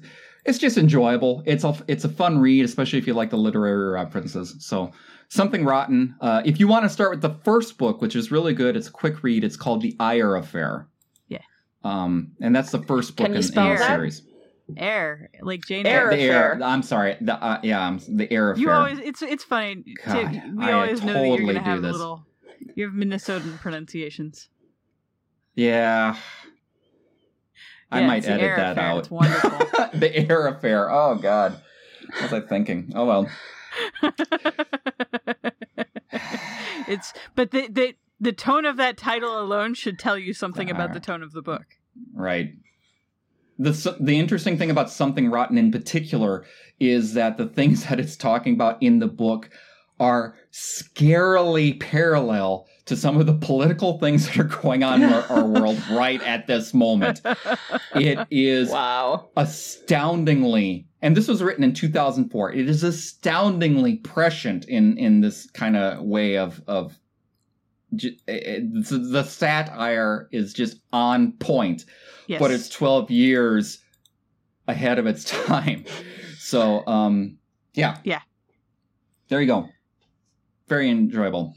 It's 0.45 0.57
just 0.57 0.77
enjoyable. 0.77 1.41
It's 1.45 1.63
a 1.63 1.75
it's 1.87 2.03
a 2.03 2.09
fun 2.09 2.39
read, 2.39 2.65
especially 2.65 2.99
if 2.99 3.07
you 3.07 3.13
like 3.13 3.29
the 3.29 3.37
literary 3.37 3.91
references. 3.91 4.55
So 4.59 4.91
something 5.29 5.63
rotten. 5.65 6.15
Uh, 6.21 6.41
if 6.45 6.59
you 6.59 6.67
want 6.67 6.83
to 6.83 6.89
start 6.89 7.11
with 7.11 7.21
the 7.21 7.33
first 7.43 7.77
book, 7.77 8.01
which 8.01 8.15
is 8.15 8.31
really 8.31 8.53
good, 8.53 8.75
it's 8.75 8.87
a 8.89 8.91
quick 8.91 9.23
read. 9.23 9.43
It's 9.43 9.55
called 9.57 9.81
The 9.81 9.95
Ire 9.99 10.35
Affair. 10.35 10.87
Yeah. 11.29 11.39
Um, 11.83 12.33
and 12.41 12.53
that's 12.55 12.71
the 12.71 12.81
first 12.83 13.15
book 13.15 13.25
Can 13.27 13.33
you 13.33 13.37
in, 13.37 13.43
spell 13.43 13.67
in 13.67 13.73
the 13.73 13.79
that? 13.79 13.95
series. 13.95 14.21
Air, 14.77 15.29
like 15.41 15.65
Jane 15.65 15.85
Air 15.85 16.09
Eyre. 16.11 16.17
the 16.17 16.23
air. 16.23 16.59
I'm 16.63 16.83
sorry. 16.83 17.17
The 17.19 17.33
uh, 17.35 17.59
yeah, 17.63 17.81
I'm, 17.85 17.99
the 17.99 18.31
Eyre 18.31 18.51
affair. 18.51 18.61
You 18.61 18.71
always 18.71 18.99
it's 18.99 19.21
it's 19.21 19.43
funny. 19.43 19.83
to- 19.83 19.93
God, 20.05 20.41
we 20.55 20.63
I 20.65 20.71
always 20.71 21.01
know 21.03 21.13
that 21.13 21.19
you're 21.27 21.37
totally 21.37 21.53
gonna 21.53 21.65
do 21.65 21.69
have 21.71 21.81
this. 21.81 21.91
little. 21.97 22.25
You 22.75 22.85
have 22.85 22.93
Minnesotan 22.93 23.59
pronunciations. 23.59 24.47
yeah. 25.55 26.15
I 27.93 28.01
Yeah, 28.01 28.07
might 28.07 28.25
edit 28.27 28.55
that 28.57 28.71
affair. 28.73 28.83
out. 28.83 28.97
It's 28.99 29.11
wonderful. 29.11 29.49
the 29.99 30.11
Eyre 30.15 30.47
affair. 30.47 30.89
Oh 30.91 31.15
God. 31.15 31.61
What 32.19 32.31
was 32.31 32.33
I 32.33 32.41
thinking? 32.41 32.91
Oh 32.95 33.05
well. 33.05 33.29
it's 36.87 37.13
but 37.35 37.51
the, 37.51 37.67
the 37.69 37.95
the 38.19 38.31
tone 38.31 38.65
of 38.65 38.77
that 38.77 38.97
title 38.97 39.39
alone 39.39 39.73
should 39.73 39.99
tell 39.99 40.17
you 40.17 40.33
something 40.33 40.69
about 40.69 40.93
the 40.93 40.99
tone 40.99 41.21
of 41.23 41.33
the 41.33 41.41
book. 41.41 41.65
Right. 42.13 42.53
The 43.59 43.95
the 43.99 44.19
interesting 44.19 44.57
thing 44.57 44.71
about 44.71 44.89
something 44.89 45.29
rotten 45.29 45.57
in 45.57 45.71
particular 45.71 46.45
is 46.79 47.13
that 47.13 47.37
the 47.37 47.45
things 47.47 47.85
that 47.89 47.99
it's 47.99 48.15
talking 48.15 48.53
about 48.53 48.81
in 48.81 48.99
the 48.99 49.07
book 49.07 49.49
are 49.99 50.35
scarily 50.51 51.79
parallel 51.79 52.67
to 52.86 52.97
some 52.97 53.17
of 53.17 53.25
the 53.25 53.34
political 53.34 53.97
things 53.99 54.25
that 54.27 54.38
are 54.38 54.43
going 54.43 54.84
on 54.84 55.01
in 55.01 55.11
our, 55.11 55.23
our 55.23 55.45
world 55.61 55.81
right 55.91 56.21
at 56.23 56.47
this 56.47 56.73
moment. 56.73 57.21
It 57.95 58.19
is 58.29 58.69
Wow. 58.69 59.29
astoundingly 59.38 60.88
and 61.01 61.15
this 61.17 61.27
was 61.27 61.41
written 61.43 61.63
in 61.63 61.73
2004 61.73 62.51
it 62.53 62.69
is 62.69 62.84
astoundingly 62.84 63.97
prescient 63.97 64.65
in 64.65 64.97
in 64.97 65.19
this 65.21 65.49
kind 65.51 65.75
of 65.75 66.01
way 66.01 66.38
of 66.38 66.61
of 66.67 66.97
it- 68.27 68.73
the 68.89 69.23
satire 69.23 70.27
is 70.31 70.53
just 70.53 70.77
on 70.91 71.34
point 71.34 71.86
Yes. 72.27 72.39
but 72.39 72.51
it's 72.51 72.69
12 72.69 73.11
years 73.11 73.79
ahead 74.67 74.97
of 74.97 75.05
its 75.05 75.23
time 75.45 75.84
so 76.39 76.86
um 76.88 77.38
yeah 77.73 77.97
Yeah. 78.03 78.21
there 79.27 79.41
you 79.41 79.47
go 79.47 79.67
very 80.67 80.89
enjoyable 80.89 81.53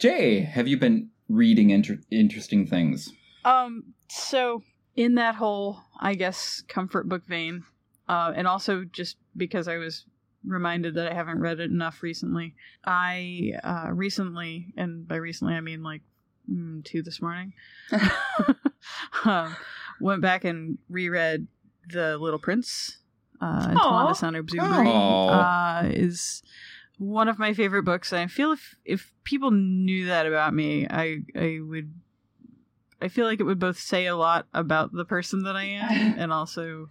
jay 0.00 0.40
have 0.40 0.66
you 0.66 0.76
been 0.76 1.08
reading 1.28 1.70
inter- 1.70 2.00
interesting 2.10 2.66
things 2.66 3.12
Um, 3.44 3.94
so 4.08 4.62
in 4.96 5.14
that 5.14 5.36
whole, 5.36 5.78
I 5.98 6.14
guess, 6.14 6.62
comfort 6.68 7.08
book 7.08 7.24
vein, 7.26 7.62
uh, 8.08 8.32
and 8.34 8.46
also 8.46 8.84
just 8.84 9.16
because 9.36 9.68
I 9.68 9.76
was 9.76 10.04
reminded 10.44 10.94
that 10.96 11.10
I 11.10 11.14
haven't 11.14 11.38
read 11.40 11.60
it 11.60 11.70
enough 11.70 12.02
recently, 12.02 12.54
I 12.84 13.52
uh, 13.62 13.88
recently, 13.92 14.72
and 14.76 15.06
by 15.06 15.16
recently 15.16 15.54
I 15.54 15.60
mean 15.60 15.82
like 15.82 16.02
mm, 16.50 16.84
two 16.84 17.02
this 17.02 17.22
morning, 17.22 17.52
um, 19.24 19.56
went 20.00 20.20
back 20.22 20.44
and 20.44 20.78
reread 20.88 21.46
The 21.88 22.18
Little 22.18 22.40
Prince. 22.40 22.98
Uh, 23.40 23.68
Antoine 23.70 24.04
de 24.04 24.10
Aw. 24.10 24.12
Saint-Exupéry 24.12 24.86
Aw. 24.86 25.28
uh, 25.28 25.82
is 25.86 26.42
one 27.00 27.28
of 27.28 27.38
my 27.38 27.54
favorite 27.54 27.84
books. 27.84 28.12
I 28.12 28.26
feel 28.26 28.52
if 28.52 28.76
if 28.84 29.14
people 29.24 29.50
knew 29.50 30.06
that 30.06 30.26
about 30.26 30.52
me, 30.52 30.86
I 30.88 31.22
I 31.34 31.58
would 31.62 31.94
I 33.00 33.08
feel 33.08 33.24
like 33.24 33.40
it 33.40 33.44
would 33.44 33.58
both 33.58 33.78
say 33.78 34.06
a 34.06 34.14
lot 34.14 34.46
about 34.52 34.92
the 34.92 35.06
person 35.06 35.42
that 35.44 35.56
I 35.56 35.64
am 35.64 36.14
and 36.18 36.30
also 36.30 36.90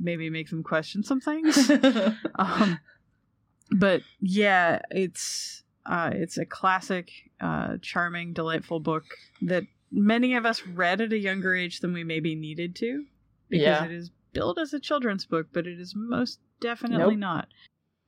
maybe 0.00 0.28
make 0.28 0.50
them 0.50 0.64
question 0.64 1.04
some 1.04 1.20
things. 1.20 1.70
um, 2.34 2.80
but 3.70 4.02
yeah, 4.20 4.80
it's 4.90 5.62
uh, 5.86 6.10
it's 6.12 6.36
a 6.36 6.44
classic, 6.44 7.08
uh, 7.40 7.76
charming, 7.80 8.32
delightful 8.32 8.80
book 8.80 9.04
that 9.42 9.62
many 9.92 10.34
of 10.34 10.44
us 10.44 10.66
read 10.66 11.00
at 11.00 11.12
a 11.12 11.18
younger 11.18 11.54
age 11.54 11.78
than 11.78 11.92
we 11.92 12.02
maybe 12.02 12.34
needed 12.34 12.74
to, 12.76 13.04
because 13.48 13.62
Yeah. 13.62 13.84
it 13.84 13.92
is 13.92 14.10
billed 14.32 14.58
as 14.58 14.74
a 14.74 14.80
children's 14.80 15.24
book, 15.24 15.46
but 15.52 15.66
it 15.68 15.78
is 15.78 15.94
most 15.96 16.40
definitely 16.60 17.14
Nope. 17.14 17.20
not. 17.20 17.48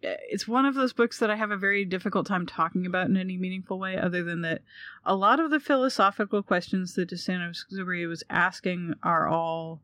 It's 0.02 0.48
one 0.48 0.64
of 0.64 0.74
those 0.74 0.92
books 0.92 1.18
that 1.18 1.30
I 1.30 1.36
have 1.36 1.50
a 1.50 1.56
very 1.56 1.84
difficult 1.84 2.26
time 2.26 2.46
talking 2.46 2.86
about 2.86 3.08
in 3.08 3.16
any 3.16 3.36
meaningful 3.36 3.78
way, 3.78 3.96
other 3.96 4.22
than 4.22 4.40
that 4.42 4.62
a 5.04 5.14
lot 5.14 5.40
of 5.40 5.50
the 5.50 5.60
philosophical 5.60 6.42
questions 6.42 6.94
that 6.94 7.10
DeSantis 7.10 7.64
was 8.08 8.24
asking 8.30 8.94
are 9.02 9.28
all, 9.28 9.80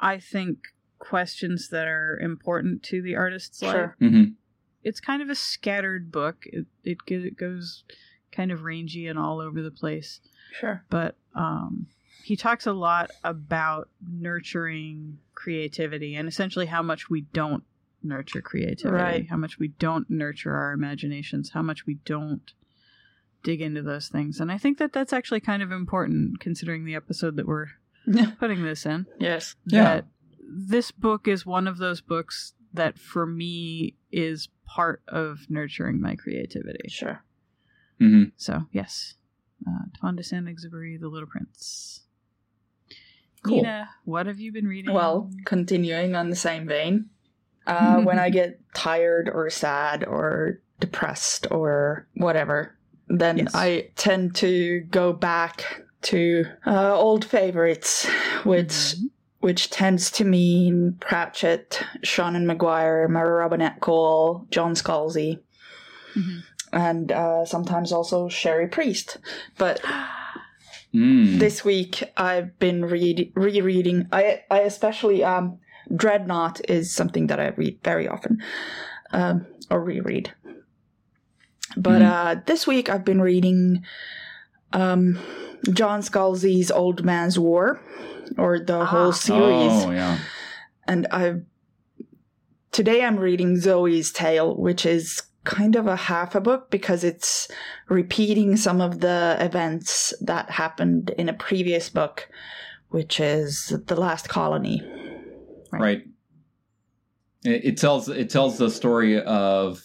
I 0.00 0.18
think, 0.18 0.58
questions 0.98 1.68
that 1.68 1.86
are 1.86 2.18
important 2.18 2.82
to 2.84 3.00
the 3.00 3.16
artist's 3.16 3.62
life 3.62 3.72
Sure. 3.72 3.96
hmm 3.98 4.24
it's 4.82 5.00
kind 5.00 5.20
of 5.22 5.28
a 5.28 5.34
scattered 5.34 6.10
book. 6.10 6.44
It 6.46 6.66
it, 6.84 6.98
it 7.06 7.36
goes 7.36 7.84
kind 8.32 8.50
of 8.50 8.62
rangy 8.62 9.06
and 9.06 9.18
all 9.18 9.40
over 9.40 9.60
the 9.62 9.70
place. 9.70 10.20
Sure. 10.58 10.84
But 10.88 11.16
um, 11.34 11.86
he 12.24 12.36
talks 12.36 12.66
a 12.66 12.72
lot 12.72 13.10
about 13.24 13.88
nurturing 14.08 15.18
creativity 15.34 16.14
and 16.14 16.28
essentially 16.28 16.66
how 16.66 16.82
much 16.82 17.10
we 17.10 17.22
don't 17.22 17.64
nurture 18.02 18.40
creativity, 18.40 18.94
Right. 19.02 19.28
how 19.28 19.36
much 19.36 19.58
we 19.58 19.68
don't 19.68 20.08
nurture 20.10 20.54
our 20.54 20.72
imaginations, 20.72 21.50
how 21.50 21.62
much 21.62 21.86
we 21.86 21.94
don't 22.04 22.52
dig 23.42 23.60
into 23.60 23.82
those 23.82 24.08
things. 24.08 24.40
And 24.40 24.50
I 24.52 24.58
think 24.58 24.78
that 24.78 24.92
that's 24.92 25.12
actually 25.12 25.40
kind 25.40 25.62
of 25.62 25.72
important 25.72 26.40
considering 26.40 26.84
the 26.84 26.94
episode 26.94 27.36
that 27.36 27.46
we're 27.46 27.68
putting 28.38 28.62
this 28.62 28.84
in 28.86 29.06
yes. 29.18 29.54
Yeah. 29.66 30.02
this 30.42 30.90
book 30.90 31.28
is 31.28 31.44
one 31.46 31.66
of 31.68 31.78
those 31.78 32.00
books 32.00 32.54
that 32.72 32.98
for 32.98 33.26
me 33.26 33.96
is 34.12 34.48
part 34.66 35.02
of 35.08 35.40
nurturing 35.48 36.00
my 36.00 36.16
creativity. 36.16 36.88
Sure. 36.88 37.22
hmm 37.98 38.24
So 38.36 38.66
yes, 38.72 39.14
uh, 39.66 39.84
Antoine 39.84 40.16
de 40.16 40.22
Saint-Exupéry, 40.22 40.98
The 41.00 41.08
Little 41.08 41.28
Prince. 41.28 42.00
Cool. 43.42 43.56
Nina, 43.56 43.88
what 44.04 44.26
have 44.26 44.38
you 44.38 44.52
been 44.52 44.66
reading? 44.68 44.92
Well, 44.94 45.30
continuing 45.46 46.14
on 46.14 46.28
the 46.30 46.36
same 46.36 46.66
vein, 46.66 47.08
uh, 47.70 48.00
when 48.02 48.18
I 48.18 48.28
get 48.40 48.60
tired 48.74 49.30
or 49.32 49.48
sad 49.50 50.04
or 50.04 50.60
depressed 50.80 51.46
or 51.50 52.06
whatever, 52.14 52.74
then 53.08 53.38
Yes. 53.38 53.54
I 53.54 53.88
tend 53.96 54.34
to 54.36 54.80
go 54.90 55.12
back 55.12 55.82
to 56.02 56.44
uh, 56.66 56.94
old 56.94 57.24
favorites, 57.24 58.06
which 58.44 58.68
Mhm. 58.72 59.10
which 59.40 59.70
tends 59.70 60.10
to 60.10 60.24
mean 60.24 60.96
Pratchett, 61.00 61.82
Seanan 62.04 62.44
McGuire, 62.44 63.08
Mary 63.08 63.30
Robinette 63.30 63.80
Kowal, 63.80 64.46
John 64.50 64.74
Scalzi, 64.74 65.40
Mhm. 66.14 66.42
and 66.72 67.12
uh, 67.12 67.44
sometimes 67.46 67.90
also 67.92 68.28
Cherie 68.28 68.68
Priest. 68.68 69.18
But 69.58 69.80
Mm. 70.94 71.38
this 71.38 71.64
week 71.64 72.02
I've 72.16 72.58
been 72.58 72.84
read- 72.84 73.30
rereading. 73.36 74.08
I 74.12 74.42
I 74.50 74.60
especially 74.60 75.22
um, 75.22 75.58
Dreadnought 75.94 76.60
is 76.68 76.92
something 76.94 77.26
that 77.28 77.40
I 77.40 77.48
read 77.48 77.78
very 77.82 78.06
often, 78.08 78.42
um, 79.12 79.46
or 79.70 79.82
reread. 79.82 80.32
But 81.76 82.02
Mhm. 82.02 82.10
uh, 82.38 82.40
this 82.46 82.66
week 82.66 82.88
I've 82.88 83.04
been 83.04 83.20
reading 83.20 83.82
um, 84.72 85.18
John 85.72 86.00
Scalzi's 86.00 86.70
Old 86.70 87.04
Man's 87.04 87.36
War, 87.38 87.80
or 88.38 88.60
the 88.60 88.78
Ah. 88.80 88.84
whole 88.86 89.12
series. 89.12 89.72
Oh 89.84 89.90
yeah. 89.90 90.16
And 90.86 91.06
I've 91.10 91.42
today 92.70 93.02
I'm 93.04 93.16
reading 93.18 93.56
Zoe's 93.58 94.12
Tale, 94.12 94.54
which 94.56 94.86
is 94.86 95.22
kind 95.42 95.74
of 95.74 95.86
a 95.88 95.96
half 95.96 96.34
a 96.36 96.40
book 96.40 96.70
because 96.70 97.02
it's 97.02 97.48
repeating 97.88 98.56
some 98.56 98.80
of 98.80 99.00
the 99.00 99.36
events 99.40 100.14
that 100.20 100.50
happened 100.50 101.10
in 101.18 101.28
a 101.28 101.32
previous 101.32 101.88
book, 101.90 102.28
which 102.90 103.18
is 103.18 103.74
The 103.86 103.96
Last 103.96 104.28
Colony. 104.28 104.82
Right. 105.78 106.02
It, 107.44 107.64
it 107.64 107.76
tells 107.78 108.08
it 108.08 108.30
tells 108.30 108.58
the 108.58 108.70
story 108.70 109.20
of 109.22 109.82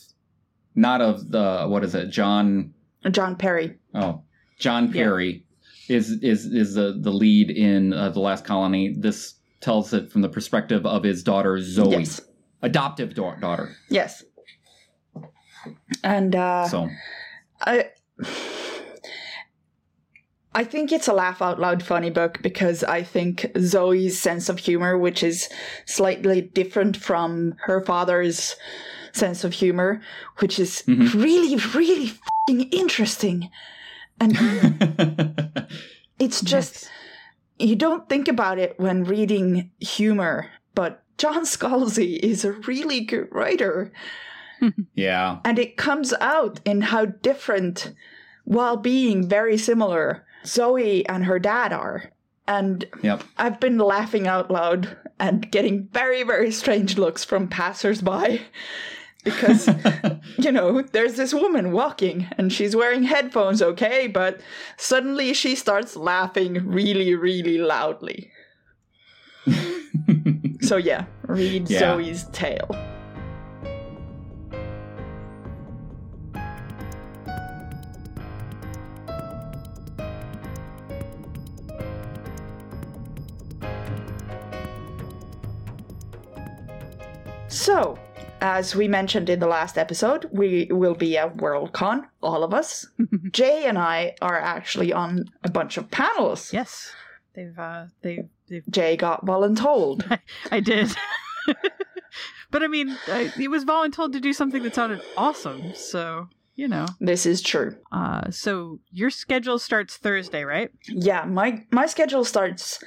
not 0.75 1.01
of 1.01 1.29
the 1.31 1.65
what 1.67 1.83
is 1.83 1.95
it 1.95 2.09
John 2.09 2.73
John 3.11 3.35
Perry. 3.35 3.77
oh 3.93 4.23
John 4.59 4.87
Yeah. 4.87 4.93
Perry 4.93 5.45
is 5.87 6.11
is 6.23 6.45
is 6.47 6.73
the 6.73 6.97
the 6.99 7.11
lead 7.11 7.49
in 7.51 7.93
uh, 7.93 8.09
the 8.09 8.19
Last 8.19 8.43
Colony. 8.45 8.93
This 8.97 9.35
tells 9.61 9.93
it 9.93 10.11
from 10.11 10.21
the 10.21 10.29
perspective 10.29 10.85
of 10.85 11.03
his 11.03 11.23
daughter 11.23 11.59
Zoe, 11.61 11.91
Yes. 11.91 12.21
adoptive 12.61 13.13
da- 13.13 13.35
daughter. 13.35 13.75
Yes. 13.89 14.23
And 16.03 16.35
uh 16.35 16.67
So 16.67 16.89
I 17.61 17.89
I 20.55 20.63
think 20.63 20.91
it's 20.91 21.07
a 21.09 21.13
laugh 21.13 21.41
out 21.41 21.59
loud 21.59 21.83
funny 21.83 22.09
book 22.09 22.41
because 22.41 22.83
I 22.83 23.03
think 23.03 23.45
Zoe's 23.59 24.17
sense 24.17 24.47
of 24.49 24.57
humor, 24.57 24.97
which 24.97 25.21
is 25.21 25.49
slightly 25.85 26.41
different 26.41 26.95
from 26.97 27.55
her 27.65 27.81
father's 27.81 28.55
sense 29.11 29.43
of 29.43 29.53
humor, 29.53 30.01
which 30.39 30.57
is 30.57 30.81
Mhm. 30.87 31.13
really, 31.13 31.55
really 31.75 32.13
fing 32.47 32.61
interesting. 32.71 33.49
And 34.19 34.35
it's 36.19 36.41
just, 36.41 36.89
you 37.59 37.75
don't 37.75 38.07
think 38.07 38.27
about 38.27 38.57
it 38.57 38.79
when 38.79 39.03
reading 39.03 39.71
humor, 39.79 40.49
but 40.73 41.03
John 41.17 41.43
Scalzi 41.43 42.17
is 42.19 42.45
a 42.45 42.53
really 42.53 43.01
good 43.01 43.27
writer. 43.31 43.91
yeah. 44.95 45.39
And 45.43 45.59
it 45.59 45.75
comes 45.77 46.13
out 46.21 46.59
in 46.65 46.81
how 46.81 47.05
different, 47.05 47.93
while 48.45 48.77
being 48.77 49.27
very 49.27 49.57
similar, 49.57 50.25
Zoe 50.45 51.05
and 51.07 51.25
her 51.25 51.39
dad 51.39 51.73
are. 51.73 52.11
And 52.47 52.85
Yep. 53.01 53.23
I've 53.37 53.59
been 53.59 53.77
laughing 53.79 54.27
out 54.27 54.51
loud 54.51 54.95
and 55.19 55.49
getting 55.51 55.87
very, 55.91 56.23
very 56.23 56.51
strange 56.51 56.97
looks 56.97 57.23
from 57.23 57.47
passersby 57.47 58.41
because, 59.23 59.67
you 60.37 60.51
know, 60.51 60.81
there's 60.81 61.15
this 61.15 61.33
woman 61.33 61.71
walking 61.71 62.27
and 62.37 62.53
she's 62.53 62.75
wearing 62.75 63.03
headphones, 63.03 63.61
okay, 63.61 64.07
but 64.07 64.39
suddenly 64.77 65.33
she 65.33 65.55
starts 65.55 65.95
laughing 65.95 66.67
really, 66.67 67.15
really 67.15 67.57
loudly. 67.57 68.31
So, 70.61 70.77
yeah, 70.77 71.05
read 71.27 71.69
Yeah. 71.69 71.79
Zoe's 71.79 72.23
tale. 72.31 72.75
So, 87.55 87.97
as 88.41 88.75
we 88.75 88.89
mentioned 88.89 89.29
in 89.29 89.39
the 89.39 89.47
last 89.47 89.77
episode, 89.77 90.27
we 90.33 90.67
will 90.69 90.93
be 90.93 91.17
at 91.17 91.37
Worldcon, 91.37 92.05
all 92.21 92.43
of 92.43 92.53
us. 92.53 92.85
Jay 93.31 93.63
and 93.63 93.77
I 93.77 94.13
are 94.21 94.37
actually 94.37 94.91
on 94.91 95.31
a 95.41 95.49
bunch 95.49 95.77
of 95.77 95.89
panels. 95.89 96.51
yes, 96.51 96.91
they've 97.33 97.57
uh, 97.57 97.85
they 98.01 98.25
they've. 98.49 98.65
Jay 98.69 98.97
got 98.97 99.25
voluntold. 99.25 100.19
I 100.51 100.59
did. 100.59 100.93
but 102.51 102.61
I 102.61 102.67
mean, 102.67 102.97
I, 103.07 103.31
it 103.39 103.49
was 103.49 103.63
voluntold 103.63 104.11
to 104.11 104.19
do 104.19 104.33
something 104.33 104.61
that 104.63 104.75
sounded 104.75 105.01
awesome. 105.15 105.73
So 105.75 106.27
you 106.55 106.67
know. 106.67 106.87
this 106.99 107.25
is 107.25 107.41
true. 107.41 107.77
Uh, 107.89 108.31
so 108.31 108.79
your 108.91 109.09
schedule 109.09 109.59
starts 109.59 109.95
Thursday, 109.95 110.43
right? 110.43 110.71
Yeah, 110.89 111.23
my 111.23 111.63
my 111.71 111.85
schedule 111.85 112.25
starts 112.25 112.83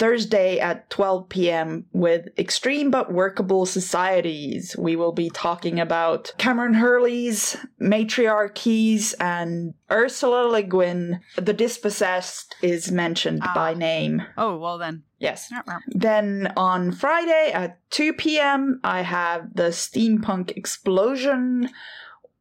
Thursday 0.00 0.58
at 0.58 0.88
12 0.88 1.28
p.m. 1.28 1.84
with 1.92 2.28
Extreme 2.38 2.90
but 2.90 3.12
Workable 3.12 3.66
Societies. 3.66 4.74
We 4.78 4.96
will 4.96 5.12
be 5.12 5.28
talking 5.28 5.78
about 5.78 6.32
Kameron 6.38 6.74
Hurley's 6.76 7.56
Matriarchies 7.78 9.14
and 9.20 9.74
Ursula 9.90 10.48
Le 10.48 10.62
Guin. 10.62 11.20
The 11.36 11.52
Dispossessed 11.52 12.56
is 12.62 12.90
mentioned 12.90 13.40
Ah. 13.44 13.52
by 13.54 13.74
name. 13.74 14.22
Oh 14.38 14.56
well, 14.58 14.78
then. 14.78 15.02
Yes. 15.18 15.52
Then 15.88 16.50
on 16.56 16.92
Friday 16.92 17.50
at 17.52 17.78
2 17.90 18.14
p.m., 18.14 18.80
I 18.82 19.02
have 19.02 19.54
the 19.54 19.64
Steampunk 19.70 20.56
Explosion 20.56 21.68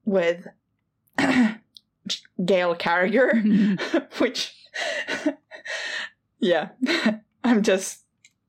with 0.05 0.47
Gail 2.45 2.73
Carriger, 2.75 3.35
which, 4.19 4.55
yeah, 6.39 6.69
I'm 7.49 7.63
just 7.63 8.03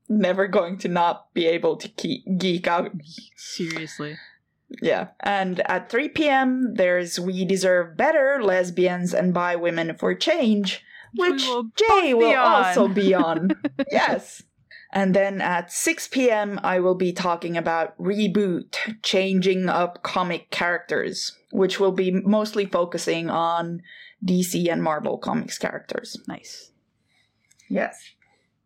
never 0.07 0.47
going 0.47 0.77
to 0.79 0.87
not 0.87 1.33
be 1.33 1.47
able 1.47 1.75
to 1.77 1.87
keep, 1.87 2.23
geek 2.37 2.67
out. 2.67 2.91
Seriously. 3.35 4.15
Yeah. 4.79 5.07
And 5.21 5.59
at 5.69 5.89
3 5.89 6.09
p.m., 6.09 6.75
there's 6.75 7.19
We 7.19 7.43
Deserve 7.43 7.97
Better 7.97 8.39
Lesbians 8.43 9.13
and 9.13 9.33
Bi 9.33 9.55
Women 9.55 9.97
for 9.97 10.13
Change, 10.13 10.83
We 11.17 11.31
which 11.31 11.43
will 11.47 11.71
Jay 11.75 12.13
will 12.13 12.37
also 12.37 12.87
be 12.87 13.15
on. 13.15 13.51
yes. 13.91 14.43
And 14.93 15.15
then 15.15 15.41
at 15.41 15.71
6 15.71 16.09
p.m., 16.09 16.59
I 16.61 16.79
will 16.79 16.95
be 16.95 17.11
talking 17.11 17.57
about 17.57 17.97
Reboot, 17.97 19.01
changing 19.01 19.67
up 19.67 20.03
comic 20.03 20.51
characters, 20.51 21.35
which 21.51 21.79
will 21.79 21.93
be 21.93 22.11
mostly 22.11 22.67
focusing 22.67 23.31
on 23.31 23.81
DC 24.23 24.71
and 24.71 24.83
Marvel 24.83 25.17
comics 25.17 25.57
characters. 25.57 26.17
Nice. 26.27 26.71
Yes. 27.67 27.97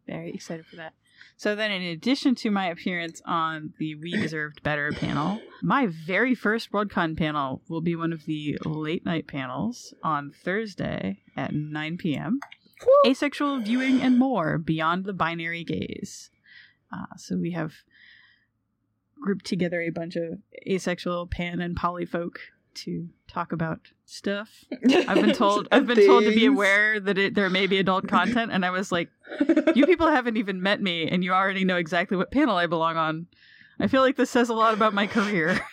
Very 0.08 0.32
excited 0.32 0.66
for 0.66 0.76
that. 0.76 0.94
So 1.38 1.56
then, 1.56 1.72
in 1.72 1.82
addition 1.82 2.36
to 2.36 2.52
my 2.52 2.68
appearance 2.68 3.22
on 3.26 3.74
the 3.78 3.96
We 3.96 4.12
Deserved 4.12 4.64
Better 4.64 4.92
panel, 4.92 5.42
my 5.62 5.88
very 5.88 6.36
first 6.36 6.72
WorldCon 6.72 7.18
panel 7.18 7.62
will 7.68 7.82
be 7.82 7.96
one 7.96 8.14
of 8.14 8.26
the 8.26 8.58
late 8.64 9.06
night 9.06 9.28
panels 9.28 9.94
on 10.04 10.32
Thursday 10.32 11.20
at 11.36 11.54
9 11.54 11.98
p.m. 11.98 12.40
Asexual 13.06 13.60
viewing 13.60 14.02
and 14.02 14.18
more 14.18 14.58
beyond 14.58 15.06
the 15.06 15.14
binary 15.14 15.64
gaze. 15.64 16.30
Uh, 16.92 17.16
so 17.18 17.38
we 17.38 17.52
have 17.52 17.74
grouped 19.20 19.46
together 19.46 19.82
a 19.82 19.90
bunch 19.90 20.16
of 20.16 20.40
asexual 20.68 21.28
pan 21.28 21.60
and 21.60 21.76
poly 21.76 22.06
folk 22.06 22.40
to 22.76 23.10
talk 23.28 23.52
about 23.52 23.80
stuff. 24.06 24.66
I've 25.08 25.16
been 25.22 25.34
told 25.34 25.68
I've 25.72 25.88
been 25.88 26.06
told 26.06 26.24
to 26.24 26.32
be 26.32 26.46
aware 26.46 27.00
that 27.00 27.18
it, 27.18 27.36
there 27.36 27.50
may 27.50 27.68
be 27.68 27.78
adult 27.78 28.08
content, 28.10 28.52
and 28.52 28.66
I 28.66 28.70
was 28.70 28.92
like, 28.92 29.10
you 29.76 29.86
people 29.86 30.08
haven't 30.08 30.38
even 30.38 30.62
met 30.62 30.82
me, 30.82 31.08
and 31.08 31.24
you 31.24 31.32
already 31.34 31.66
know 31.66 31.78
exactly 31.78 32.18
what 32.18 32.32
panel 32.32 32.56
I 32.56 32.68
belong 32.68 32.98
on. 32.98 33.28
I 33.80 33.88
feel 33.88 34.02
like 34.02 34.16
this 34.16 34.30
says 34.30 34.50
a 34.50 34.54
lot 34.54 34.74
about 34.74 34.94
my 34.94 35.08
career. 35.08 35.60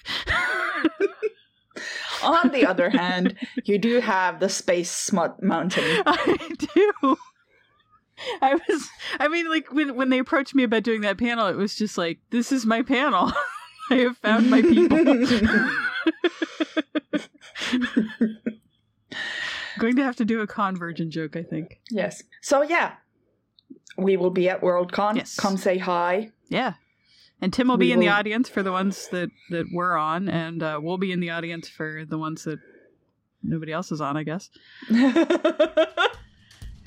On 2.23 2.51
the 2.51 2.67
other 2.67 2.89
hand, 2.89 3.37
you 3.65 3.79
do 3.79 4.01
have 4.01 4.39
the 4.39 4.49
Space 4.49 4.91
Smut 4.91 5.43
Mountain. 5.43 6.03
I 6.07 6.39
do. 6.57 7.17
I 8.41 8.55
was. 8.55 8.89
I 9.19 9.29
mean, 9.29 9.51
like 9.51 9.73
when 9.73 9.97
when 9.97 10.09
they 10.11 10.19
approached 10.19 10.55
me 10.55 10.63
about 10.63 10.85
doing 10.85 11.01
that 11.01 11.19
panel, 11.19 11.49
it 11.49 11.57
was 11.57 11.75
just 11.75 11.99
like, 11.99 12.19
this 12.31 12.53
is 12.53 12.65
my 12.65 12.83
panel. 12.83 13.33
I 13.91 13.97
have 13.97 14.17
found 14.19 14.51
my 14.51 14.63
people. 14.63 15.71
Going 19.79 19.97
to 19.97 20.03
have 20.05 20.17
to 20.17 20.25
do 20.25 20.41
a 20.41 20.47
convergent 20.47 21.11
joke, 21.13 21.37
I 21.37 21.43
think. 21.43 21.81
yes. 21.91 22.23
So, 22.43 22.63
yeah. 22.63 22.95
We 23.99 24.17
will 24.17 24.31
be 24.31 24.49
at 24.49 24.63
Worldcon. 24.63 25.17
Yes. 25.17 25.37
Come 25.37 25.57
say 25.59 25.77
hi. 25.79 26.31
Yeah. 26.49 26.75
And 27.43 27.53
Tim 27.53 27.69
will 27.69 27.77
We 27.77 27.87
be 27.87 27.93
in 27.93 28.01
the 28.01 28.07
will- 28.07 28.15
audience 28.15 28.49
for 28.49 28.63
the 28.63 28.73
ones 28.73 29.09
that 29.09 29.29
that 29.51 29.67
we're 29.73 29.97
on, 29.97 30.29
and 30.29 30.63
uh, 30.63 30.79
we'll 30.83 30.97
be 30.99 31.13
in 31.13 31.21
the 31.21 31.31
audience 31.31 31.69
for 31.69 32.05
the 32.09 32.17
ones 32.17 32.45
that 32.45 32.59
nobody 33.43 33.73
else 33.73 33.91
is 33.93 34.01
on, 34.01 34.17
I 34.17 34.23
guess. 34.23 34.49
In 34.91 35.15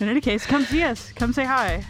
any 0.10 0.22
case, 0.22 0.46
come 0.46 0.64
see 0.66 0.82
us. 0.84 1.12
Come 1.14 1.32
say 1.34 1.46
hi. 1.46 1.84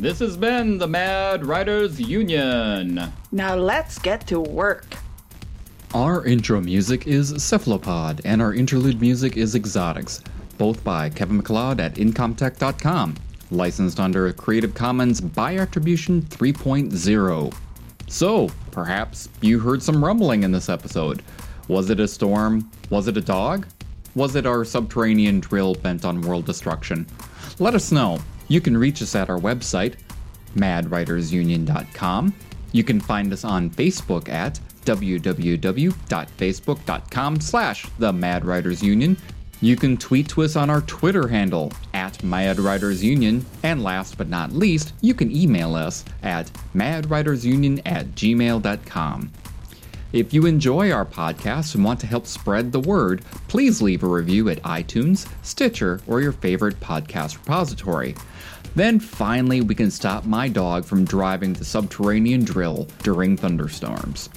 This 0.00 0.20
has 0.20 0.36
been 0.36 0.78
the 0.78 0.86
Mad 0.86 1.44
Writers 1.44 1.98
Union. 1.98 3.12
now 3.32 3.56
let's 3.56 3.98
get 3.98 4.24
to 4.28 4.38
work. 4.38 4.86
Our 5.92 6.24
intro 6.24 6.60
music 6.60 7.08
is 7.08 7.42
Cephalopod, 7.42 8.20
and 8.24 8.40
our 8.40 8.54
interlude 8.54 9.00
music 9.00 9.36
is 9.36 9.56
Exotics, 9.56 10.22
both 10.56 10.84
by 10.84 11.10
Kevin 11.10 11.38
MacLeod 11.38 11.80
at 11.80 11.96
Incompetech.com, 11.96 13.16
licensed 13.50 13.98
under 13.98 14.32
Creative 14.32 14.72
Commons 14.72 15.20
by 15.20 15.56
Attribution 15.56 16.22
3.0. 16.22 17.52
So, 18.06 18.50
perhaps 18.70 19.28
you 19.40 19.58
heard 19.58 19.82
some 19.82 20.04
rumbling 20.04 20.44
in 20.44 20.52
this 20.52 20.68
episode. 20.68 21.24
Was 21.66 21.90
it 21.90 21.98
a 21.98 22.06
storm? 22.06 22.70
Was 22.90 23.08
it 23.08 23.16
a 23.16 23.20
dog? 23.20 23.66
Was 24.14 24.36
it 24.36 24.46
our 24.46 24.64
subterranean 24.64 25.40
drill 25.40 25.74
bent 25.74 26.04
on 26.04 26.22
world 26.22 26.44
destruction? 26.46 27.04
Let 27.58 27.74
us 27.74 27.90
know. 27.90 28.20
You 28.48 28.60
can 28.60 28.76
reach 28.76 29.00
us 29.02 29.14
at 29.14 29.30
our 29.30 29.38
website, 29.38 29.94
madwritersunion.com. 30.56 32.34
You 32.72 32.84
can 32.84 33.00
find 33.00 33.32
us 33.32 33.44
on 33.44 33.70
Facebook 33.70 34.28
at 34.28 34.60
www.facebook.com 34.84 37.40
slash 37.40 37.86
the 37.98 38.12
Mad 38.12 38.44
Writers 38.44 38.82
Union. 38.82 39.16
You 39.60 39.76
can 39.76 39.96
tweet 39.96 40.28
to 40.30 40.42
us 40.42 40.54
on 40.54 40.70
our 40.70 40.82
Twitter 40.82 41.26
handle 41.26 41.72
at 41.92 42.22
Mad 42.22 42.60
Writers 42.60 43.02
Union. 43.02 43.44
And 43.64 43.82
last 43.82 44.16
but 44.16 44.28
not 44.28 44.52
least, 44.52 44.92
you 45.00 45.14
can 45.14 45.34
email 45.34 45.74
us 45.74 46.04
at 46.22 46.48
madwritersunion 46.74 47.82
at 47.84 48.06
gmail.com. 48.14 49.32
If 50.12 50.32
you 50.32 50.46
enjoy 50.46 50.90
our 50.90 51.04
podcast 51.04 51.74
and 51.74 51.84
want 51.84 52.00
to 52.00 52.06
help 52.06 52.26
spread 52.26 52.72
the 52.72 52.80
word, 52.80 53.22
please 53.48 53.82
leave 53.82 54.02
a 54.02 54.08
review 54.08 54.48
at 54.48 54.62
iTunes, 54.62 55.28
Stitcher, 55.42 56.00
or 56.06 56.22
your 56.22 56.32
favorite 56.32 56.80
podcast 56.80 57.36
repository. 57.36 58.14
Then 58.78 59.00
finally, 59.00 59.60
we 59.60 59.74
can 59.74 59.90
stop 59.90 60.24
my 60.24 60.46
dog 60.46 60.84
from 60.84 61.04
driving 61.04 61.52
the 61.52 61.64
subterranean 61.64 62.44
drill 62.44 62.86
during 63.02 63.36
thunderstorms. 63.36 64.28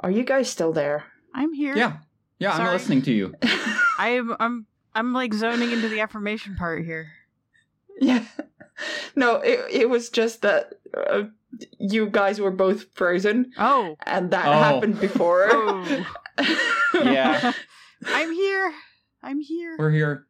Are 0.00 0.10
you 0.10 0.24
guys 0.24 0.48
still 0.48 0.72
there? 0.72 1.04
I'm 1.34 1.52
here. 1.52 1.76
Yeah, 1.76 1.98
yeah, 2.38 2.52
I'm 2.52 2.72
listening 2.72 3.02
to 3.02 3.12
you. 3.12 3.34
I'm 3.98 4.34
I'm 4.40 4.66
I'm 4.94 5.12
like 5.12 5.34
zoning 5.34 5.70
into 5.70 5.90
the 5.90 6.00
affirmation 6.00 6.56
part 6.56 6.82
here. 6.82 7.12
Yeah. 8.00 8.24
No, 9.16 9.36
it, 9.36 9.60
it 9.70 9.90
was 9.90 10.08
just 10.10 10.42
that 10.42 10.74
uh, 10.96 11.24
you 11.78 12.06
guys 12.08 12.40
were 12.40 12.50
both 12.52 12.86
frozen, 12.94 13.52
Oh. 13.58 13.96
and 14.06 14.30
that 14.30 14.46
Oh. 14.46 14.52
happened 14.52 15.00
before. 15.00 15.48
Oh. 15.52 16.06
Yeah. 16.94 17.52
I'm 18.06 18.32
here. 18.32 18.72
I'm 19.24 19.40
here. 19.40 19.74
We're 19.76 19.90
here. 19.90 20.26